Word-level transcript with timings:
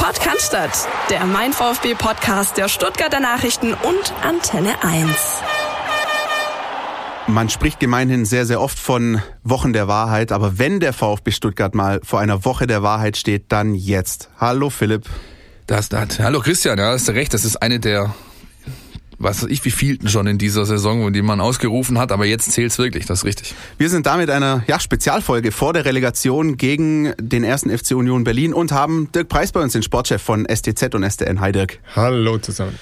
Podcast, 0.00 0.56
der 1.10 1.26
Mein 1.26 1.52
VfB 1.52 1.94
Podcast 1.94 2.56
der 2.56 2.68
Stuttgarter 2.68 3.20
Nachrichten 3.20 3.74
und 3.74 4.14
Antenne 4.22 4.82
1. 4.82 5.42
Man 7.26 7.50
spricht 7.50 7.80
gemeinhin 7.80 8.24
sehr, 8.24 8.46
sehr 8.46 8.62
oft 8.62 8.78
von 8.78 9.20
Wochen 9.44 9.74
der 9.74 9.88
Wahrheit, 9.88 10.32
aber 10.32 10.58
wenn 10.58 10.80
der 10.80 10.94
VfB 10.94 11.32
Stuttgart 11.32 11.74
mal 11.74 12.00
vor 12.02 12.18
einer 12.18 12.46
Woche 12.46 12.66
der 12.66 12.82
Wahrheit 12.82 13.18
steht, 13.18 13.52
dann 13.52 13.74
jetzt. 13.74 14.30
Hallo 14.38 14.70
Philipp. 14.70 15.04
Das, 15.66 15.90
das, 15.90 16.18
hallo 16.18 16.40
Christian, 16.40 16.78
ja, 16.78 16.92
hast 16.92 17.06
du 17.06 17.12
recht, 17.12 17.34
das 17.34 17.44
ist 17.44 17.60
eine 17.60 17.78
der 17.78 18.14
was 19.20 19.42
weiß 19.42 19.50
ich, 19.50 19.64
wie 19.64 19.70
vielten 19.70 20.08
schon 20.08 20.26
in 20.26 20.38
dieser 20.38 20.64
Saison, 20.64 21.12
die 21.12 21.22
man 21.22 21.40
ausgerufen 21.40 21.98
hat, 21.98 22.10
aber 22.10 22.24
jetzt 22.24 22.50
zählt's 22.50 22.78
wirklich, 22.78 23.04
das 23.04 23.20
ist 23.20 23.24
richtig. 23.24 23.54
Wir 23.76 23.90
sind 23.90 24.06
damit 24.06 24.30
einer 24.30 24.64
ja, 24.66 24.80
Spezialfolge 24.80 25.52
vor 25.52 25.74
der 25.74 25.84
Relegation 25.84 26.56
gegen 26.56 27.12
den 27.20 27.44
ersten 27.44 27.70
FC 27.70 27.92
Union 27.92 28.24
Berlin 28.24 28.54
und 28.54 28.72
haben 28.72 29.12
Dirk 29.12 29.28
Preis 29.28 29.52
bei 29.52 29.60
uns, 29.60 29.74
den 29.74 29.82
Sportchef 29.82 30.22
von 30.22 30.46
STZ 30.48 30.94
und 30.94 31.08
STN. 31.08 31.40
Hi 31.40 31.52
Dirk. 31.52 31.78
Hallo 31.94 32.38
zusammen. 32.38 32.78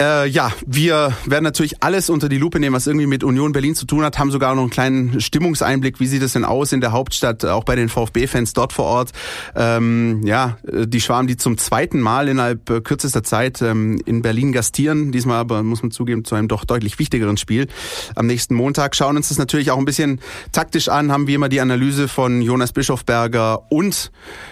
Äh, 0.00 0.28
ja, 0.28 0.52
wir 0.66 1.14
werden 1.24 1.44
natürlich 1.44 1.82
alles 1.82 2.10
unter 2.10 2.28
die 2.28 2.36
Lupe 2.36 2.60
nehmen, 2.60 2.76
was 2.76 2.86
irgendwie 2.86 3.06
mit 3.06 3.24
Union 3.24 3.52
Berlin 3.52 3.74
zu 3.74 3.86
tun 3.86 4.04
hat, 4.04 4.18
haben 4.18 4.30
sogar 4.30 4.54
noch 4.54 4.62
einen 4.62 4.70
kleinen 4.70 5.20
Stimmungseinblick, 5.22 6.00
wie 6.00 6.06
sieht 6.06 6.22
es 6.22 6.34
denn 6.34 6.44
aus 6.44 6.72
in 6.72 6.82
der 6.82 6.92
Hauptstadt, 6.92 7.46
auch 7.46 7.64
bei 7.64 7.76
den 7.76 7.88
VfB-Fans 7.88 8.52
dort 8.52 8.74
vor 8.74 8.84
Ort. 8.84 9.12
Ähm, 9.54 10.20
ja, 10.24 10.58
die 10.64 11.00
Schwarm, 11.00 11.26
die 11.26 11.38
zum 11.38 11.56
zweiten 11.56 12.00
Mal 12.00 12.28
innerhalb 12.28 12.68
äh, 12.68 12.82
kürzester 12.82 13.22
Zeit 13.22 13.62
ähm, 13.62 13.98
in 14.04 14.20
Berlin 14.20 14.52
gastieren, 14.52 15.12
diesmal 15.12 15.38
aber, 15.38 15.62
muss 15.62 15.82
man 15.82 15.90
zugeben, 15.90 16.26
zu 16.26 16.34
einem 16.34 16.48
doch 16.48 16.66
deutlich 16.66 16.98
wichtigeren 16.98 17.38
Spiel 17.38 17.66
am 18.14 18.26
nächsten 18.26 18.54
Montag. 18.54 18.96
Schauen 18.96 19.16
uns 19.16 19.30
das 19.30 19.38
natürlich 19.38 19.70
auch 19.70 19.78
ein 19.78 19.86
bisschen 19.86 20.20
taktisch 20.52 20.90
an, 20.90 21.10
haben 21.10 21.26
wie 21.26 21.34
immer 21.34 21.48
die 21.48 21.60
Analyse 21.60 22.08
von 22.08 22.42
Jonas 22.42 22.72
Bischofberger 22.72 23.70
und 23.70 24.10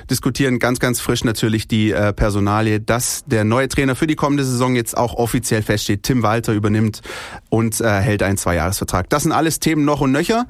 diskutieren 0.09 0.59
ganz, 0.59 0.79
ganz 0.79 1.01
frisch 1.01 1.23
natürlich 1.23 1.69
die 1.69 1.91
äh, 1.91 2.15
Personalie, 2.15 2.81
dass 2.81 3.25
der 3.27 3.45
neue 3.45 3.69
Trainer 3.69 3.95
für 3.95 4.07
die 4.07 4.17
kommende 4.17 4.45
Saison 4.45 4.75
jetzt 4.75 4.97
auch 4.97 5.15
offiziell 5.25 5.63
feststeht. 5.63 6.03
Tim 6.03 6.23
Walter 6.23 6.53
übernimmt 6.53 7.01
und 7.49 7.81
äh, 7.81 8.01
hält 8.01 8.23
einen 8.23 8.37
Zweijahresvertrag. 8.37 9.09
Das 9.09 9.23
sind 9.23 9.33
alles 9.33 9.59
Themen 9.59 9.85
noch 9.85 10.03
und 10.03 10.13
nöcher. 10.13 10.47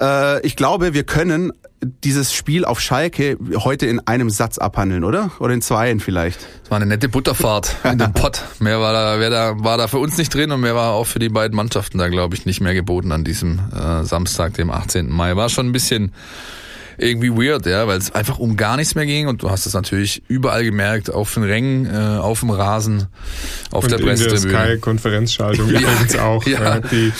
Äh, 0.00 0.44
ich 0.46 0.56
glaube, 0.56 0.94
wir 0.94 1.04
können 1.04 1.52
dieses 1.80 2.32
Spiel 2.32 2.64
auf 2.64 2.80
Schalke 2.80 3.36
heute 3.56 3.86
in 3.86 4.00
einem 4.06 4.30
Satz 4.30 4.58
abhandeln, 4.58 5.04
oder? 5.04 5.30
Oder 5.38 5.54
in 5.54 5.62
zweien 5.62 6.00
vielleicht? 6.00 6.40
Es 6.64 6.70
war 6.70 6.76
eine 6.76 6.86
nette 6.86 7.08
Butterfahrt 7.08 7.76
in 7.84 7.98
den 7.98 8.12
Pott. 8.14 8.42
Mehr 8.58 8.80
war 8.80 8.92
da, 8.92 9.20
wer 9.20 9.30
da, 9.30 9.54
war 9.62 9.76
da 9.76 9.86
für 9.86 9.98
uns 9.98 10.16
nicht 10.16 10.34
drin 10.34 10.50
und 10.50 10.60
mehr 10.60 10.74
war 10.74 10.92
auch 10.92 11.06
für 11.06 11.18
die 11.18 11.28
beiden 11.28 11.54
Mannschaften 11.54 11.98
da, 11.98 12.08
glaube 12.08 12.34
ich, 12.34 12.46
nicht 12.46 12.60
mehr 12.60 12.74
geboten 12.74 13.12
an 13.12 13.22
diesem 13.22 13.60
äh, 13.72 14.04
Samstag, 14.04 14.54
dem 14.54 14.70
18. 14.70 15.08
Mai. 15.10 15.36
War 15.36 15.48
schon 15.48 15.66
ein 15.66 15.72
bisschen 15.72 16.12
irgendwie 16.98 17.30
weird, 17.30 17.64
ja, 17.66 17.86
weil 17.86 17.98
es 17.98 18.10
einfach 18.12 18.38
um 18.38 18.56
gar 18.56 18.76
nichts 18.76 18.94
mehr 18.94 19.06
ging 19.06 19.28
und 19.28 19.42
du 19.42 19.50
hast 19.50 19.66
es 19.66 19.74
natürlich 19.74 20.22
überall 20.28 20.64
gemerkt, 20.64 21.12
auf 21.12 21.32
den 21.34 21.44
Rängen, 21.44 21.86
äh, 21.86 22.18
auf 22.18 22.40
dem 22.40 22.50
Rasen, 22.50 23.06
auf 23.70 23.84
und 23.84 23.90
der 23.92 23.98
Pressetribüne. 23.98 24.48
In 24.48 24.52
der 24.52 24.66
Sky-Konferenzschaltung 24.76 25.68
Ja. 25.72 25.80
übrigens 25.80 26.16
auch. 26.18 26.44
Ja. 26.46 26.60
Ja. 26.62 26.80
Die, 26.80 27.12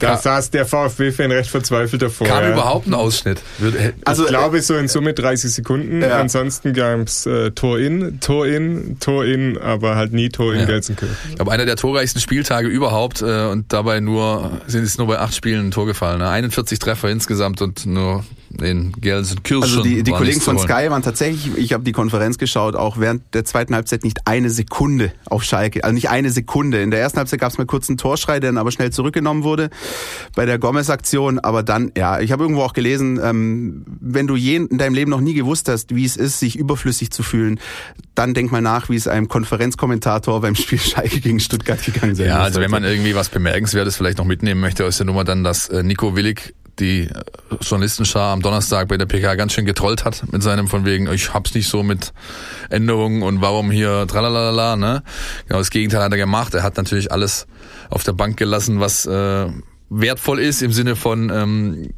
da 0.00 0.16
saß 0.16 0.50
der 0.52 0.64
VfB-Fan 0.64 1.32
recht 1.32 1.50
verzweifelt 1.50 2.02
davor. 2.02 2.28
Kam 2.28 2.44
ja. 2.44 2.52
überhaupt 2.52 2.86
ein 2.86 2.94
Ausschnitt? 2.94 3.42
Würde- 3.58 3.94
Also, 4.04 4.22
ich 4.22 4.28
glaube 4.28 4.62
so 4.62 4.76
in 4.76 4.86
Summe 4.86 5.12
30 5.12 5.52
Sekunden. 5.52 6.02
Ja. 6.02 6.20
Ansonsten 6.20 6.72
gab's 6.72 7.26
äh, 7.26 7.50
Tor 7.50 7.80
in, 7.80 8.20
Tor 8.20 8.46
in, 8.46 9.00
Tor 9.00 9.24
in, 9.24 9.58
aber 9.58 9.96
halt 9.96 10.12
nie 10.12 10.28
Tor 10.28 10.52
in 10.54 10.60
Ja. 10.60 10.66
Gelsenkirchen. 10.66 11.16
Ich 11.30 11.34
glaube, 11.34 11.50
einer 11.50 11.66
der 11.66 11.74
torreichsten 11.74 12.20
Spieltage 12.20 12.68
überhaupt 12.68 13.22
äh, 13.22 13.46
und 13.46 13.72
dabei 13.72 13.98
nur 13.98 14.52
sind 14.68 14.84
es 14.84 14.98
nur 14.98 15.08
bei 15.08 15.18
acht 15.18 15.34
Spielen 15.34 15.66
ein 15.66 15.70
Tor 15.72 15.86
gefallen. 15.86 16.20
Ne? 16.20 16.28
41 16.28 16.78
Treffer 16.78 17.08
insgesamt 17.10 17.60
und 17.60 17.84
nur 17.84 18.24
in 18.60 18.92
Gelsenkirchen. 18.92 19.62
Also 19.62 19.82
die, 19.82 20.02
die 20.02 20.10
Kollegen 20.10 20.40
von. 20.40 20.58
Sky 20.58 20.90
waren 20.90 21.02
tatsächlich, 21.02 21.56
ich 21.56 21.72
habe 21.72 21.84
die 21.84 21.92
Konferenz 21.92 22.38
geschaut, 22.38 22.74
auch 22.74 22.98
während 22.98 23.34
der 23.34 23.44
zweiten 23.44 23.74
Halbzeit 23.74 24.04
nicht 24.04 24.26
eine 24.26 24.50
Sekunde 24.50 25.12
auf 25.26 25.44
Schalke. 25.44 25.84
Also 25.84 25.94
nicht 25.94 26.10
eine 26.10 26.30
Sekunde. 26.30 26.82
In 26.82 26.90
der 26.90 27.00
ersten 27.00 27.18
Halbzeit 27.18 27.40
gab 27.40 27.52
es 27.52 27.58
mal 27.58 27.66
kurz 27.66 27.88
einen 27.88 27.98
Torschrei, 27.98 28.40
der 28.40 28.50
dann 28.50 28.58
aber 28.58 28.72
schnell 28.72 28.90
zurückgenommen 28.90 29.44
wurde 29.44 29.70
bei 30.34 30.46
der 30.46 30.58
Gomez-Aktion. 30.58 31.38
Aber 31.38 31.62
dann, 31.62 31.92
ja, 31.96 32.20
ich 32.20 32.32
habe 32.32 32.44
irgendwo 32.44 32.62
auch 32.62 32.72
gelesen, 32.72 33.20
ähm, 33.22 33.84
wenn 34.00 34.26
du 34.26 34.36
je 34.36 34.56
in 34.56 34.78
deinem 34.78 34.94
Leben 34.94 35.10
noch 35.10 35.20
nie 35.20 35.34
gewusst 35.34 35.68
hast, 35.68 35.94
wie 35.94 36.04
es 36.04 36.16
ist, 36.16 36.40
sich 36.40 36.58
überflüssig 36.58 37.10
zu 37.10 37.22
fühlen, 37.22 37.60
dann 38.14 38.34
denk 38.34 38.50
mal 38.50 38.62
nach, 38.62 38.88
wie 38.88 38.96
es 38.96 39.06
einem 39.06 39.28
Konferenzkommentator 39.28 40.40
beim 40.40 40.54
Spiel 40.54 40.78
Schalke 40.78 41.20
gegen 41.20 41.40
Stuttgart 41.40 41.82
gegangen 41.84 42.14
sein 42.14 42.26
Ja, 42.26 42.40
also 42.40 42.60
wenn 42.60 42.70
man 42.70 42.84
irgendwie 42.84 43.14
was 43.14 43.28
Bemerkenswertes 43.28 43.96
vielleicht 43.96 44.18
noch 44.18 44.24
mitnehmen 44.24 44.60
möchte 44.60 44.84
aus 44.84 44.96
der 44.96 45.06
Nummer, 45.06 45.24
dann, 45.24 45.44
dass 45.44 45.68
äh, 45.68 45.82
Nico 45.82 46.16
Willig 46.16 46.54
die 46.80 47.08
Journalistenschar 47.60 48.32
am 48.32 48.42
Donnerstag 48.42 48.88
bei 48.88 48.96
der 48.96 49.06
PK 49.06 49.34
ganz 49.34 49.52
schön 49.52 49.64
getrollt 49.64 50.04
hat 50.04 50.30
mit 50.32 50.42
seinem 50.42 50.68
von 50.68 50.84
wegen, 50.84 51.10
ich 51.12 51.34
hab's 51.34 51.54
nicht 51.54 51.68
so 51.68 51.82
mit 51.82 52.12
Änderungen 52.70 53.22
und 53.22 53.40
warum 53.40 53.70
hier 53.70 54.06
tralalala, 54.06 54.76
ne? 54.76 55.02
Genau 55.46 55.58
das 55.58 55.70
Gegenteil 55.70 56.02
hat 56.02 56.12
er 56.12 56.18
gemacht. 56.18 56.54
Er 56.54 56.62
hat 56.62 56.76
natürlich 56.76 57.12
alles 57.12 57.46
auf 57.90 58.04
der 58.04 58.12
Bank 58.12 58.36
gelassen, 58.36 58.80
was 58.80 59.06
äh, 59.06 59.46
wertvoll 59.90 60.40
ist 60.40 60.62
im 60.62 60.72
Sinne 60.72 60.96
von 60.96 61.30
ähm, 61.30 61.90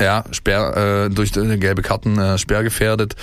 ja, 0.00 0.24
Sperr, 0.30 1.06
äh, 1.06 1.10
durch 1.10 1.36
äh, 1.36 1.56
gelbe 1.58 1.82
Karten 1.82 2.18
äh, 2.18 2.38
sperrgefährdet. 2.38 3.14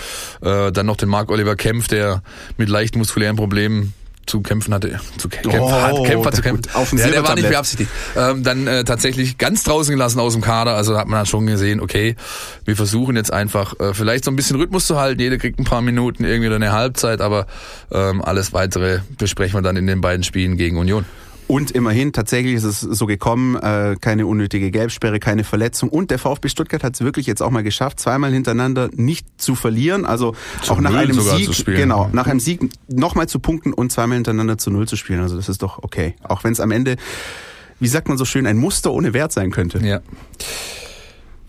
Äh, 0.42 0.72
dann 0.72 0.86
noch 0.86 0.98
den 0.98 1.10
Marc 1.10 1.32
Oliver 1.32 1.56
Kempf, 1.56 1.88
der 1.88 2.22
mit 2.58 2.70
leicht 2.70 2.96
muskulären 2.96 3.36
Problemen 3.36 3.94
zu 4.28 4.42
kämpfen 4.42 4.74
hatte, 4.74 5.00
zu 5.18 5.28
kä- 5.30 5.42
kämpfen 5.42 5.60
Oh, 5.62 5.72
hat, 5.72 6.04
Kämpfer 6.06 6.32
zu 6.34 6.42
kämpfen. 6.42 6.64
auf 6.76 6.90
dem 6.92 7.00
ja, 7.00 7.08
der 7.08 7.24
war 7.24 7.34
nicht 7.36 7.50
beabsichtigt. 7.50 7.90
Ähm, 8.16 8.44
dann 8.44 8.68
äh, 8.68 8.84
tatsächlich 8.84 9.38
ganz 9.38 9.64
draußen 9.64 9.92
gelassen 9.94 10.20
aus 10.20 10.34
dem 10.34 10.42
Kader. 10.42 10.76
Also 10.76 10.98
hat 10.98 11.08
man 11.08 11.20
dann 11.20 11.26
schon 11.26 11.48
gesehen, 11.48 11.80
okay, 11.80 12.16
wir 12.66 12.76
versuchen 12.76 13.16
jetzt 13.16 13.32
einfach 13.34 13.80
äh, 13.80 13.94
vielleicht 13.94 14.26
so 14.26 14.32
ein 14.32 14.36
bisschen 14.36 14.58
Rhythmus 14.58 14.86
zu 14.86 15.00
halten. 15.00 15.20
Jeder 15.22 15.38
kriegt 15.38 15.60
ein 15.60 15.64
paar 15.64 15.82
Minuten, 15.82 16.24
irgendwie 16.26 16.54
eine 16.54 16.72
Halbzeit, 16.74 17.22
aber 17.22 17.48
ähm, 17.92 18.22
alles 18.22 18.54
weitere 18.54 19.00
besprechen 19.18 19.58
wir 19.58 19.62
dann 19.62 19.78
in 19.78 19.88
den 19.88 20.02
beiden 20.02 20.24
Spielen 20.24 20.58
gegen 20.58 20.78
Union. 20.78 21.06
Und 21.48 21.72
immerhin, 21.72 22.12
tatsächlich 22.12 22.56
ist 22.56 22.66
es 22.66 22.82
so 22.82 23.06
gekommen, 23.06 23.56
äh, 23.56 23.96
keine 24.00 24.28
unnötige 24.28 24.70
Gelbsperre, 24.70 25.20
keine 25.20 25.46
Verletzung. 25.46 25.90
Und 25.90 26.12
der 26.12 26.20
VfB 26.20 26.50
Stuttgart 26.50 26.84
hat 26.84 26.96
es 26.96 27.02
wirklich 27.02 27.26
jetzt 27.26 27.42
auch 27.42 27.52
mal 27.52 27.64
geschafft, 27.64 28.02
zweimal 28.02 28.34
hintereinander 28.34 28.90
nicht 28.94 29.26
zu 29.38 29.56
verlieren. 29.56 30.06
Also 30.06 30.36
Zu 30.62 30.74
auch 30.74 30.82
nach 30.82 30.94
einem 30.94 31.20
Sieg, 31.20 31.66
genau, 31.66 32.10
nach 32.12 32.28
einem 32.28 32.42
Sieg 32.42 32.70
nochmal 32.90 33.30
zu 33.30 33.40
punkten 33.40 33.72
und 33.72 33.94
zweimal 33.94 34.16
hintereinander 34.16 34.58
zu 34.58 34.72
Null 34.72 34.90
zu 34.90 34.98
spielen. 34.98 35.22
Also 35.22 35.38
das 35.38 35.48
ist 35.48 35.62
doch 35.62 35.82
okay. 35.84 36.16
Auch 36.24 36.44
wenn 36.44 36.52
es 36.52 36.60
am 36.60 36.72
Ende, 36.72 36.98
wie 37.80 37.88
sagt 37.88 38.10
man 38.10 38.18
so 38.18 38.26
schön, 38.26 38.46
ein 38.46 38.58
Muster 38.58 38.92
ohne 38.92 39.14
Wert 39.14 39.32
sein 39.32 39.52
könnte. 39.52 39.80
Ja. 39.80 40.02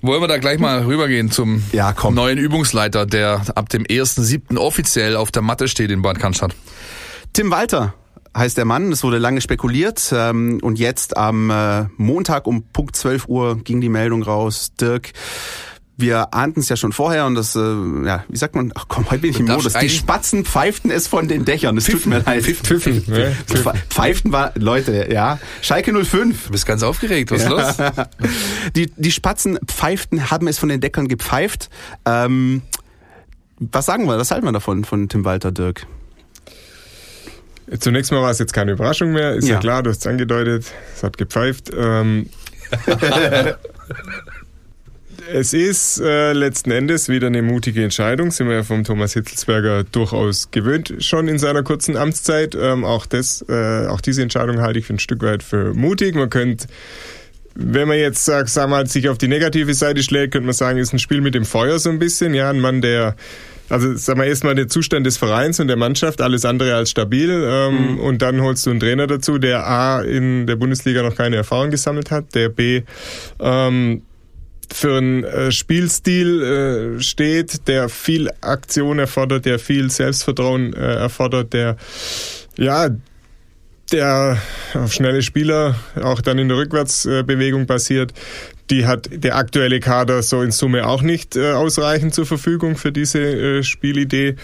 Wollen 0.00 0.22
wir 0.22 0.28
da 0.28 0.38
gleich 0.38 0.60
mal 0.60 0.84
rübergehen 0.84 1.32
zum 1.32 1.64
Ja, 1.72 1.92
neuen 2.10 2.38
Übungsleiter, 2.38 3.04
der 3.04 3.42
ab 3.56 3.68
dem 3.68 3.82
1.7. 3.82 4.56
offiziell 4.56 5.16
auf 5.16 5.32
der 5.32 5.42
Matte 5.42 5.66
steht 5.66 5.90
in 5.90 6.02
Bad 6.02 6.20
Cannstatt. 6.20 6.54
Tim 7.32 7.50
Walter 7.50 7.94
heißt 8.36 8.56
der 8.56 8.64
Mann, 8.64 8.92
es 8.92 9.02
wurde 9.02 9.18
lange 9.18 9.40
spekuliert 9.40 10.12
ähm, 10.14 10.58
und 10.62 10.78
jetzt 10.78 11.16
am 11.16 11.50
äh, 11.50 11.86
Montag 11.96 12.46
um 12.46 12.62
Punkt 12.72 12.96
12 12.96 13.26
Uhr 13.28 13.58
ging 13.62 13.80
die 13.80 13.88
Meldung 13.88 14.22
raus. 14.22 14.72
Dirk, 14.80 15.12
wir 15.96 16.32
ahnten 16.32 16.60
es 16.60 16.68
ja 16.68 16.76
schon 16.76 16.92
vorher 16.92 17.26
und 17.26 17.34
das, 17.34 17.56
äh, 17.56 17.60
ja, 17.60 18.24
wie 18.28 18.36
sagt 18.36 18.54
man, 18.54 18.70
ach 18.76 18.84
komm, 18.88 19.10
heute 19.10 19.22
bin 19.22 19.30
ich 19.32 19.40
im 19.40 19.46
Modus. 19.46 19.72
Die 19.72 19.88
Spatzen 19.88 20.44
pfeiften 20.44 20.90
es 20.92 21.08
von 21.08 21.26
den 21.26 21.44
Dächern, 21.44 21.76
es 21.76 21.86
tut 21.86 22.06
mir 22.06 22.20
leid. 22.20 22.44
Pfiffen, 22.44 23.02
ne? 23.08 23.34
Pfe- 23.48 23.74
Pfeiften 23.90 24.30
war, 24.30 24.52
Leute, 24.54 25.08
ja, 25.12 25.40
Schalke 25.60 25.92
05. 26.04 26.46
Du 26.46 26.52
bist 26.52 26.66
ganz 26.66 26.84
aufgeregt, 26.84 27.30
was 27.32 27.42
ist 27.42 27.48
los? 27.48 27.74
Die, 28.76 28.92
die 28.96 29.10
Spatzen 29.10 29.58
pfeiften, 29.66 30.30
haben 30.30 30.46
es 30.46 30.58
von 30.58 30.68
den 30.68 30.80
Deckern 30.80 31.08
gepfeift. 31.08 31.68
Ähm, 32.04 32.62
was 33.58 33.86
sagen 33.86 34.06
wir, 34.06 34.16
was 34.18 34.30
halten 34.30 34.44
wir 34.46 34.52
davon, 34.52 34.84
von 34.84 35.08
Tim 35.08 35.24
Walter, 35.24 35.50
Dirk? 35.50 35.86
Zunächst 37.78 38.12
mal 38.12 38.22
war 38.22 38.30
es 38.30 38.38
jetzt 38.38 38.52
keine 38.52 38.72
Überraschung 38.72 39.12
mehr, 39.12 39.34
ist 39.34 39.46
ja, 39.46 39.54
Ja. 39.54 39.60
klar, 39.60 39.82
du 39.82 39.90
hast 39.90 39.98
es 39.98 40.06
angedeutet, 40.06 40.66
es 40.94 41.02
hat 41.02 41.18
gepfeift. 41.18 41.70
Ähm, 41.76 42.28
es 45.32 45.52
ist 45.52 46.00
äh, 46.00 46.32
letzten 46.32 46.70
Endes 46.70 47.08
wieder 47.08 47.26
eine 47.26 47.42
mutige 47.42 47.84
Entscheidung, 47.84 48.30
sind 48.30 48.48
wir 48.48 48.56
ja 48.56 48.62
vom 48.62 48.84
Thomas 48.84 49.12
Hitzelsberger 49.12 49.84
durchaus 49.84 50.50
gewöhnt 50.50 50.94
schon 51.00 51.28
in 51.28 51.38
seiner 51.38 51.62
kurzen 51.62 51.96
Amtszeit. 51.96 52.54
Ähm, 52.54 52.84
auch, 52.84 53.06
das, 53.06 53.44
äh, 53.48 53.86
auch 53.86 54.00
diese 54.00 54.22
Entscheidung 54.22 54.60
halte 54.60 54.78
ich 54.78 54.86
für 54.86 54.94
ein 54.94 54.98
Stück 54.98 55.22
weit 55.22 55.42
für 55.42 55.74
mutig. 55.74 56.14
Man 56.14 56.30
könnte 56.30 56.66
wenn 57.60 57.88
man 57.88 57.98
jetzt 57.98 58.24
sagt, 58.24 58.50
sag 58.50 58.68
mal, 58.70 58.86
sich 58.86 59.08
auf 59.08 59.18
die 59.18 59.26
negative 59.26 59.74
Seite 59.74 60.04
schlägt, 60.04 60.32
könnte 60.32 60.46
man 60.46 60.54
sagen, 60.54 60.78
ist 60.78 60.92
ein 60.92 61.00
Spiel 61.00 61.20
mit 61.20 61.34
dem 61.34 61.44
Feuer 61.44 61.80
so 61.80 61.90
ein 61.90 61.98
bisschen. 61.98 62.32
Ja, 62.32 62.50
ein 62.50 62.60
Mann, 62.60 62.80
der, 62.82 63.16
also 63.68 63.94
sag 63.96 64.16
mal, 64.16 64.26
erstmal 64.26 64.54
der 64.54 64.68
Zustand 64.68 65.06
des 65.06 65.16
Vereins 65.16 65.60
und 65.60 65.68
der 65.68 65.76
Mannschaft, 65.76 66.20
alles 66.20 66.44
andere 66.44 66.74
als 66.74 66.90
stabil. 66.90 67.30
Ähm, 67.30 67.98
Und 68.00 68.22
dann 68.22 68.40
holst 68.40 68.66
du 68.66 68.70
einen 68.70 68.80
Trainer 68.80 69.06
dazu, 69.06 69.38
der 69.38 69.66
A, 69.66 70.00
in 70.02 70.46
der 70.46 70.56
Bundesliga 70.56 71.02
noch 71.02 71.14
keine 71.14 71.36
Erfahrung 71.36 71.70
gesammelt 71.70 72.10
hat, 72.10 72.34
der 72.34 72.48
B, 72.48 72.82
ähm, 73.40 74.02
für 74.70 74.98
einen 74.98 75.24
äh, 75.24 75.50
Spielstil 75.50 76.42
äh, 76.98 77.00
steht, 77.00 77.68
der 77.68 77.88
viel 77.88 78.30
Aktion 78.40 78.98
erfordert, 78.98 79.46
der 79.46 79.58
viel 79.58 79.90
Selbstvertrauen 79.90 80.74
äh, 80.74 80.94
erfordert, 80.94 81.52
der 81.52 81.76
ja 82.56 82.88
der 83.90 84.36
auf 84.74 84.92
schnelle 84.92 85.22
Spieler 85.22 85.76
auch 86.02 86.20
dann 86.20 86.38
in 86.38 86.48
der 86.48 86.58
Rückwärtsbewegung 86.58 87.66
basiert, 87.66 88.12
die 88.70 88.86
hat 88.86 89.08
der 89.12 89.36
aktuelle 89.36 89.80
Kader 89.80 90.22
so 90.22 90.42
in 90.42 90.50
Summe 90.50 90.86
auch 90.86 91.02
nicht 91.02 91.36
äh, 91.36 91.52
ausreichend 91.52 92.14
zur 92.14 92.26
Verfügung 92.26 92.76
für 92.76 92.92
diese 92.92 93.20
äh, 93.20 93.62
Spielidee. 93.62 94.36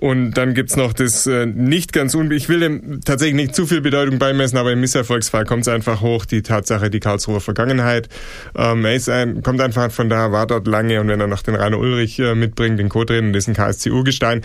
Und 0.00 0.32
dann 0.32 0.54
gibt's 0.54 0.76
noch 0.76 0.92
das 0.92 1.26
äh, 1.26 1.44
nicht 1.44 1.92
ganz 1.92 2.14
un 2.14 2.30
ich 2.30 2.48
will 2.48 2.60
dem 2.60 3.00
tatsächlich 3.00 3.34
nicht 3.34 3.56
zu 3.56 3.66
viel 3.66 3.80
Bedeutung 3.80 4.20
beimessen, 4.20 4.56
aber 4.56 4.70
im 4.70 4.80
Misserfolgsfall 4.80 5.44
kommt 5.44 5.62
es 5.62 5.68
einfach 5.68 6.00
hoch, 6.00 6.24
die 6.24 6.42
Tatsache, 6.42 6.88
die 6.88 7.00
Karlsruher 7.00 7.40
Vergangenheit. 7.40 8.08
Ähm, 8.56 8.84
er 8.84 8.94
ist 8.94 9.08
ein, 9.08 9.42
kommt 9.42 9.60
einfach 9.60 9.90
von 9.90 10.08
da, 10.08 10.30
war 10.30 10.46
dort 10.46 10.68
lange 10.68 11.00
und 11.00 11.08
wenn 11.08 11.20
er 11.20 11.26
noch 11.26 11.42
den 11.42 11.56
Rainer 11.56 11.78
Ulrich 11.78 12.20
äh, 12.20 12.36
mitbringt, 12.36 12.78
den 12.78 12.88
Co-Trainer, 12.88 13.32
das 13.32 13.44
ist 13.44 13.48
ein 13.48 13.54
KSC-Urgestein, 13.54 14.42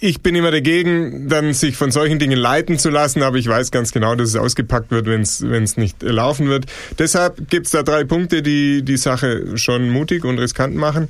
ich 0.00 0.20
bin 0.20 0.34
immer 0.34 0.50
dagegen, 0.50 1.28
dann 1.28 1.54
sich 1.54 1.76
von 1.76 1.90
solchen 1.90 2.18
Dingen 2.18 2.38
leiten 2.38 2.78
zu 2.78 2.90
lassen, 2.90 3.22
aber 3.22 3.36
ich 3.36 3.48
weiß 3.48 3.70
ganz 3.70 3.92
genau, 3.92 4.14
dass 4.14 4.28
es 4.28 4.36
ausgepackt 4.36 4.90
wird, 4.90 5.06
wenn 5.06 5.22
es 5.22 5.76
nicht 5.76 6.02
laufen 6.02 6.48
wird. 6.48 6.66
Deshalb 6.98 7.48
gibt's 7.48 7.70
da 7.70 7.82
drei 7.82 8.04
Punkte, 8.04 8.42
die 8.42 8.82
die 8.82 8.96
Sache 8.96 9.56
schon 9.56 9.90
mutig 9.90 10.24
und 10.24 10.38
riskant 10.38 10.74
machen. 10.74 11.08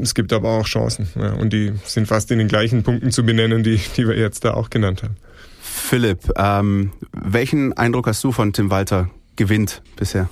Es 0.00 0.14
gibt 0.14 0.32
aber 0.32 0.50
auch 0.50 0.66
Chancen 0.66 1.08
ja, 1.16 1.32
und 1.32 1.52
die 1.52 1.72
sind 1.84 2.06
fast 2.06 2.30
in 2.30 2.38
den 2.38 2.48
gleichen 2.48 2.84
Punkten 2.84 3.10
zu 3.10 3.24
benennen, 3.24 3.62
die, 3.62 3.80
die 3.96 4.06
wir 4.06 4.16
jetzt 4.16 4.44
da 4.44 4.54
auch 4.54 4.70
genannt 4.70 5.02
haben. 5.02 5.16
Philipp, 5.60 6.32
ähm, 6.36 6.92
welchen 7.12 7.72
Eindruck 7.72 8.06
hast 8.06 8.22
du 8.22 8.30
von 8.30 8.52
Tim 8.52 8.70
Walter 8.70 9.10
gewinnt 9.36 9.82
bisher? 9.96 10.28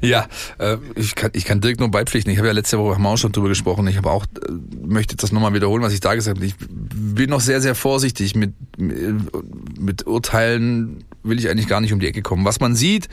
ja, 0.00 0.26
äh, 0.58 0.76
ich, 0.94 1.14
kann, 1.14 1.30
ich 1.34 1.44
kann 1.44 1.60
Dirk 1.60 1.78
nur 1.78 1.90
beipflichten. 1.90 2.32
Ich 2.32 2.38
habe 2.38 2.48
ja 2.48 2.54
letzte 2.54 2.78
Woche 2.78 2.94
haben 2.94 3.06
auch 3.06 3.16
schon 3.16 3.32
drüber 3.32 3.48
gesprochen. 3.48 3.86
Ich 3.88 3.96
habe 3.96 4.10
auch, 4.10 4.24
äh, 4.24 4.52
möchte 4.86 5.16
das 5.16 5.32
nochmal 5.32 5.54
wiederholen, 5.54 5.82
was 5.82 5.92
ich 5.92 6.00
da 6.00 6.14
gesagt 6.14 6.38
habe. 6.38 6.46
Ich 6.46 6.54
bin 6.58 7.30
noch 7.30 7.40
sehr, 7.40 7.60
sehr 7.60 7.74
vorsichtig 7.74 8.34
mit, 8.34 8.54
mit 8.78 10.06
Urteilen, 10.06 11.04
will 11.22 11.38
ich 11.38 11.48
eigentlich 11.48 11.68
gar 11.68 11.80
nicht 11.80 11.92
um 11.92 12.00
die 12.00 12.06
Ecke 12.06 12.22
kommen. 12.22 12.44
Was 12.44 12.60
man 12.60 12.74
sieht, 12.74 13.06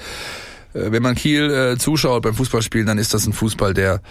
äh, 0.73 0.91
wenn 0.91 1.03
man 1.03 1.15
Kiel 1.15 1.51
äh, 1.51 1.77
zuschaut 1.77 2.23
beim 2.23 2.35
Fußballspielen, 2.35 2.87
dann 2.87 2.97
ist 2.97 3.13
das 3.13 3.25
ein 3.25 3.33
Fußball, 3.33 3.73
der 3.73 4.01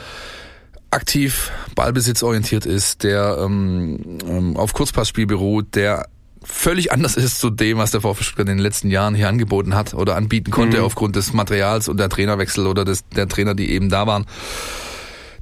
aktiv 0.90 1.50
ballbesitzorientiert 1.74 2.66
ist, 2.66 3.02
der 3.02 3.38
ähm, 3.40 4.18
ähm 4.26 4.56
auf 4.56 4.74
Kurzpassspiel 4.74 5.26
beruht, 5.26 5.74
der 5.74 6.06
völlig 6.44 6.92
anders 6.92 7.16
ist 7.16 7.38
zu 7.40 7.50
dem, 7.50 7.78
was 7.78 7.90
der 7.90 8.00
VfB 8.00 8.24
Stuttgart 8.24 8.48
in 8.48 8.56
den 8.56 8.62
letzten 8.62 8.90
Jahren 8.90 9.14
hier 9.14 9.28
angeboten 9.28 9.74
hat 9.74 9.94
oder 9.94 10.16
anbieten 10.16 10.50
konnte 10.50 10.78
mhm. 10.78 10.84
aufgrund 10.84 11.16
des 11.16 11.32
Materials 11.32 11.88
und 11.88 11.98
der 11.98 12.08
Trainerwechsel 12.08 12.66
oder 12.66 12.84
des, 12.84 13.08
der 13.08 13.28
Trainer, 13.28 13.54
die 13.54 13.70
eben 13.70 13.88
da 13.88 14.06
waren. 14.06 14.26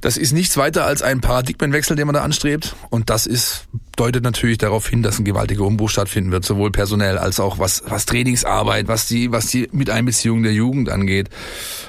Das 0.01 0.17
ist 0.17 0.31
nichts 0.31 0.57
weiter 0.57 0.85
als 0.85 1.03
ein 1.03 1.21
Paradigmenwechsel, 1.21 1.95
den 1.95 2.07
man 2.07 2.15
da 2.15 2.23
anstrebt. 2.23 2.75
Und 2.89 3.11
das 3.11 3.27
ist, 3.27 3.67
deutet 3.95 4.23
natürlich 4.23 4.57
darauf 4.57 4.87
hin, 4.87 5.03
dass 5.03 5.19
ein 5.19 5.25
gewaltiger 5.25 5.63
Umbruch 5.63 5.91
stattfinden 5.91 6.31
wird, 6.31 6.43
sowohl 6.43 6.71
personell 6.71 7.19
als 7.19 7.39
auch 7.39 7.59
was, 7.59 7.83
was 7.85 8.07
Trainingsarbeit, 8.07 8.87
was 8.87 9.07
die, 9.07 9.31
was 9.31 9.45
die 9.45 9.69
Miteinbeziehung 9.71 10.41
der 10.41 10.53
Jugend 10.53 10.89
angeht. 10.89 11.29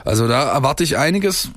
Also 0.04 0.28
da 0.28 0.52
erwarte 0.52 0.84
ich 0.84 0.98
einiges, 0.98 1.50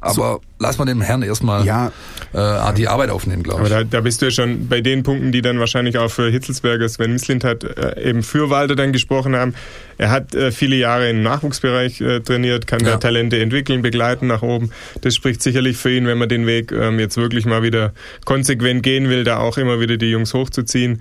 aber 0.00 0.12
so 0.12 0.40
lass 0.58 0.78
mal 0.78 0.86
dem 0.86 1.00
Herrn 1.00 1.22
erstmal 1.22 1.64
ja. 1.64 1.92
äh, 2.32 2.74
die 2.74 2.88
Arbeit 2.88 3.10
aufnehmen, 3.10 3.42
glaube 3.42 3.64
ich. 3.64 3.72
Aber 3.72 3.84
da, 3.84 3.88
da 3.88 4.00
bist 4.00 4.22
du 4.22 4.26
ja 4.26 4.32
schon 4.32 4.68
bei 4.68 4.80
den 4.80 5.02
Punkten, 5.02 5.30
die 5.30 5.42
dann 5.42 5.58
wahrscheinlich 5.58 5.98
auch 5.98 6.10
für 6.10 6.30
Hitzelsberger, 6.30 6.88
Sven 6.88 7.12
Mislint 7.12 7.44
hat, 7.44 7.64
äh, 7.64 8.08
eben 8.08 8.22
für 8.22 8.50
Walter 8.50 8.74
dann 8.74 8.92
gesprochen 8.92 9.36
haben. 9.36 9.54
Er 9.98 10.10
hat 10.10 10.34
äh, 10.34 10.50
viele 10.50 10.76
Jahre 10.76 11.10
im 11.10 11.22
Nachwuchsbereich 11.22 12.00
äh, 12.00 12.20
trainiert, 12.20 12.66
kann 12.66 12.80
ja. 12.80 12.92
da 12.92 12.96
Talente 12.96 13.40
entwickeln, 13.40 13.82
begleiten 13.82 14.26
nach 14.26 14.42
oben. 14.42 14.70
Das 15.02 15.14
spricht 15.14 15.42
sicherlich 15.42 15.76
für 15.76 15.92
ihn, 15.92 16.06
wenn 16.06 16.18
man 16.18 16.28
den 16.28 16.46
Weg 16.46 16.72
ähm, 16.72 16.98
jetzt 16.98 17.16
wirklich 17.16 17.46
mal 17.46 17.62
wieder 17.62 17.92
konsequent 18.24 18.82
gehen 18.82 19.08
will, 19.08 19.24
da 19.24 19.38
auch 19.38 19.58
immer 19.58 19.80
wieder 19.80 19.96
die 19.96 20.10
Jungs 20.10 20.34
hochzuziehen. 20.34 21.00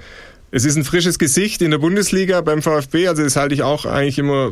Es 0.55 0.65
ist 0.65 0.75
ein 0.75 0.83
frisches 0.83 1.17
Gesicht 1.17 1.63
in 1.63 1.71
der 1.71 1.79
Bundesliga 1.79 2.39
beim 2.41 2.61
VfB, 2.61 3.07
also 3.07 3.23
das 3.23 3.35
halte 3.35 3.55
ich 3.55 3.63
auch 3.63 3.87
eigentlich 3.87 4.19
immer, 4.19 4.51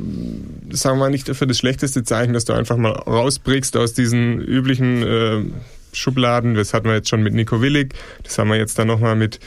sagen 0.72 0.98
wir 0.98 1.02
mal, 1.02 1.12
nicht 1.12 1.28
für 1.36 1.46
das 1.46 1.60
schlechteste 1.60 2.04
Zeichen, 2.04 2.34
dass 2.34 2.44
du 2.44 2.54
einfach 2.54 2.76
mal 2.76 2.90
rausbrichst 2.90 3.78
aus 3.78 3.94
diesen 3.94 4.42
üblichen 4.42 5.04
äh, 5.04 5.44
Schubladen. 5.94 6.56
Das 6.56 6.74
hatten 6.74 6.88
wir 6.88 6.96
jetzt 6.96 7.10
schon 7.10 7.22
mit 7.22 7.36
Nico 7.36 7.62
Willig, 7.62 7.94
das 8.24 8.40
haben 8.40 8.50
wir 8.50 8.58
jetzt 8.58 8.80
dann 8.80 8.88
nochmal 8.88 9.16
mit 9.16 9.40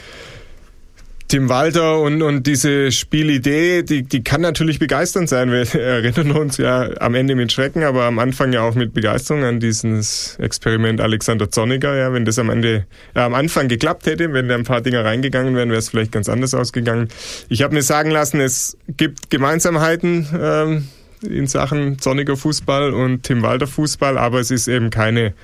Tim 1.35 1.49
Walter 1.49 1.99
und, 1.99 2.23
und 2.23 2.47
diese 2.47 2.93
Spielidee, 2.93 3.83
die, 3.83 4.05
die 4.05 4.23
kann 4.23 4.41
natürlich 4.41 4.79
begeisternd 4.79 5.29
sein. 5.29 5.51
Wir 5.51 5.67
erinnern 5.81 6.31
uns 6.31 6.59
ja 6.59 6.89
am 7.01 7.17
Ende 7.17 7.35
mit 7.35 7.51
Schrecken, 7.51 7.83
aber 7.83 8.05
am 8.05 8.21
Anfang 8.21 8.53
ja 8.53 8.63
auch 8.63 8.77
mit 8.77 8.95
Begeisterung 8.95 9.43
an 9.43 9.59
dieses 9.59 10.37
Experiment 10.39 11.01
Alexander 11.01 11.51
Zorniger. 11.51 11.97
Ja, 11.97 12.13
wenn 12.13 12.25
das 12.25 12.39
am 12.39 12.51
Ende, 12.51 12.87
ja, 13.17 13.27
am 13.27 13.35
Anfang 13.35 13.67
geklappt 13.67 14.07
hätte, 14.07 14.33
wenn 14.33 14.47
da 14.47 14.55
ein 14.55 14.63
paar 14.63 14.81
Dinger 14.81 15.05
reingegangen 15.05 15.57
wären, 15.57 15.71
wäre 15.71 15.81
es 15.81 15.89
vielleicht 15.89 16.13
ganz 16.13 16.29
anders 16.29 16.55
ausgegangen. 16.55 17.09
Ich 17.49 17.65
habe 17.65 17.75
mir 17.75 17.83
sagen 17.83 18.13
lassen, 18.13 18.39
es 18.39 18.79
gibt 18.97 19.29
Gemeinsamheiten 19.31 20.29
ähm, 20.41 20.89
in 21.29 21.49
Sachen 21.49 21.99
Zorniger 21.99 22.37
Fußball 22.37 22.95
und 22.95 23.25
Tim 23.25 23.43
Walter 23.43 23.67
Fußball, 23.67 24.19
aber 24.19 24.39
es 24.39 24.53
ist 24.53 24.69
eben 24.69 24.91
keine 24.91 25.35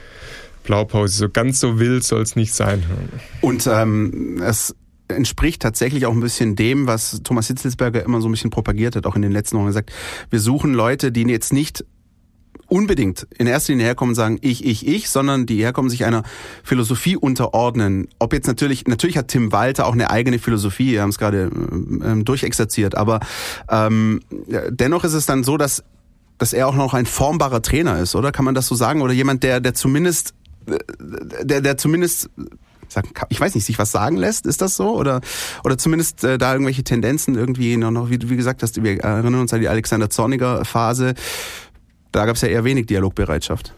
Blaupause. 0.62 1.16
So 1.16 1.28
ganz 1.28 1.58
so 1.58 1.80
wild 1.80 2.04
soll 2.04 2.22
es 2.22 2.36
nicht 2.36 2.54
sein. 2.54 2.84
Und 3.40 3.66
ähm, 3.66 4.40
es 4.40 4.76
entspricht 5.10 5.62
tatsächlich 5.62 6.06
auch 6.06 6.12
ein 6.12 6.20
bisschen 6.20 6.56
dem, 6.56 6.86
was 6.86 7.20
Thomas 7.24 7.46
Hitzelsberger 7.48 8.04
immer 8.04 8.20
so 8.20 8.28
ein 8.28 8.32
bisschen 8.32 8.50
propagiert 8.50 8.96
hat, 8.96 9.06
auch 9.06 9.16
in 9.16 9.22
den 9.22 9.32
letzten 9.32 9.58
Wochen 9.58 9.66
gesagt, 9.66 9.92
wir 10.30 10.40
suchen 10.40 10.74
Leute, 10.74 11.12
die 11.12 11.22
jetzt 11.22 11.52
nicht 11.52 11.84
unbedingt 12.70 13.26
in 13.36 13.46
erster 13.46 13.72
Linie 13.72 13.86
herkommen 13.86 14.12
und 14.12 14.14
sagen, 14.14 14.38
ich, 14.42 14.64
ich, 14.64 14.86
ich, 14.86 15.10
sondern 15.10 15.44
die 15.44 15.62
herkommen, 15.62 15.90
sich 15.90 16.04
einer 16.04 16.22
Philosophie 16.62 17.16
unterordnen. 17.16 18.08
Ob 18.18 18.32
jetzt 18.32 18.46
natürlich, 18.46 18.86
natürlich 18.86 19.18
hat 19.18 19.28
Tim 19.28 19.52
Walter 19.52 19.86
auch 19.86 19.92
eine 19.92 20.10
eigene 20.10 20.38
Philosophie, 20.38 20.92
wir 20.92 21.02
haben 21.02 21.10
es 21.10 21.18
gerade 21.18 21.50
ähm, 21.52 22.24
durchexerziert, 22.24 22.94
aber 22.94 23.20
ähm, 23.68 24.20
dennoch 24.70 25.04
ist 25.04 25.14
es 25.14 25.26
dann 25.26 25.42
so, 25.42 25.56
dass, 25.56 25.82
dass 26.38 26.52
er 26.52 26.68
auch 26.68 26.76
noch 26.76 26.94
ein 26.94 27.06
formbarer 27.06 27.60
Trainer 27.60 27.98
ist, 27.98 28.14
oder? 28.14 28.30
Kann 28.30 28.44
man 28.44 28.54
das 28.54 28.68
so 28.68 28.76
sagen? 28.76 29.02
Oder 29.02 29.12
jemand, 29.12 29.42
der, 29.42 29.60
der 29.60 29.74
zumindest 29.74 30.34
äh, 30.66 30.78
der, 31.44 31.60
der 31.60 31.76
zumindest 31.76 32.30
ich 33.28 33.40
weiß 33.40 33.54
nicht, 33.54 33.64
sich 33.64 33.78
was 33.78 33.92
sagen 33.92 34.16
lässt, 34.16 34.46
ist 34.46 34.60
das 34.60 34.76
so? 34.76 34.96
Oder, 34.96 35.20
oder 35.64 35.78
zumindest 35.78 36.24
äh, 36.24 36.38
da 36.38 36.52
irgendwelche 36.52 36.84
Tendenzen 36.84 37.36
irgendwie 37.36 37.76
noch, 37.76 37.90
noch 37.90 38.10
wie, 38.10 38.18
wie 38.28 38.36
gesagt 38.36 38.62
hast, 38.62 38.82
wir 38.82 39.02
erinnern 39.02 39.40
uns 39.40 39.52
an 39.52 39.60
die 39.60 39.68
Alexander 39.68 40.10
Zorniger 40.10 40.64
Phase. 40.64 41.14
Da 42.12 42.26
gab 42.26 42.36
es 42.36 42.42
ja 42.42 42.48
eher 42.48 42.64
wenig 42.64 42.86
Dialogbereitschaft. 42.86 43.74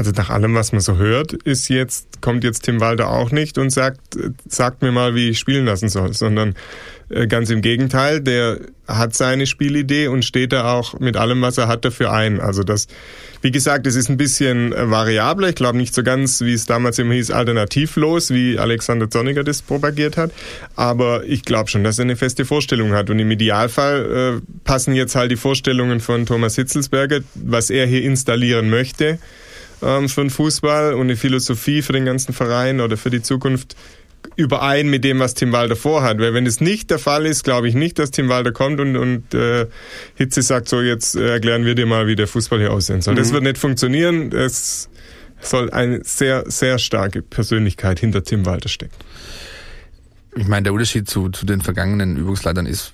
Also 0.00 0.12
nach 0.12 0.30
allem, 0.30 0.54
was 0.54 0.72
man 0.72 0.80
so 0.80 0.96
hört, 0.96 1.34
ist 1.34 1.68
jetzt, 1.68 2.22
kommt 2.22 2.42
jetzt 2.42 2.62
Tim 2.62 2.80
Walter 2.80 3.10
auch 3.10 3.32
nicht 3.32 3.58
und 3.58 3.68
sagt, 3.68 4.00
sagt 4.48 4.80
mir 4.80 4.92
mal, 4.92 5.14
wie 5.14 5.28
ich 5.28 5.38
spielen 5.38 5.66
lassen 5.66 5.90
soll, 5.90 6.14
sondern 6.14 6.54
äh, 7.10 7.26
ganz 7.26 7.50
im 7.50 7.60
Gegenteil, 7.60 8.22
der 8.22 8.60
hat 8.88 9.14
seine 9.14 9.46
Spielidee 9.46 10.08
und 10.08 10.24
steht 10.24 10.54
da 10.54 10.72
auch 10.72 10.98
mit 10.98 11.18
allem, 11.18 11.42
was 11.42 11.58
er 11.58 11.68
hat, 11.68 11.84
dafür 11.84 12.12
ein. 12.12 12.40
Also 12.40 12.62
das, 12.62 12.86
wie 13.42 13.50
gesagt, 13.50 13.86
es 13.86 13.94
ist 13.94 14.08
ein 14.08 14.16
bisschen 14.16 14.72
äh, 14.72 14.88
variabler. 14.90 15.50
Ich 15.50 15.54
glaube 15.54 15.76
nicht 15.76 15.94
so 15.94 16.02
ganz, 16.02 16.40
wie 16.40 16.54
es 16.54 16.64
damals 16.64 16.98
immer 16.98 17.12
hieß, 17.12 17.30
alternativlos, 17.30 18.30
wie 18.30 18.58
Alexander 18.58 19.10
Zorniger 19.10 19.44
das 19.44 19.60
propagiert 19.60 20.16
hat. 20.16 20.32
Aber 20.76 21.24
ich 21.26 21.42
glaube 21.42 21.68
schon, 21.68 21.84
dass 21.84 21.98
er 21.98 22.04
eine 22.04 22.16
feste 22.16 22.46
Vorstellung 22.46 22.94
hat. 22.94 23.10
Und 23.10 23.18
im 23.18 23.30
Idealfall 23.30 24.40
äh, 24.40 24.60
passen 24.64 24.94
jetzt 24.94 25.14
halt 25.14 25.30
die 25.30 25.36
Vorstellungen 25.36 26.00
von 26.00 26.24
Thomas 26.24 26.56
Hitzelsberger, 26.56 27.20
was 27.34 27.68
er 27.68 27.84
hier 27.84 28.02
installieren 28.02 28.70
möchte 28.70 29.18
ähm, 29.82 30.08
für 30.08 30.22
den 30.22 30.30
Fußball 30.30 30.94
und 30.94 31.02
eine 31.02 31.16
Philosophie 31.16 31.82
für 31.82 31.92
den 31.92 32.04
ganzen 32.04 32.32
Verein 32.32 32.80
oder 32.80 32.96
für 32.96 33.10
die 33.10 33.22
Zukunft 33.22 33.76
überein 34.36 34.88
mit 34.88 35.04
dem, 35.04 35.18
was 35.18 35.34
Tim 35.34 35.52
Walder 35.52 35.76
vorhat. 35.76 36.18
Weil 36.18 36.34
wenn 36.34 36.46
es 36.46 36.60
nicht 36.60 36.90
der 36.90 36.98
Fall 36.98 37.26
ist, 37.26 37.44
glaube 37.44 37.68
ich 37.68 37.74
nicht, 37.74 37.98
dass 37.98 38.10
Tim 38.10 38.28
Walder 38.28 38.52
kommt 38.52 38.80
und, 38.80 38.96
und 38.96 39.34
äh, 39.34 39.66
Hitze 40.14 40.42
sagt, 40.42 40.68
so 40.68 40.80
jetzt 40.80 41.16
äh, 41.16 41.32
erklären 41.32 41.64
wir 41.64 41.74
dir 41.74 41.86
mal, 41.86 42.06
wie 42.06 42.16
der 42.16 42.26
Fußball 42.26 42.58
hier 42.58 42.72
aussehen 42.72 43.02
soll. 43.02 43.14
Mhm. 43.14 43.18
Das 43.18 43.32
wird 43.32 43.42
nicht 43.42 43.58
funktionieren. 43.58 44.32
Es 44.32 44.88
soll 45.40 45.70
eine 45.70 46.04
sehr, 46.04 46.44
sehr 46.46 46.78
starke 46.78 47.22
Persönlichkeit 47.22 48.00
hinter 48.00 48.22
Tim 48.22 48.46
Walder 48.46 48.68
stecken. 48.68 48.94
Ich 50.36 50.46
meine, 50.46 50.64
der 50.64 50.72
Unterschied 50.72 51.08
zu, 51.08 51.30
zu 51.30 51.44
den 51.44 51.60
vergangenen 51.60 52.16
Übungsleitern 52.16 52.66
ist 52.66 52.92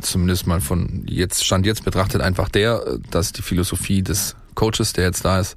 zumindest 0.00 0.46
mal 0.46 0.60
von 0.60 1.04
jetzt, 1.08 1.44
Stand 1.44 1.66
jetzt 1.66 1.84
betrachtet 1.84 2.20
einfach 2.20 2.48
der, 2.48 2.98
dass 3.10 3.32
die 3.32 3.42
Philosophie 3.42 4.02
des 4.02 4.36
Coaches, 4.58 4.92
der 4.92 5.04
jetzt 5.04 5.24
da 5.24 5.38
ist, 5.38 5.56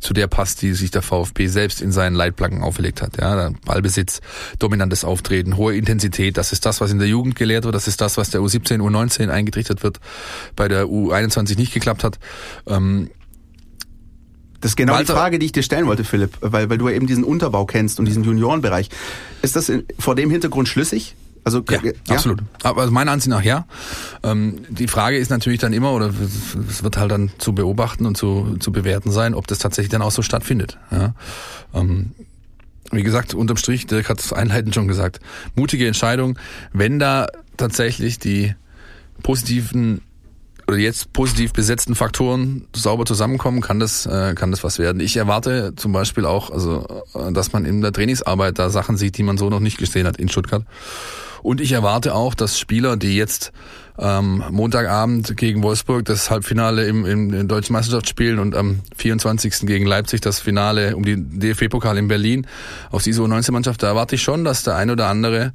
zu 0.00 0.12
der 0.12 0.26
passt, 0.26 0.60
die 0.60 0.74
sich 0.74 0.90
der 0.90 1.00
VfB 1.00 1.46
selbst 1.46 1.80
in 1.80 1.92
seinen 1.92 2.14
Leitplanken 2.14 2.62
auferlegt 2.62 3.00
hat. 3.00 3.16
Ja, 3.18 3.50
Ballbesitz, 3.64 4.20
dominantes 4.58 5.02
Auftreten, 5.02 5.56
hohe 5.56 5.74
Intensität, 5.74 6.36
das 6.36 6.52
ist 6.52 6.66
das, 6.66 6.82
was 6.82 6.90
in 6.90 6.98
der 6.98 7.08
Jugend 7.08 7.36
gelehrt 7.36 7.64
wird, 7.64 7.74
das 7.74 7.88
ist 7.88 8.02
das, 8.02 8.18
was 8.18 8.28
der 8.28 8.42
U17, 8.42 8.80
U19 8.80 9.30
eingetrichtert 9.30 9.82
wird, 9.82 9.98
bei 10.56 10.68
der 10.68 10.84
U21 10.84 11.56
nicht 11.56 11.72
geklappt 11.72 12.04
hat. 12.04 12.18
Ähm, 12.66 13.08
das 14.60 14.72
ist 14.72 14.76
genau 14.76 14.92
Walter, 14.92 15.14
die 15.14 15.18
Frage, 15.18 15.38
die 15.38 15.46
ich 15.46 15.52
dir 15.52 15.62
stellen 15.62 15.86
wollte, 15.86 16.04
Philipp, 16.04 16.36
weil, 16.40 16.68
weil 16.68 16.76
du 16.76 16.88
ja 16.88 16.94
eben 16.94 17.06
diesen 17.06 17.24
Unterbau 17.24 17.64
kennst 17.64 17.98
und 17.98 18.04
diesen 18.04 18.24
Juniorenbereich. 18.24 18.90
Ist 19.40 19.56
das 19.56 19.70
in, 19.70 19.84
vor 19.98 20.14
dem 20.14 20.30
Hintergrund 20.30 20.68
schlüssig? 20.68 21.16
Also 21.44 21.62
ja, 21.68 21.78
ja, 21.82 21.92
absolut. 22.08 22.42
Aber 22.62 22.80
also 22.80 22.92
meiner 22.92 23.12
Ansicht 23.12 23.28
nach 23.28 23.42
ja. 23.42 23.66
Ähm, 24.22 24.64
die 24.70 24.88
Frage 24.88 25.18
ist 25.18 25.30
natürlich 25.30 25.60
dann 25.60 25.74
immer, 25.74 25.92
oder 25.92 26.10
es 26.68 26.82
wird 26.82 26.96
halt 26.96 27.10
dann 27.10 27.30
zu 27.38 27.54
beobachten 27.54 28.06
und 28.06 28.16
zu, 28.16 28.56
zu 28.58 28.72
bewerten 28.72 29.10
sein, 29.10 29.34
ob 29.34 29.46
das 29.46 29.58
tatsächlich 29.58 29.90
dann 29.90 30.02
auch 30.02 30.10
so 30.10 30.22
stattfindet. 30.22 30.78
Ja. 30.90 31.14
Ähm, 31.74 32.12
wie 32.90 33.02
gesagt, 33.02 33.34
unterm 33.34 33.56
Strich, 33.56 33.86
Dirk 33.86 34.08
hat 34.08 34.20
es 34.20 34.32
einleitend 34.32 34.74
schon 34.74 34.88
gesagt, 34.88 35.20
mutige 35.54 35.86
Entscheidung, 35.86 36.38
wenn 36.72 36.98
da 36.98 37.26
tatsächlich 37.56 38.18
die 38.18 38.54
positiven 39.22 40.00
oder 40.66 40.78
jetzt 40.78 41.12
positiv 41.12 41.52
besetzten 41.52 41.94
Faktoren 41.94 42.66
sauber 42.74 43.04
zusammenkommen, 43.04 43.60
kann 43.60 43.80
das, 43.80 44.06
äh, 44.06 44.34
kann 44.34 44.50
das 44.50 44.64
was 44.64 44.78
werden. 44.78 45.00
Ich 45.00 45.16
erwarte 45.16 45.74
zum 45.76 45.92
Beispiel 45.92 46.24
auch, 46.24 46.50
also, 46.50 47.02
äh, 47.14 47.32
dass 47.32 47.52
man 47.52 47.64
in 47.64 47.82
der 47.82 47.92
Trainingsarbeit 47.92 48.58
da 48.58 48.70
Sachen 48.70 48.96
sieht, 48.96 49.18
die 49.18 49.22
man 49.22 49.36
so 49.36 49.50
noch 49.50 49.60
nicht 49.60 49.76
gesehen 49.76 50.06
hat 50.06 50.16
in 50.16 50.28
Stuttgart. 50.28 50.64
Und 51.44 51.60
ich 51.60 51.72
erwarte 51.72 52.14
auch, 52.14 52.34
dass 52.34 52.58
Spieler, 52.58 52.96
die 52.96 53.18
jetzt 53.18 53.52
ähm, 53.98 54.42
Montagabend 54.50 55.36
gegen 55.36 55.62
Wolfsburg 55.62 56.06
das 56.06 56.30
Halbfinale 56.30 56.86
im, 56.86 57.04
im, 57.04 57.24
in 57.24 57.32
der 57.32 57.44
Deutschen 57.44 57.74
Meisterschaft 57.74 58.08
spielen 58.08 58.38
und 58.38 58.56
am 58.56 58.80
24. 58.96 59.66
gegen 59.66 59.84
Leipzig 59.84 60.22
das 60.22 60.40
Finale 60.40 60.96
um 60.96 61.04
die 61.04 61.16
DFB-Pokal 61.18 61.98
in 61.98 62.08
Berlin 62.08 62.46
auf 62.90 63.02
diese 63.02 63.20
U19-Mannschaft, 63.20 63.82
da 63.82 63.88
erwarte 63.88 64.14
ich 64.14 64.22
schon, 64.22 64.42
dass 64.44 64.62
der 64.62 64.76
ein 64.76 64.88
oder 64.88 65.08
andere 65.08 65.52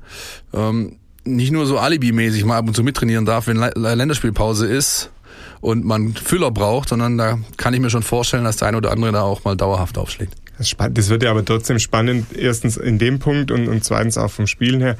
ähm, 0.53 0.97
nicht 1.23 1.51
nur 1.51 1.65
so 1.65 1.79
alibimäßig 1.79 2.45
mal 2.45 2.59
ab 2.59 2.67
und 2.67 2.75
zu 2.75 2.83
mittrainieren 2.83 3.25
darf, 3.25 3.47
wenn 3.47 3.57
Länderspielpause 3.57 4.67
ist 4.67 5.09
und 5.59 5.85
man 5.85 6.13
Füller 6.13 6.51
braucht, 6.51 6.89
sondern 6.89 7.17
da 7.17 7.39
kann 7.57 7.73
ich 7.73 7.79
mir 7.79 7.89
schon 7.89 8.03
vorstellen, 8.03 8.43
dass 8.43 8.57
der 8.57 8.67
eine 8.67 8.77
oder 8.77 8.91
andere 8.91 9.11
da 9.11 9.21
auch 9.23 9.43
mal 9.43 9.57
dauerhaft 9.57 9.97
aufschlägt. 9.97 10.35
Das 10.59 11.09
wird 11.09 11.23
ja 11.23 11.31
aber 11.31 11.43
trotzdem 11.43 11.79
spannend, 11.79 12.27
erstens 12.37 12.77
in 12.77 12.99
dem 12.99 13.17
Punkt 13.17 13.49
und, 13.49 13.67
und 13.67 13.83
zweitens 13.83 14.19
auch 14.19 14.29
vom 14.29 14.45
Spielen 14.45 14.81
her 14.81 14.97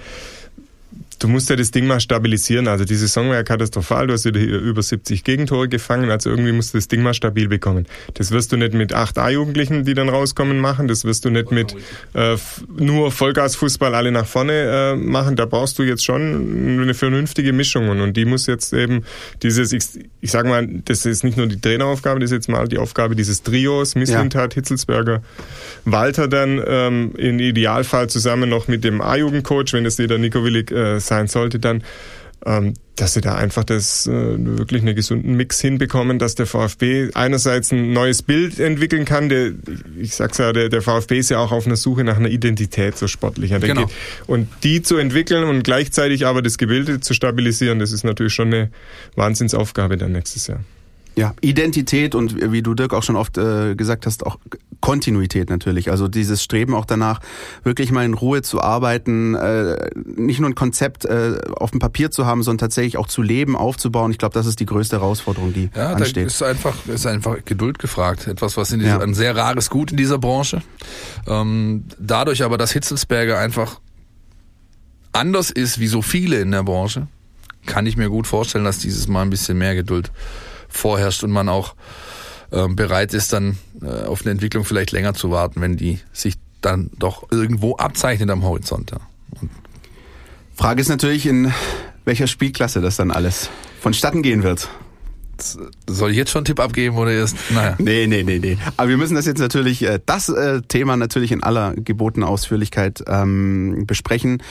du 1.19 1.27
musst 1.27 1.49
ja 1.49 1.55
das 1.55 1.71
Ding 1.71 1.85
mal 1.85 1.99
stabilisieren. 1.99 2.67
Also 2.67 2.85
die 2.85 2.95
Saison 2.95 3.29
war 3.29 3.35
ja 3.35 3.43
katastrophal. 3.43 4.07
Du 4.07 4.13
hast 4.13 4.25
wieder 4.25 4.39
über 4.39 4.81
70 4.81 5.23
Gegentore 5.23 5.67
gefangen. 5.67 6.09
Also 6.09 6.29
irgendwie 6.29 6.53
musst 6.53 6.73
du 6.73 6.77
das 6.77 6.87
Ding 6.87 7.03
mal 7.03 7.13
stabil 7.13 7.47
bekommen. 7.47 7.85
Das 8.13 8.31
wirst 8.31 8.51
du 8.51 8.57
nicht 8.57 8.73
mit 8.73 8.93
acht 8.93 9.17
A-Jugendlichen, 9.17 9.83
die 9.83 9.93
dann 9.93 10.09
rauskommen, 10.09 10.59
machen. 10.59 10.87
Das 10.87 11.03
wirst 11.03 11.25
du 11.25 11.29
nicht 11.29 11.51
mit 11.51 11.75
äh, 12.13 12.37
nur 12.77 13.11
Vollgasfußball 13.11 13.93
alle 13.93 14.11
nach 14.11 14.25
vorne 14.25 14.53
äh, 14.53 14.95
machen. 14.95 15.35
Da 15.35 15.45
brauchst 15.45 15.77
du 15.77 15.83
jetzt 15.83 16.05
schon 16.05 16.81
eine 16.81 16.93
vernünftige 16.93 17.53
Mischung. 17.53 17.89
Und, 17.89 17.99
und 17.99 18.15
die 18.15 18.25
muss 18.25 18.47
jetzt 18.47 18.73
eben 18.73 19.03
dieses, 19.43 19.73
ich, 19.73 19.83
ich 20.21 20.31
sag 20.31 20.45
mal, 20.45 20.67
das 20.85 21.05
ist 21.05 21.23
nicht 21.23 21.37
nur 21.37 21.47
die 21.47 21.59
Traineraufgabe, 21.59 22.19
das 22.19 22.31
ist 22.31 22.35
jetzt 22.35 22.49
mal 22.49 22.67
die 22.67 22.77
Aufgabe 22.77 23.15
dieses 23.15 23.43
Trios, 23.43 23.95
Misslintat, 23.95 24.53
ja. 24.53 24.55
Hitzelsberger, 24.55 25.21
Walter 25.83 26.27
dann 26.27 26.61
ähm, 26.65 27.11
im 27.17 27.39
Idealfall 27.39 28.09
zusammen 28.09 28.49
noch 28.49 28.67
mit 28.67 28.83
dem 28.83 29.01
A-Jugendcoach, 29.01 29.73
wenn 29.73 29.85
es 29.85 29.97
dir 29.97 30.07
der 30.07 30.17
Nico 30.17 30.43
Willig 30.43 30.71
äh, 30.71 30.99
sein 31.09 31.27
sollte, 31.27 31.59
dann 31.59 31.83
ähm, 32.45 32.73
dass 32.95 33.13
sie 33.13 33.21
da 33.21 33.35
einfach 33.35 33.63
das 33.63 34.07
äh, 34.07 34.11
wirklich 34.11 34.81
einen 34.81 34.95
gesunden 34.95 35.35
Mix 35.35 35.59
hinbekommen, 35.59 36.19
dass 36.19 36.35
der 36.35 36.45
VfB 36.45 37.09
einerseits 37.13 37.71
ein 37.71 37.93
neues 37.93 38.21
Bild 38.21 38.59
entwickeln 38.59 39.05
kann. 39.05 39.29
Der, 39.29 39.51
ich 39.97 40.15
sag's 40.15 40.37
ja, 40.37 40.53
der, 40.53 40.69
der 40.69 40.81
VfB 40.81 41.19
ist 41.19 41.29
ja 41.29 41.39
auch 41.39 41.51
auf 41.51 41.65
einer 41.65 41.75
Suche 41.75 42.03
nach 42.03 42.17
einer 42.17 42.29
Identität 42.29 42.97
so 42.97 43.07
sportlicher. 43.07 43.59
Genau. 43.59 43.85
Geht, 43.85 43.95
und 44.27 44.47
die 44.63 44.81
zu 44.81 44.97
entwickeln 44.97 45.43
und 45.45 45.63
gleichzeitig 45.63 46.25
aber 46.25 46.41
das 46.41 46.57
Gebilde 46.57 46.99
zu 46.99 47.13
stabilisieren, 47.13 47.79
das 47.79 47.91
ist 47.91 48.03
natürlich 48.03 48.33
schon 48.33 48.53
eine 48.53 48.69
Wahnsinnsaufgabe 49.15 49.97
dann 49.97 50.11
nächstes 50.11 50.47
Jahr. 50.47 50.59
Ja, 51.15 51.35
Identität 51.41 52.15
und 52.15 52.51
wie 52.51 52.61
du 52.61 52.73
Dirk 52.73 52.93
auch 52.93 53.03
schon 53.03 53.17
oft 53.17 53.37
äh, 53.37 53.75
gesagt 53.75 54.05
hast, 54.05 54.25
auch 54.25 54.37
Kontinuität 54.81 55.49
natürlich. 55.49 55.91
Also 55.91 56.07
dieses 56.07 56.41
Streben 56.41 56.73
auch 56.73 56.85
danach, 56.85 57.19
wirklich 57.63 57.91
mal 57.91 58.05
in 58.05 58.13
Ruhe 58.13 58.41
zu 58.41 58.61
arbeiten, 58.61 59.35
äh, 59.35 59.89
nicht 59.95 60.39
nur 60.39 60.49
ein 60.49 60.55
Konzept 60.55 61.05
äh, 61.05 61.37
auf 61.55 61.71
dem 61.71 61.79
Papier 61.79 62.11
zu 62.11 62.25
haben, 62.25 62.43
sondern 62.43 62.59
tatsächlich 62.59 62.97
auch 62.97 63.07
zu 63.07 63.21
leben, 63.21 63.55
aufzubauen. 63.55 64.11
Ich 64.11 64.17
glaube, 64.17 64.33
das 64.33 64.45
ist 64.45 64.59
die 64.59 64.65
größte 64.65 64.97
Herausforderung, 64.97 65.53
die 65.53 65.69
ja, 65.75 65.93
ansteht. 65.93 66.17
Ja, 66.17 66.27
ist 66.27 66.43
einfach, 66.43 66.75
ist 66.87 67.05
einfach 67.05 67.43
Geduld 67.45 67.79
gefragt. 67.79 68.27
Etwas, 68.27 68.57
was 68.57 68.71
in 68.71 68.79
dieser, 68.79 68.97
ja. 68.97 69.01
ein 69.01 69.13
sehr 69.13 69.35
rares 69.35 69.69
Gut 69.69 69.91
in 69.91 69.97
dieser 69.97 70.17
Branche. 70.17 70.61
Ähm, 71.27 71.85
dadurch 71.99 72.43
aber, 72.43 72.57
dass 72.57 72.71
Hitzelsberger 72.71 73.37
einfach 73.37 73.79
anders 75.11 75.51
ist 75.51 75.79
wie 75.79 75.87
so 75.87 76.01
viele 76.01 76.39
in 76.39 76.51
der 76.51 76.63
Branche, 76.63 77.07
kann 77.65 77.85
ich 77.85 77.97
mir 77.97 78.09
gut 78.09 78.27
vorstellen, 78.27 78.63
dass 78.63 78.79
dieses 78.79 79.07
Mal 79.07 79.23
ein 79.23 79.29
bisschen 79.29 79.57
mehr 79.57 79.75
Geduld 79.75 80.11
vorherrscht 80.69 81.23
und 81.23 81.31
man 81.31 81.49
auch 81.49 81.75
bereit 82.49 83.13
ist, 83.13 83.33
dann 83.33 83.57
äh, 83.81 84.05
auf 84.05 84.21
eine 84.21 84.31
Entwicklung 84.31 84.65
vielleicht 84.65 84.91
länger 84.91 85.13
zu 85.13 85.31
warten, 85.31 85.61
wenn 85.61 85.77
die 85.77 85.99
sich 86.13 86.35
dann 86.61 86.89
doch 86.97 87.31
irgendwo 87.31 87.75
abzeichnet 87.77 88.29
am 88.29 88.43
Horizont. 88.43 88.91
Ja. 88.91 88.99
Frage 90.55 90.81
ist 90.81 90.89
natürlich, 90.89 91.25
in 91.25 91.53
welcher 92.05 92.27
Spielklasse 92.27 92.81
das 92.81 92.97
dann 92.97 93.11
alles 93.11 93.49
vonstatten 93.79 94.21
gehen 94.21 94.43
wird. 94.43 94.67
Soll 95.87 96.11
ich 96.11 96.17
jetzt 96.17 96.31
schon 96.31 96.39
einen 96.39 96.45
Tipp 96.45 96.59
abgeben 96.59 96.97
oder 96.97 97.11
erst? 97.11 97.35
Naja. 97.51 97.75
Nee, 97.77 98.07
nee, 98.07 98.23
nee, 98.23 98.39
nee. 98.39 98.57
Aber 98.77 98.89
wir 98.89 98.97
müssen 98.97 99.15
das 99.15 99.25
jetzt 99.25 99.39
natürlich, 99.39 99.83
äh, 99.83 99.99
das 100.05 100.29
äh, 100.29 100.61
Thema 100.67 100.97
natürlich 100.97 101.31
in 101.31 101.43
aller 101.43 101.73
gebotenen 101.75 102.27
Ausführlichkeit 102.27 103.03
ähm, 103.07 103.85
besprechen. 103.87 104.43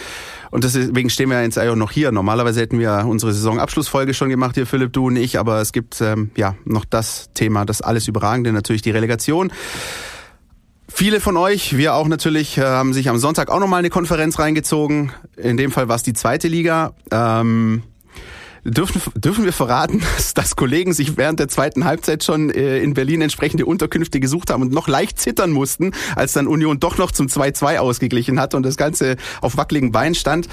Und 0.51 0.65
deswegen 0.65 1.11
stehen 1.11 1.31
wir 1.31 1.43
jetzt 1.43 1.59
auch 1.59 1.77
noch 1.77 1.91
hier. 1.91 2.13
Normalerweise 2.13 2.61
hätten 2.61 2.79
wir 2.79 3.05
unsere 3.07 3.33
Saisonabschlussfolge 3.33 4.15
schon 4.15 4.29
gemacht, 4.29 4.55
hier 4.55 4.67
Philipp, 4.67 4.93
du 4.93 5.07
und 5.07 5.17
ich, 5.17 5.39
aber 5.39 5.61
es 5.61 5.73
gibt 5.73 6.01
ähm, 6.01 6.31
ja 6.37 6.55
noch 6.65 6.85
das 6.85 7.31
Thema, 7.35 7.65
das 7.65 7.83
alles 7.83 8.09
überragende, 8.09 8.53
natürlich 8.53 8.83
die 8.83 8.91
Relegation. 8.91 9.53
Viele 10.91 11.21
von 11.21 11.37
euch, 11.37 11.77
wir 11.77 11.95
auch 11.95 12.09
natürlich, 12.09 12.57
äh, 12.57 12.63
haben 12.63 12.95
sich 12.95 13.09
am 13.09 13.19
Sonntag 13.19 13.51
auch 13.51 13.61
nochmal 13.61 13.81
eine 13.81 13.91
Konferenz 13.91 14.39
reingezogen. 14.39 15.13
In 15.37 15.57
dem 15.57 15.71
Fall 15.71 15.89
war 15.89 15.97
es 15.97 16.03
die 16.03 16.15
zweite 16.15 16.49
Liga. 16.49 16.95
Ähm, 17.11 17.83
Dürfen, 18.71 19.01
dürfen 19.15 19.45
wir 19.45 19.53
verraten, 19.53 20.03
dass, 20.17 20.35
dass 20.35 20.57
Kollegen 20.57 20.93
sich 20.93 21.17
während 21.17 21.41
der 21.41 21.49
zweiten 21.49 21.85
Halbzeit 21.85 22.25
schon 22.25 22.51
äh, 22.51 22.79
in 22.79 22.95
Berlin 22.95 23.23
entsprechende 23.23 23.67
Unterkünfte 23.67 24.21
gesucht 24.21 24.51
haben 24.51 24.63
und 24.63 24.73
noch 24.73 24.89
leicht 24.89 25.19
zittern 25.19 25.51
mussten, 25.51 25.93
als 26.17 26.33
dann 26.33 26.47
Union 26.47 26.81
doch 26.81 26.99
noch 26.99 27.11
zum 27.11 27.27
2-2 27.27 27.79
ausgeglichen 27.79 28.41
hat 28.41 28.55
und 28.55 28.63
das 28.65 28.77
Ganze 28.77 29.17
auf 29.41 29.57
wackeligen 29.57 29.93
Beinen 29.93 30.15
stand? 30.15 30.49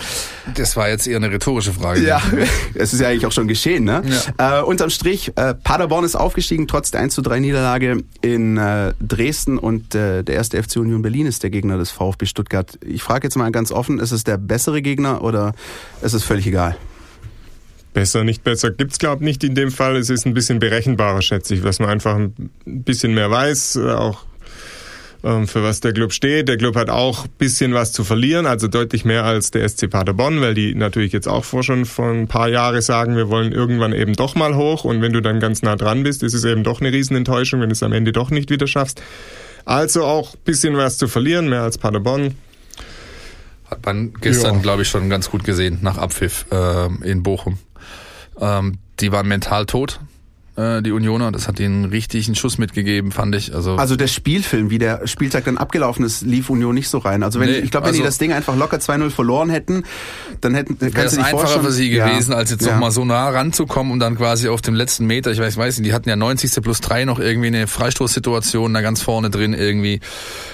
Das 0.55 0.75
war 0.75 0.89
jetzt 0.89 1.07
eher 1.07 1.17
eine 1.17 1.31
rhetorische 1.31 1.73
Frage. 1.73 2.01
Ja, 2.05 2.21
es 2.73 2.93
ist 2.93 2.99
ja 2.99 3.09
eigentlich 3.09 3.25
auch 3.25 3.31
schon 3.31 3.47
geschehen. 3.47 3.83
Ne? 3.83 4.03
Ja. 4.37 4.59
Äh, 4.59 4.63
unterm 4.63 4.89
Strich, 4.89 5.31
äh, 5.35 5.53
Paderborn 5.53 6.05
ist 6.05 6.15
aufgestiegen, 6.15 6.67
trotz 6.67 6.91
der 6.91 7.01
1-3 7.01 7.39
Niederlage 7.39 8.03
in 8.21 8.57
äh, 8.57 8.93
Dresden 8.99 9.57
und 9.57 9.95
äh, 9.95 10.23
der 10.23 10.35
erste 10.35 10.61
FC 10.61 10.77
Union 10.77 11.01
Berlin 11.01 11.25
ist 11.25 11.43
der 11.43 11.49
Gegner 11.49 11.77
des 11.77 11.91
VfB 11.91 12.25
Stuttgart. 12.25 12.77
Ich 12.85 13.03
frage 13.03 13.27
jetzt 13.27 13.35
mal 13.35 13.51
ganz 13.51 13.71
offen, 13.71 13.99
ist 13.99 14.11
es 14.11 14.23
der 14.23 14.37
bessere 14.37 14.81
Gegner 14.81 15.23
oder 15.23 15.53
ist 16.01 16.13
es 16.13 16.23
völlig 16.23 16.47
egal? 16.47 16.77
Besser, 17.95 18.25
nicht 18.25 18.43
besser 18.43 18.71
gibt's 18.71 18.99
glaube 18.99 19.23
nicht 19.23 19.41
in 19.45 19.55
dem 19.55 19.71
Fall. 19.71 19.95
Es 19.95 20.09
ist 20.09 20.25
ein 20.25 20.33
bisschen 20.33 20.59
berechenbarer, 20.59 21.21
schätze 21.21 21.55
ich, 21.55 21.63
was 21.63 21.79
man 21.79 21.87
einfach 21.87 22.17
ein 22.17 22.49
bisschen 22.65 23.13
mehr 23.13 23.31
weiß, 23.31 23.77
auch 23.77 24.25
ähm, 25.23 25.47
für 25.47 25.63
was 25.63 25.79
der 25.79 25.93
Club 25.93 26.11
steht. 26.11 26.49
Der 26.49 26.57
Club 26.57 26.75
hat 26.75 26.89
auch 26.89 27.23
ein 27.23 27.29
bisschen 27.37 27.73
was 27.73 27.93
zu 27.93 28.03
verlieren, 28.03 28.47
also 28.47 28.67
deutlich 28.67 29.05
mehr 29.05 29.23
als 29.23 29.49
der 29.51 29.67
SC 29.69 29.89
Paderborn, 29.89 30.41
weil 30.41 30.53
die 30.53 30.75
natürlich 30.75 31.13
jetzt 31.13 31.29
auch 31.29 31.45
vor 31.45 31.63
schon 31.63 31.85
vor 31.85 32.11
ein 32.11 32.27
paar 32.27 32.49
Jahren 32.49 32.81
sagen, 32.81 33.15
wir 33.15 33.29
wollen 33.29 33.53
irgendwann 33.53 33.93
eben 33.93 34.11
doch 34.11 34.35
mal 34.35 34.57
hoch 34.57 34.83
und 34.83 35.01
wenn 35.01 35.13
du 35.13 35.21
dann 35.21 35.39
ganz 35.39 35.61
nah 35.61 35.77
dran 35.77 36.03
bist, 36.03 36.21
ist 36.21 36.33
es 36.33 36.43
eben 36.43 36.65
doch 36.65 36.81
eine 36.81 36.91
Riesenenttäuschung, 36.91 37.61
wenn 37.61 37.69
du 37.69 37.73
es 37.75 37.81
am 37.81 37.93
Ende 37.93 38.11
doch 38.11 38.29
nicht 38.29 38.49
wieder 38.49 38.67
schaffst. 38.67 39.01
Also 39.63 40.03
auch 40.03 40.33
ein 40.33 40.39
bisschen 40.43 40.75
was 40.75 40.97
zu 40.97 41.07
verlieren, 41.07 41.47
mehr 41.47 41.61
als 41.61 41.77
Paderborn. 41.77 42.35
Hat 43.71 43.85
man 43.85 44.13
gestern, 44.19 44.55
ja. 44.55 44.61
glaube 44.61 44.81
ich, 44.81 44.89
schon 44.89 45.09
ganz 45.09 45.31
gut 45.31 45.45
gesehen 45.45 45.79
nach 45.81 45.97
Abpfiff 45.97 46.45
äh, 46.51 46.87
in 47.09 47.23
Bochum. 47.23 47.57
Ähm, 48.39 48.77
die 48.99 49.11
waren 49.11 49.27
mental 49.27 49.65
tot, 49.65 49.99
äh, 50.55 50.81
die 50.81 50.91
Unioner. 50.91 51.31
Das 51.31 51.47
hat 51.47 51.59
ihnen 51.59 51.85
richtig 51.85 52.27
einen 52.27 52.35
Schuss 52.35 52.57
mitgegeben, 52.57 53.11
fand 53.11 53.35
ich. 53.35 53.53
Also, 53.53 53.75
also 53.75 53.95
der 53.95 54.07
Spielfilm, 54.07 54.69
wie 54.69 54.77
der 54.77 55.05
Spieltag 55.07 55.45
dann 55.45 55.57
abgelaufen 55.57 56.05
ist, 56.05 56.21
lief 56.21 56.49
Union 56.49 56.75
nicht 56.75 56.89
so 56.89 56.97
rein. 56.99 57.23
Also 57.23 57.39
wenn 57.39 57.49
nee, 57.49 57.57
ich 57.57 57.71
glaube, 57.71 57.85
wenn 57.85 57.91
also, 57.91 58.01
die 58.01 58.05
das 58.05 58.17
Ding 58.17 58.31
einfach 58.31 58.55
locker 58.55 58.77
2-0 58.77 59.09
verloren 59.09 59.49
hätten, 59.49 59.83
dann 60.41 60.55
hätten 60.55 60.79
wäre 60.79 61.05
es 61.05 61.17
einfacher 61.17 61.61
für 61.61 61.71
sie 61.71 61.89
gewesen, 61.89 62.31
ja, 62.31 62.37
als 62.37 62.51
jetzt 62.51 62.65
ja. 62.65 62.73
noch 62.73 62.79
mal 62.79 62.91
so 62.91 63.05
nah 63.05 63.29
ranzukommen 63.29 63.91
und 63.91 63.99
dann 63.99 64.15
quasi 64.17 64.49
auf 64.49 64.61
dem 64.61 64.75
letzten 64.75 65.05
Meter, 65.05 65.31
ich 65.31 65.39
weiß, 65.39 65.57
weiß 65.57 65.79
nicht, 65.79 65.89
die 65.89 65.93
hatten 65.93 66.09
ja 66.09 66.15
90. 66.15 66.63
plus 66.63 66.81
3 66.81 67.05
noch 67.05 67.19
irgendwie 67.19 67.47
eine 67.47 67.67
Freistoßsituation 67.67 68.73
da 68.73 68.81
ganz 68.81 69.01
vorne 69.01 69.29
drin 69.29 69.53
irgendwie. 69.53 69.99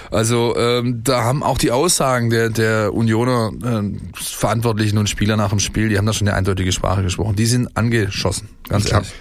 Also 0.09 0.55
ähm, 0.57 1.01
da 1.03 1.23
haben 1.23 1.43
auch 1.43 1.57
die 1.57 1.71
Aussagen 1.71 2.29
der, 2.29 2.49
der 2.49 2.93
Unioner 2.93 3.51
äh, 3.63 3.97
Verantwortlichen 4.13 4.97
und 4.97 5.09
Spieler 5.09 5.37
nach 5.37 5.49
dem 5.49 5.59
Spiel, 5.59 5.89
die 5.89 5.97
haben 5.97 6.05
da 6.05 6.13
schon 6.13 6.27
eine 6.27 6.35
eindeutige 6.35 6.71
Sprache 6.71 7.03
gesprochen. 7.03 7.35
Die 7.35 7.45
sind 7.45 7.77
angeschossen, 7.77 8.49
ganz 8.67 8.85
ich 8.85 8.91
ehrlich. 8.91 9.13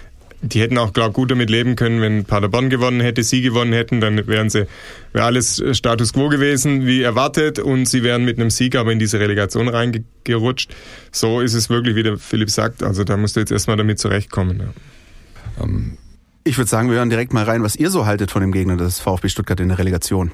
Die 0.43 0.59
hätten 0.59 0.77
auch, 0.77 0.91
glaube 0.91 1.13
gut 1.13 1.29
damit 1.29 1.49
leben 1.49 1.75
können, 1.75 2.01
wenn 2.01 2.25
Paderborn 2.25 2.69
gewonnen 2.69 2.99
hätte, 2.99 3.21
sie 3.21 3.41
gewonnen 3.41 3.73
hätten, 3.73 4.01
dann 4.01 4.27
wären 4.27 4.49
sie, 4.49 4.65
wäre 5.13 5.25
alles 5.25 5.63
Status 5.73 6.13
quo 6.13 6.29
gewesen, 6.29 6.87
wie 6.87 7.03
erwartet, 7.03 7.59
und 7.59 7.85
sie 7.85 8.01
wären 8.01 8.25
mit 8.25 8.39
einem 8.39 8.49
Sieg 8.49 8.75
aber 8.75 8.91
in 8.91 8.97
diese 8.97 9.19
Relegation 9.19 9.67
reingerutscht. 9.67 10.73
So 11.11 11.41
ist 11.41 11.53
es 11.53 11.69
wirklich, 11.69 11.95
wie 11.95 12.03
der 12.03 12.17
Philipp 12.17 12.49
sagt, 12.49 12.81
also 12.81 13.03
da 13.03 13.17
musst 13.17 13.35
du 13.35 13.39
jetzt 13.39 13.51
erstmal 13.51 13.77
damit 13.77 13.99
zurechtkommen. 13.99 14.59
Ja. 14.59 15.63
Ähm, 15.63 15.97
ich 16.43 16.57
würde 16.57 16.69
sagen, 16.69 16.89
wir 16.89 16.97
hören 16.97 17.11
direkt 17.11 17.33
mal 17.33 17.43
rein, 17.43 17.61
was 17.61 17.75
ihr 17.75 17.91
so 17.91 18.07
haltet 18.07 18.31
von 18.31 18.41
dem 18.41 18.51
Gegner 18.51 18.77
des 18.77 18.99
VfB 18.99 19.29
Stuttgart 19.29 19.59
in 19.59 19.67
der 19.69 19.77
Relegation. 19.77 20.31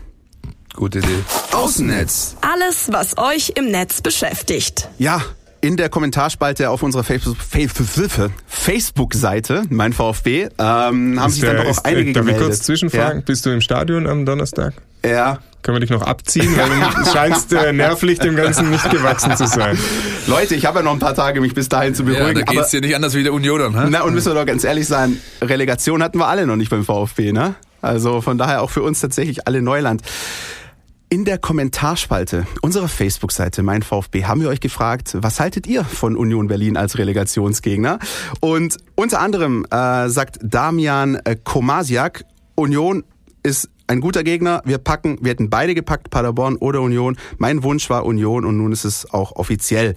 Gute 0.74 1.00
Idee. 1.00 1.08
Außennetz. 1.52 2.38
Alles, 2.42 2.90
was 2.92 3.18
euch 3.18 3.54
im 3.56 3.72
Netz 3.72 4.02
beschäftigt. 4.02 4.88
Ja, 5.00 5.22
in 5.68 5.76
der 5.76 5.90
Kommentarspalte 5.90 6.70
auf 6.70 6.82
unserer 6.82 7.04
Facebook-Seite, 8.48 9.64
mein 9.70 9.92
VfB, 9.92 10.44
ähm, 10.58 11.20
haben 11.20 11.30
sich 11.30 11.42
dann 11.42 11.58
doch 11.58 11.66
auch 11.66 11.84
einige 11.84 12.14
Darf 12.14 12.22
gemeldet. 12.26 12.42
ich 12.42 12.48
kurz 12.48 12.62
zwischenfragen? 12.62 13.18
Ja? 13.20 13.24
Bist 13.26 13.46
du 13.46 13.50
im 13.50 13.60
Stadion 13.60 14.08
am 14.08 14.26
Donnerstag? 14.26 14.74
Ja. 15.06 15.40
Können 15.64 15.76
wir 15.76 15.80
dich 15.82 15.90
noch 15.90 16.04
abziehen, 16.04 16.56
weil 16.56 16.70
du 17.04 17.12
scheinst 17.12 17.52
äh, 17.52 17.74
nervlich 17.74 18.20
dem 18.20 18.38
Ganzen 18.38 18.70
nicht 18.70 18.90
gewachsen 18.90 19.36
zu 19.36 19.46
sein. 19.46 19.78
Leute, 20.28 20.56
ich 20.56 20.66
habe 20.66 20.80
ja 20.80 20.86
noch 20.86 20.94
ein 20.94 21.00
paar 21.00 21.16
Tage, 21.16 21.42
mich 21.42 21.54
bis 21.54 21.68
dahin 21.68 21.94
zu 21.94 22.04
Ja, 22.04 22.12
beruhigen. 22.20 22.46
da 22.46 22.54
geht's 22.54 22.70
dir 22.70 22.80
nicht 22.80 22.96
anders 22.96 23.14
wie 23.14 23.24
der 23.24 23.34
Unionern. 23.34 23.78
Hä? 23.78 23.88
Na, 23.90 24.04
und 24.04 24.14
müssen 24.14 24.32
wir 24.32 24.36
doch 24.40 24.46
ganz 24.46 24.64
ehrlich 24.64 24.88
sein, 24.88 25.18
Relegation 25.42 26.02
hatten 26.02 26.18
wir 26.18 26.28
alle 26.30 26.48
noch 26.48 26.56
nicht 26.56 26.70
beim 26.70 26.86
VfB, 26.86 27.34
ne? 27.34 27.56
Also 27.82 28.22
von 28.22 28.38
daher 28.38 28.62
auch 28.62 28.70
für 28.70 28.84
uns 28.84 29.02
tatsächlich 29.02 29.46
alle 29.48 29.62
Neuland. 29.62 30.02
In 31.10 31.24
der 31.24 31.38
Kommentarspalte 31.38 32.46
unserer 32.62 32.90
Facebook-Seite 32.90 33.64
Mein 33.64 33.82
VfB 33.82 34.26
haben 34.26 34.42
wir 34.42 34.50
euch 34.50 34.60
gefragt, 34.60 35.16
was 35.18 35.40
haltet 35.40 35.66
ihr 35.66 35.86
von 35.86 36.18
Union 36.18 36.48
Berlin 36.48 36.76
als 36.76 36.98
Relegationsgegner? 36.98 38.00
Und 38.42 38.76
unter 38.96 39.22
anderem 39.22 39.66
äh, 39.72 40.10
sagt 40.10 40.40
Damian 40.42 41.16
äh, 41.24 41.38
Komasiak, 41.42 42.26
Union 42.56 43.06
ist 43.42 43.70
ein 43.88 44.02
guter 44.02 44.26
Gegner. 44.26 44.62
Wir 44.66 44.80
packen, 44.80 45.18
wir 45.22 45.32
hätten 45.32 45.50
beide 45.50 45.76
gepackt, 45.76 46.10
Paderborn 46.10 46.58
oder 46.58 46.82
Union. 46.82 47.16
Mein 47.38 47.64
Wunsch 47.64 47.90
war 47.90 48.06
Union 48.06 48.44
und 48.44 48.58
nun 48.58 48.74
ist 48.74 48.84
es 48.84 49.10
auch 49.14 49.32
offiziell. 49.38 49.96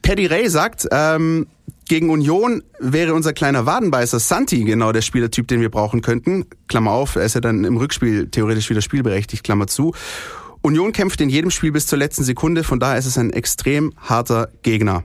Paddy 0.00 0.24
Ray 0.24 0.48
sagt, 0.48 0.88
ähm, 0.92 1.46
gegen 1.90 2.08
Union 2.08 2.62
wäre 2.78 3.14
unser 3.14 3.32
kleiner 3.32 3.66
Wadenbeißer 3.66 4.20
Santi 4.20 4.62
genau 4.62 4.92
der 4.92 5.02
Spielertyp, 5.02 5.48
den 5.48 5.60
wir 5.60 5.70
brauchen 5.70 6.02
könnten. 6.02 6.46
Klammer 6.68 6.92
auf, 6.92 7.16
er 7.16 7.24
ist 7.24 7.34
ja 7.34 7.40
dann 7.40 7.64
im 7.64 7.78
Rückspiel 7.78 8.28
theoretisch 8.28 8.70
wieder 8.70 8.80
spielberechtigt, 8.80 9.42
Klammer 9.42 9.66
zu. 9.66 9.92
Union 10.62 10.92
kämpft 10.92 11.20
in 11.20 11.28
jedem 11.28 11.50
Spiel 11.50 11.72
bis 11.72 11.88
zur 11.88 11.98
letzten 11.98 12.22
Sekunde, 12.22 12.62
von 12.62 12.78
daher 12.78 12.96
ist 12.96 13.06
es 13.06 13.18
ein 13.18 13.32
extrem 13.32 13.92
harter 13.96 14.50
Gegner. 14.62 15.02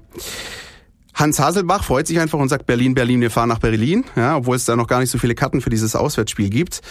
Hans 1.16 1.40
Haselbach 1.40 1.84
freut 1.84 2.06
sich 2.06 2.20
einfach 2.20 2.38
und 2.38 2.50
sagt 2.50 2.68
Berlin, 2.68 2.94
Berlin, 2.94 3.20
wir 3.20 3.32
fahren 3.32 3.50
nach 3.50 3.58
Berlin, 3.58 4.04
ja, 4.16 4.38
obwohl 4.38 4.56
es 4.56 4.66
da 4.66 4.76
noch 4.76 4.86
gar 4.86 5.00
nicht 5.00 5.10
so 5.10 5.18
viele 5.18 5.34
Karten 5.34 5.62
für 5.62 5.72
dieses 5.72 5.96
Auswärtsspiel 5.96 6.52
gibt. 6.52 6.82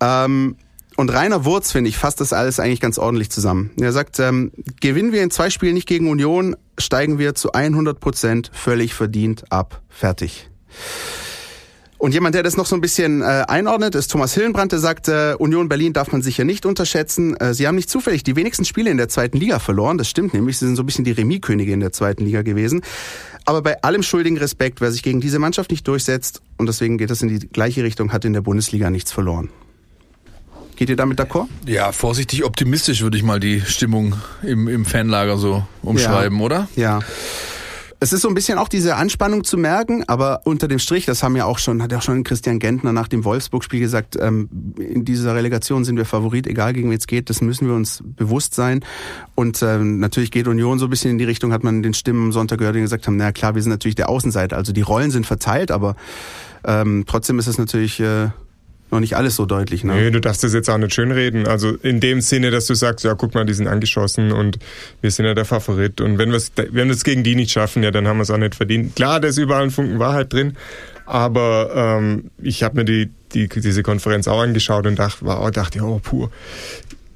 Ähm, 0.00 0.56
und 0.96 1.12
Rainer 1.12 1.44
Wurz, 1.44 1.72
finde 1.72 1.90
ich, 1.90 1.96
fasst 1.96 2.20
das 2.20 2.32
alles 2.32 2.60
eigentlich 2.60 2.80
ganz 2.80 2.98
ordentlich 2.98 3.30
zusammen. 3.30 3.70
Er 3.80 3.92
sagt, 3.92 4.20
ähm, 4.20 4.52
gewinnen 4.80 5.12
wir 5.12 5.22
in 5.22 5.30
zwei 5.30 5.50
Spielen 5.50 5.74
nicht 5.74 5.88
gegen 5.88 6.08
Union, 6.08 6.56
steigen 6.78 7.18
wir 7.18 7.34
zu 7.34 7.52
100 7.52 7.98
Prozent 7.98 8.50
völlig 8.52 8.94
verdient 8.94 9.50
ab. 9.50 9.82
Fertig. 9.88 10.48
Und 12.04 12.12
jemand, 12.12 12.34
der 12.34 12.42
das 12.42 12.58
noch 12.58 12.66
so 12.66 12.74
ein 12.74 12.82
bisschen 12.82 13.22
äh, 13.22 13.44
einordnet, 13.48 13.94
ist 13.94 14.10
Thomas 14.10 14.34
Hillenbrand, 14.34 14.72
der 14.72 14.78
sagt, 14.78 15.08
äh, 15.08 15.36
Union 15.38 15.70
Berlin 15.70 15.94
darf 15.94 16.12
man 16.12 16.20
sicher 16.20 16.44
nicht 16.44 16.66
unterschätzen. 16.66 17.34
Äh, 17.36 17.54
sie 17.54 17.66
haben 17.66 17.76
nicht 17.76 17.88
zufällig 17.88 18.22
die 18.22 18.36
wenigsten 18.36 18.66
Spiele 18.66 18.90
in 18.90 18.98
der 18.98 19.08
zweiten 19.08 19.38
Liga 19.38 19.58
verloren. 19.58 19.96
Das 19.96 20.10
stimmt 20.10 20.34
nämlich. 20.34 20.58
Sie 20.58 20.66
sind 20.66 20.76
so 20.76 20.82
ein 20.82 20.86
bisschen 20.86 21.06
die 21.06 21.12
Remis-Könige 21.12 21.72
in 21.72 21.80
der 21.80 21.92
zweiten 21.92 22.24
Liga 22.24 22.42
gewesen. 22.42 22.82
Aber 23.46 23.62
bei 23.62 23.80
allem 23.82 24.02
schuldigen 24.02 24.36
Respekt, 24.36 24.82
wer 24.82 24.92
sich 24.92 25.02
gegen 25.02 25.22
diese 25.22 25.38
Mannschaft 25.38 25.70
nicht 25.70 25.88
durchsetzt, 25.88 26.42
und 26.58 26.66
deswegen 26.66 26.98
geht 26.98 27.08
das 27.08 27.22
in 27.22 27.28
die 27.28 27.48
gleiche 27.48 27.82
Richtung, 27.82 28.12
hat 28.12 28.26
in 28.26 28.34
der 28.34 28.42
Bundesliga 28.42 28.90
nichts 28.90 29.10
verloren. 29.10 29.48
Geht 30.76 30.88
ihr 30.88 30.96
damit 30.96 31.20
d'accord? 31.20 31.46
Ja, 31.66 31.92
vorsichtig 31.92 32.44
optimistisch 32.44 33.02
würde 33.02 33.16
ich 33.16 33.22
mal 33.22 33.38
die 33.40 33.60
Stimmung 33.60 34.14
im, 34.42 34.66
im 34.68 34.84
Fanlager 34.84 35.38
so 35.38 35.64
umschreiben, 35.82 36.38
Ja. 36.38 36.44
oder? 36.44 36.68
Ja. 36.76 37.00
Es 38.00 38.12
ist 38.12 38.20
so 38.20 38.28
ein 38.28 38.34
bisschen 38.34 38.58
auch 38.58 38.68
diese 38.68 38.96
Anspannung 38.96 39.44
zu 39.44 39.56
merken, 39.56 40.04
aber 40.08 40.42
unter 40.44 40.68
dem 40.68 40.78
Strich, 40.78 41.06
das 41.06 41.22
haben 41.22 41.36
ja 41.36 41.46
auch 41.46 41.58
schon, 41.58 41.80
hat 41.82 41.90
ja 41.90 41.98
auch 41.98 42.02
schon 42.02 42.22
Christian 42.22 42.58
Gentner 42.58 42.92
nach 42.92 43.08
dem 43.08 43.24
Wolfsburg-Spiel 43.24 43.80
gesagt, 43.80 44.18
ähm, 44.20 44.50
in 44.78 45.06
dieser 45.06 45.34
Relegation 45.34 45.84
sind 45.86 45.96
wir 45.96 46.04
Favorit, 46.04 46.46
egal 46.46 46.74
gegen 46.74 46.90
wen 46.90 46.98
es 46.98 47.06
geht, 47.06 47.30
das 47.30 47.40
müssen 47.40 47.66
wir 47.66 47.74
uns 47.74 48.02
bewusst 48.04 48.54
sein. 48.54 48.84
Und 49.36 49.62
ähm, 49.62 50.00
natürlich 50.00 50.30
geht 50.32 50.48
Union 50.48 50.78
so 50.78 50.86
ein 50.86 50.90
bisschen 50.90 51.12
in 51.12 51.18
die 51.18 51.24
Richtung, 51.24 51.52
hat 51.52 51.64
man 51.64 51.82
den 51.82 51.94
Stimmen 51.94 52.24
am 52.26 52.32
Sonntag 52.32 52.58
gehört, 52.58 52.76
die 52.76 52.80
gesagt 52.80 53.06
haben, 53.06 53.16
na 53.16 53.32
klar, 53.32 53.54
wir 53.54 53.62
sind 53.62 53.70
natürlich 53.70 53.94
der 53.94 54.10
Außenseiter, 54.10 54.56
also 54.56 54.74
die 54.74 54.82
Rollen 54.82 55.10
sind 55.10 55.24
verteilt, 55.24 55.70
aber 55.70 55.96
ähm, 56.66 57.04
trotzdem 57.06 57.38
ist 57.38 57.46
es 57.46 57.56
natürlich 57.56 58.00
äh, 58.00 58.28
noch 58.94 59.00
nicht 59.00 59.16
alles 59.16 59.36
so 59.36 59.44
deutlich. 59.44 59.84
Ne? 59.84 59.94
Nee, 59.94 60.10
du 60.10 60.20
darfst 60.20 60.42
das 60.42 60.54
jetzt 60.54 60.70
auch 60.70 60.78
nicht 60.78 60.94
schönreden. 60.94 61.46
Also 61.46 61.72
in 61.82 62.00
dem 62.00 62.20
Sinne, 62.20 62.50
dass 62.50 62.66
du 62.66 62.74
sagst, 62.74 63.04
ja, 63.04 63.14
guck 63.14 63.34
mal, 63.34 63.44
die 63.44 63.52
sind 63.52 63.68
angeschossen 63.68 64.32
und 64.32 64.58
wir 65.02 65.10
sind 65.10 65.26
ja 65.26 65.34
der 65.34 65.44
Favorit. 65.44 66.00
Und 66.00 66.18
wenn, 66.18 66.32
wenn 66.32 66.88
wir 66.88 66.94
es 66.94 67.04
gegen 67.04 67.22
die 67.22 67.34
nicht 67.34 67.50
schaffen, 67.50 67.82
ja, 67.82 67.90
dann 67.90 68.08
haben 68.08 68.16
wir 68.16 68.22
es 68.22 68.30
auch 68.30 68.38
nicht 68.38 68.54
verdient. 68.54 68.96
Klar, 68.96 69.20
da 69.20 69.28
ist 69.28 69.36
überall 69.36 69.64
ein 69.64 69.70
Funken 69.70 69.98
Wahrheit 69.98 70.32
drin, 70.32 70.56
aber 71.04 71.70
ähm, 71.74 72.30
ich 72.42 72.62
habe 72.62 72.76
mir 72.76 72.84
die, 72.84 73.10
die, 73.34 73.48
diese 73.48 73.82
Konferenz 73.82 74.26
auch 74.28 74.40
angeschaut 74.40 74.86
und 74.86 74.98
dachte, 74.98 75.26
wow, 75.26 75.50
dachte, 75.50 75.80
oh, 75.82 76.00
puh, 76.02 76.28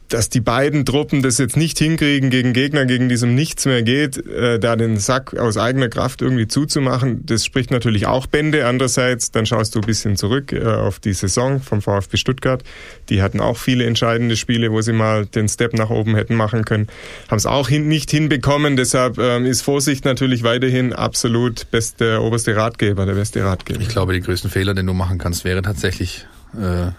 dass 0.09 0.29
die 0.29 0.41
beiden 0.41 0.85
Truppen 0.85 1.23
das 1.23 1.39
jetzt 1.39 1.57
nicht 1.57 1.79
hinkriegen, 1.79 2.31
gegen 2.31 2.53
Gegner, 2.53 2.87
gegen 2.87 3.09
diesem 3.09 3.35
nichts 3.35 3.67
mehr 3.67 3.83
geht, 3.83 4.25
äh, 4.27 4.59
da 4.59 4.77
den 4.77 4.97
Sack 4.97 5.37
aus 5.37 5.57
eigener 5.57 5.89
Kraft 5.89 6.23
irgendwie 6.23 6.49
zuzumachen, 6.49 7.25
das 7.27 7.45
spricht 7.45 7.71
natürlich 7.71 8.07
auch 8.07 8.27
Bände. 8.27 8.67
Andererseits, 8.67 9.31
dann 9.31 9.47
schaust 9.47 9.75
du 9.75 9.81
ein 9.81 9.87
bisschen 9.87 10.17
zurück 10.17 10.53
äh, 10.53 10.65
auf 10.65 10.99
die 10.99 11.13
Saison 11.13 11.61
vom 11.61 11.83
VfB 11.83 12.17
Stuttgart. 12.17 12.63
Die 13.09 13.23
hatten 13.23 13.41
auch 13.41 13.57
viele 13.57 13.85
entscheidende 13.85 14.37
Spiele, 14.37 14.73
wo 14.73 14.81
sie 14.81 14.93
mal 14.93 15.27
den 15.27 15.49
Step 15.49 15.75
nach 15.75 15.91
oben 15.91 16.15
hätten 16.15 16.35
machen 16.35 16.65
können. 16.65 16.89
Haben 17.29 17.39
es 17.39 17.47
auch 17.47 17.69
hin, 17.69 17.89
nicht 17.89 18.11
hinbekommen. 18.11 18.77
Deshalb 18.77 19.19
ähm, 19.19 19.45
ist 19.45 19.63
Vorsicht 19.63 20.05
natürlich 20.05 20.43
weiterhin 20.43 20.93
absolut 20.93 21.71
beste, 21.71 22.21
oberste 22.23 22.57
Ratgeber, 22.57 23.07
der 23.07 23.15
beste 23.15 23.45
Ratgeber. 23.45 23.81
Ich 23.81 23.89
glaube, 23.89 24.13
den 24.13 24.23
größten 24.23 24.51
Fehler, 24.51 24.75
den 24.75 24.87
du 24.87 24.95
machen 24.95 25.19
kannst, 25.19 25.45
wäre 25.45 25.63
tatsächlich 25.63 26.27
äh, 26.55 26.91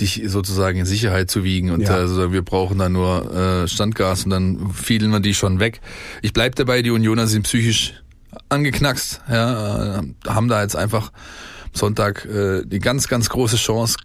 dich 0.00 0.22
sozusagen 0.26 0.78
in 0.78 0.86
Sicherheit 0.86 1.30
zu 1.30 1.42
wiegen 1.44 1.70
und 1.70 1.82
Ja. 1.82 1.94
also 1.94 2.32
wir 2.32 2.42
brauchen 2.42 2.78
da 2.78 2.88
nur 2.88 3.34
äh, 3.34 3.68
Standgas 3.68 4.24
und 4.24 4.30
dann 4.30 4.70
fielen 4.72 5.10
wir 5.10 5.20
die 5.20 5.34
schon 5.34 5.58
weg. 5.60 5.80
Ich 6.22 6.32
bleib 6.32 6.54
dabei, 6.56 6.82
die 6.82 6.90
Unioner 6.90 7.26
sind 7.26 7.42
psychisch 7.44 7.94
angeknackst, 8.48 9.22
ja, 9.30 9.98
äh, 9.98 10.02
haben 10.26 10.48
da 10.48 10.62
jetzt 10.62 10.76
einfach 10.76 11.12
Sonntag 11.72 12.24
äh, 12.26 12.62
die 12.64 12.78
ganz, 12.78 13.08
ganz 13.08 13.28
große 13.28 13.56
Chance 13.56 13.96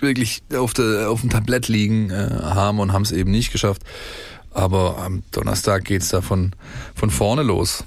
wirklich 0.00 0.42
auf, 0.54 0.74
der, 0.74 1.10
auf 1.10 1.22
dem 1.22 1.30
Tablett 1.30 1.68
liegen 1.68 2.10
äh, 2.10 2.28
haben 2.42 2.78
und 2.78 2.92
haben 2.92 3.02
es 3.02 3.12
eben 3.12 3.30
nicht 3.30 3.50
geschafft. 3.52 3.82
Aber 4.50 4.98
am 4.98 5.22
Donnerstag 5.32 5.84
geht's 5.84 6.08
da 6.08 6.20
von, 6.20 6.52
von 6.94 7.10
vorne 7.10 7.42
los. 7.42 7.84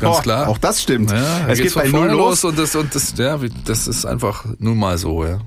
Ganz 0.00 0.18
Oh, 0.18 0.20
klar. 0.22 0.48
Auch 0.48 0.58
das 0.58 0.80
stimmt. 0.80 1.10
Ja, 1.10 1.48
es 1.48 1.58
geht 1.60 1.74
bei 1.74 1.82
von 1.88 1.90
Null 1.90 2.08
vorne 2.10 2.14
los. 2.14 2.44
und 2.44 2.58
das 2.58 2.74
und 2.76 2.94
das 2.94 3.14
ja, 3.18 3.38
das 3.64 3.88
ist 3.88 4.06
einfach 4.06 4.44
nun 4.58 4.78
mal 4.78 4.96
so, 4.98 5.24
ja. 5.24 5.40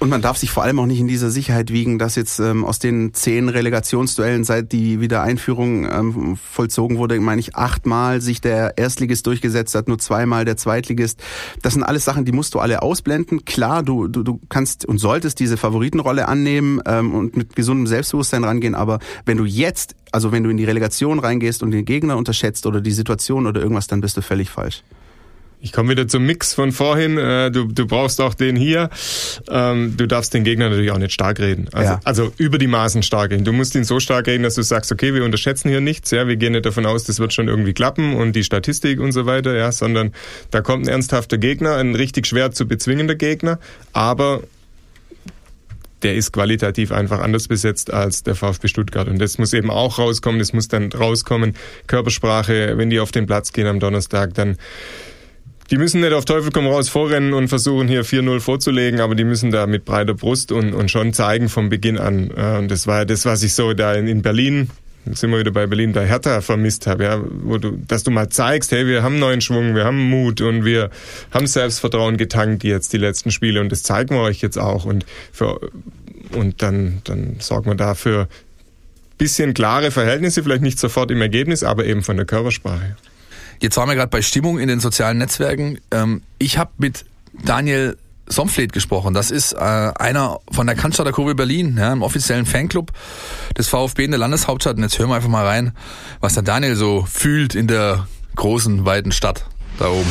Und 0.00 0.08
man 0.08 0.22
darf 0.22 0.36
sich 0.36 0.50
vor 0.50 0.62
allem 0.62 0.78
auch 0.78 0.86
nicht 0.86 1.00
in 1.00 1.06
dieser 1.06 1.30
Sicherheit 1.30 1.72
wiegen, 1.72 1.98
dass 1.98 2.16
jetzt 2.16 2.40
ähm, 2.40 2.64
aus 2.64 2.78
den 2.78 3.14
zehn 3.14 3.48
Relegationsduellen, 3.48 4.42
seit 4.42 4.72
die 4.72 5.00
Wiedereinführung 5.00 5.84
ähm, 5.84 6.36
vollzogen 6.36 6.98
wurde, 6.98 7.20
meine 7.20 7.40
ich, 7.40 7.54
achtmal 7.54 8.20
sich 8.20 8.40
der 8.40 8.78
Erstligist 8.78 9.26
durchgesetzt 9.26 9.74
hat, 9.74 9.88
nur 9.88 9.98
zweimal 9.98 10.44
der 10.44 10.56
Zweitligist. 10.56 11.22
Das 11.60 11.74
sind 11.74 11.82
alles 11.82 12.04
Sachen, 12.04 12.24
die 12.24 12.32
musst 12.32 12.54
du 12.54 12.58
alle 12.58 12.82
ausblenden. 12.82 13.44
Klar, 13.44 13.82
du, 13.82 14.08
du, 14.08 14.22
du 14.22 14.40
kannst 14.48 14.86
und 14.86 14.98
solltest 14.98 15.38
diese 15.40 15.56
Favoritenrolle 15.56 16.26
annehmen 16.26 16.80
ähm, 16.86 17.14
und 17.14 17.36
mit 17.36 17.54
gesundem 17.54 17.86
Selbstbewusstsein 17.86 18.44
rangehen, 18.44 18.74
aber 18.74 18.98
wenn 19.26 19.36
du 19.36 19.44
jetzt, 19.44 19.94
also 20.10 20.32
wenn 20.32 20.42
du 20.42 20.50
in 20.50 20.56
die 20.56 20.64
Relegation 20.64 21.18
reingehst 21.18 21.62
und 21.62 21.70
den 21.70 21.84
Gegner 21.84 22.16
unterschätzt 22.16 22.66
oder 22.66 22.80
die 22.80 22.92
Situation 22.92 23.46
oder 23.46 23.60
irgendwas, 23.60 23.86
dann 23.86 24.00
bist 24.00 24.16
du 24.16 24.22
völlig 24.22 24.50
falsch. 24.50 24.82
Ich 25.64 25.70
komme 25.70 25.90
wieder 25.90 26.08
zum 26.08 26.26
Mix 26.26 26.54
von 26.54 26.72
vorhin. 26.72 27.16
Äh, 27.18 27.50
Du, 27.52 27.66
du 27.66 27.86
brauchst 27.86 28.20
auch 28.20 28.34
den 28.34 28.56
hier. 28.56 28.90
Ähm, 29.48 29.96
Du 29.96 30.06
darfst 30.08 30.34
den 30.34 30.42
Gegner 30.42 30.68
natürlich 30.68 30.90
auch 30.90 30.98
nicht 30.98 31.12
stark 31.12 31.38
reden. 31.38 31.68
Also, 31.72 31.92
Ja. 31.92 32.00
also 32.02 32.32
über 32.36 32.58
die 32.58 32.66
Maßen 32.66 33.04
stark 33.04 33.30
reden. 33.30 33.44
Du 33.44 33.52
musst 33.52 33.76
ihn 33.76 33.84
so 33.84 34.00
stark 34.00 34.26
reden, 34.26 34.42
dass 34.42 34.54
du 34.56 34.62
sagst, 34.62 34.90
okay, 34.90 35.14
wir 35.14 35.24
unterschätzen 35.24 35.68
hier 35.68 35.80
nichts. 35.80 36.10
Ja, 36.10 36.26
wir 36.26 36.34
gehen 36.36 36.52
nicht 36.52 36.66
davon 36.66 36.84
aus, 36.84 37.04
das 37.04 37.20
wird 37.20 37.32
schon 37.32 37.46
irgendwie 37.46 37.74
klappen 37.74 38.16
und 38.16 38.34
die 38.34 38.42
Statistik 38.42 38.98
und 38.98 39.12
so 39.12 39.24
weiter. 39.24 39.54
Ja, 39.54 39.70
sondern 39.70 40.12
da 40.50 40.62
kommt 40.62 40.86
ein 40.86 40.88
ernsthafter 40.88 41.38
Gegner, 41.38 41.76
ein 41.76 41.94
richtig 41.94 42.26
schwer 42.26 42.50
zu 42.50 42.66
bezwingender 42.66 43.14
Gegner, 43.14 43.60
aber 43.92 44.42
der 46.02 46.16
ist 46.16 46.32
qualitativ 46.32 46.90
einfach 46.90 47.20
anders 47.20 47.46
besetzt 47.46 47.92
als 47.92 48.24
der 48.24 48.34
VfB 48.34 48.66
Stuttgart. 48.66 49.06
Und 49.06 49.20
das 49.20 49.38
muss 49.38 49.52
eben 49.52 49.70
auch 49.70 49.98
rauskommen. 50.00 50.40
Das 50.40 50.52
muss 50.52 50.66
dann 50.66 50.90
rauskommen. 50.90 51.54
Körpersprache, 51.86 52.76
wenn 52.76 52.90
die 52.90 52.98
auf 52.98 53.12
den 53.12 53.26
Platz 53.26 53.52
gehen 53.52 53.68
am 53.68 53.78
Donnerstag, 53.78 54.34
dann 54.34 54.56
die 55.72 55.78
müssen 55.78 56.02
nicht 56.02 56.12
auf 56.12 56.26
Teufel 56.26 56.52
komm 56.52 56.66
raus 56.66 56.90
vorrennen 56.90 57.32
und 57.32 57.48
versuchen 57.48 57.88
hier 57.88 58.04
4-0 58.04 58.40
vorzulegen, 58.40 59.00
aber 59.00 59.14
die 59.14 59.24
müssen 59.24 59.50
da 59.50 59.66
mit 59.66 59.86
breiter 59.86 60.12
Brust 60.12 60.52
und, 60.52 60.74
und 60.74 60.90
schon 60.90 61.14
zeigen 61.14 61.48
vom 61.48 61.70
Beginn 61.70 61.96
an. 61.96 62.30
Und 62.30 62.70
das 62.70 62.86
war 62.86 63.06
das, 63.06 63.24
was 63.24 63.42
ich 63.42 63.54
so 63.54 63.72
da 63.72 63.94
in, 63.94 64.06
in 64.06 64.20
Berlin, 64.20 64.68
sind 65.14 65.30
wir 65.30 65.38
wieder 65.38 65.50
bei 65.50 65.66
Berlin, 65.66 65.94
bei 65.94 66.06
Hertha 66.06 66.42
vermisst 66.42 66.86
habe, 66.86 67.04
ja, 67.04 67.22
wo 67.42 67.56
du, 67.56 67.78
dass 67.88 68.04
du 68.04 68.10
mal 68.10 68.28
zeigst, 68.28 68.70
hey, 68.70 68.86
wir 68.86 69.02
haben 69.02 69.18
neuen 69.18 69.40
Schwung, 69.40 69.74
wir 69.74 69.84
haben 69.84 69.98
Mut 69.98 70.42
und 70.42 70.66
wir 70.66 70.90
haben 71.30 71.46
Selbstvertrauen 71.46 72.18
getankt 72.18 72.64
jetzt 72.64 72.92
die 72.92 72.98
letzten 72.98 73.30
Spiele 73.30 73.62
und 73.62 73.72
das 73.72 73.82
zeigen 73.82 74.14
wir 74.14 74.20
euch 74.20 74.42
jetzt 74.42 74.58
auch 74.58 74.84
und 74.84 75.06
für, 75.32 75.58
und 76.32 76.60
dann, 76.60 77.00
dann 77.04 77.36
sorgen 77.38 77.70
wir 77.70 77.76
dafür 77.76 78.28
bisschen 79.16 79.54
klare 79.54 79.90
Verhältnisse, 79.90 80.42
vielleicht 80.42 80.62
nicht 80.62 80.78
sofort 80.78 81.10
im 81.10 81.22
Ergebnis, 81.22 81.64
aber 81.64 81.86
eben 81.86 82.02
von 82.02 82.18
der 82.18 82.26
Körpersprache. 82.26 82.96
Jetzt 83.62 83.76
waren 83.76 83.88
wir 83.88 83.94
gerade 83.94 84.10
bei 84.10 84.22
Stimmung 84.22 84.58
in 84.58 84.66
den 84.66 84.80
sozialen 84.80 85.18
Netzwerken. 85.18 85.78
Ähm, 85.92 86.22
ich 86.38 86.58
habe 86.58 86.72
mit 86.78 87.04
Daniel 87.44 87.96
Somfleet 88.26 88.72
gesprochen. 88.72 89.14
Das 89.14 89.30
ist 89.30 89.52
äh, 89.52 89.56
einer 89.58 90.40
von 90.50 90.66
der 90.66 90.74
Cannstatter 90.74 91.12
Kurve 91.12 91.36
Berlin, 91.36 91.76
ja, 91.78 91.92
im 91.92 92.02
offiziellen 92.02 92.44
Fanclub 92.44 92.90
des 93.56 93.68
VfB 93.68 94.04
in 94.04 94.10
der 94.10 94.18
Landeshauptstadt. 94.18 94.76
Und 94.78 94.82
jetzt 94.82 94.98
hören 94.98 95.10
wir 95.10 95.14
einfach 95.14 95.28
mal 95.28 95.46
rein, 95.46 95.72
was 96.18 96.34
der 96.34 96.42
Daniel 96.42 96.74
so 96.74 97.04
fühlt 97.08 97.54
in 97.54 97.68
der 97.68 98.08
großen, 98.34 98.84
weiten 98.84 99.12
Stadt 99.12 99.44
da 99.78 99.88
oben. 99.90 100.10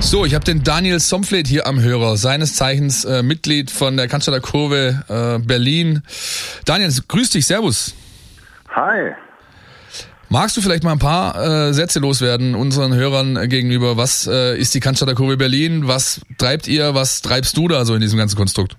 So, 0.00 0.26
ich 0.26 0.34
habe 0.34 0.44
den 0.44 0.62
Daniel 0.62 1.00
Somflet 1.00 1.46
hier 1.46 1.66
am 1.66 1.80
Hörer, 1.80 2.18
seines 2.18 2.54
Zeichens 2.54 3.06
äh, 3.06 3.22
Mitglied 3.22 3.70
von 3.70 3.96
der 3.96 4.08
Cannstatter 4.08 4.40
Kurve 4.40 5.04
äh, 5.08 5.38
Berlin. 5.42 6.02
Daniel, 6.66 6.92
grüß 7.08 7.30
dich, 7.30 7.46
Servus. 7.46 7.94
Hi. 8.68 9.14
Magst 10.34 10.56
du 10.56 10.60
vielleicht 10.60 10.82
mal 10.82 10.90
ein 10.90 10.98
paar 10.98 11.36
äh, 11.36 11.72
Sätze 11.72 12.00
loswerden 12.00 12.56
unseren 12.56 12.92
Hörern 12.92 13.48
gegenüber? 13.48 13.96
Was 13.96 14.26
äh, 14.26 14.58
ist 14.58 14.74
die 14.74 14.80
Cannstatter 14.80 15.14
Kurve 15.14 15.36
Berlin? 15.36 15.86
Was 15.86 16.26
treibt 16.38 16.66
ihr? 16.66 16.92
Was 16.92 17.22
treibst 17.22 17.56
du 17.56 17.68
da 17.68 17.84
so 17.84 17.94
in 17.94 18.00
diesem 18.00 18.18
ganzen 18.18 18.36
Konstrukt? 18.36 18.76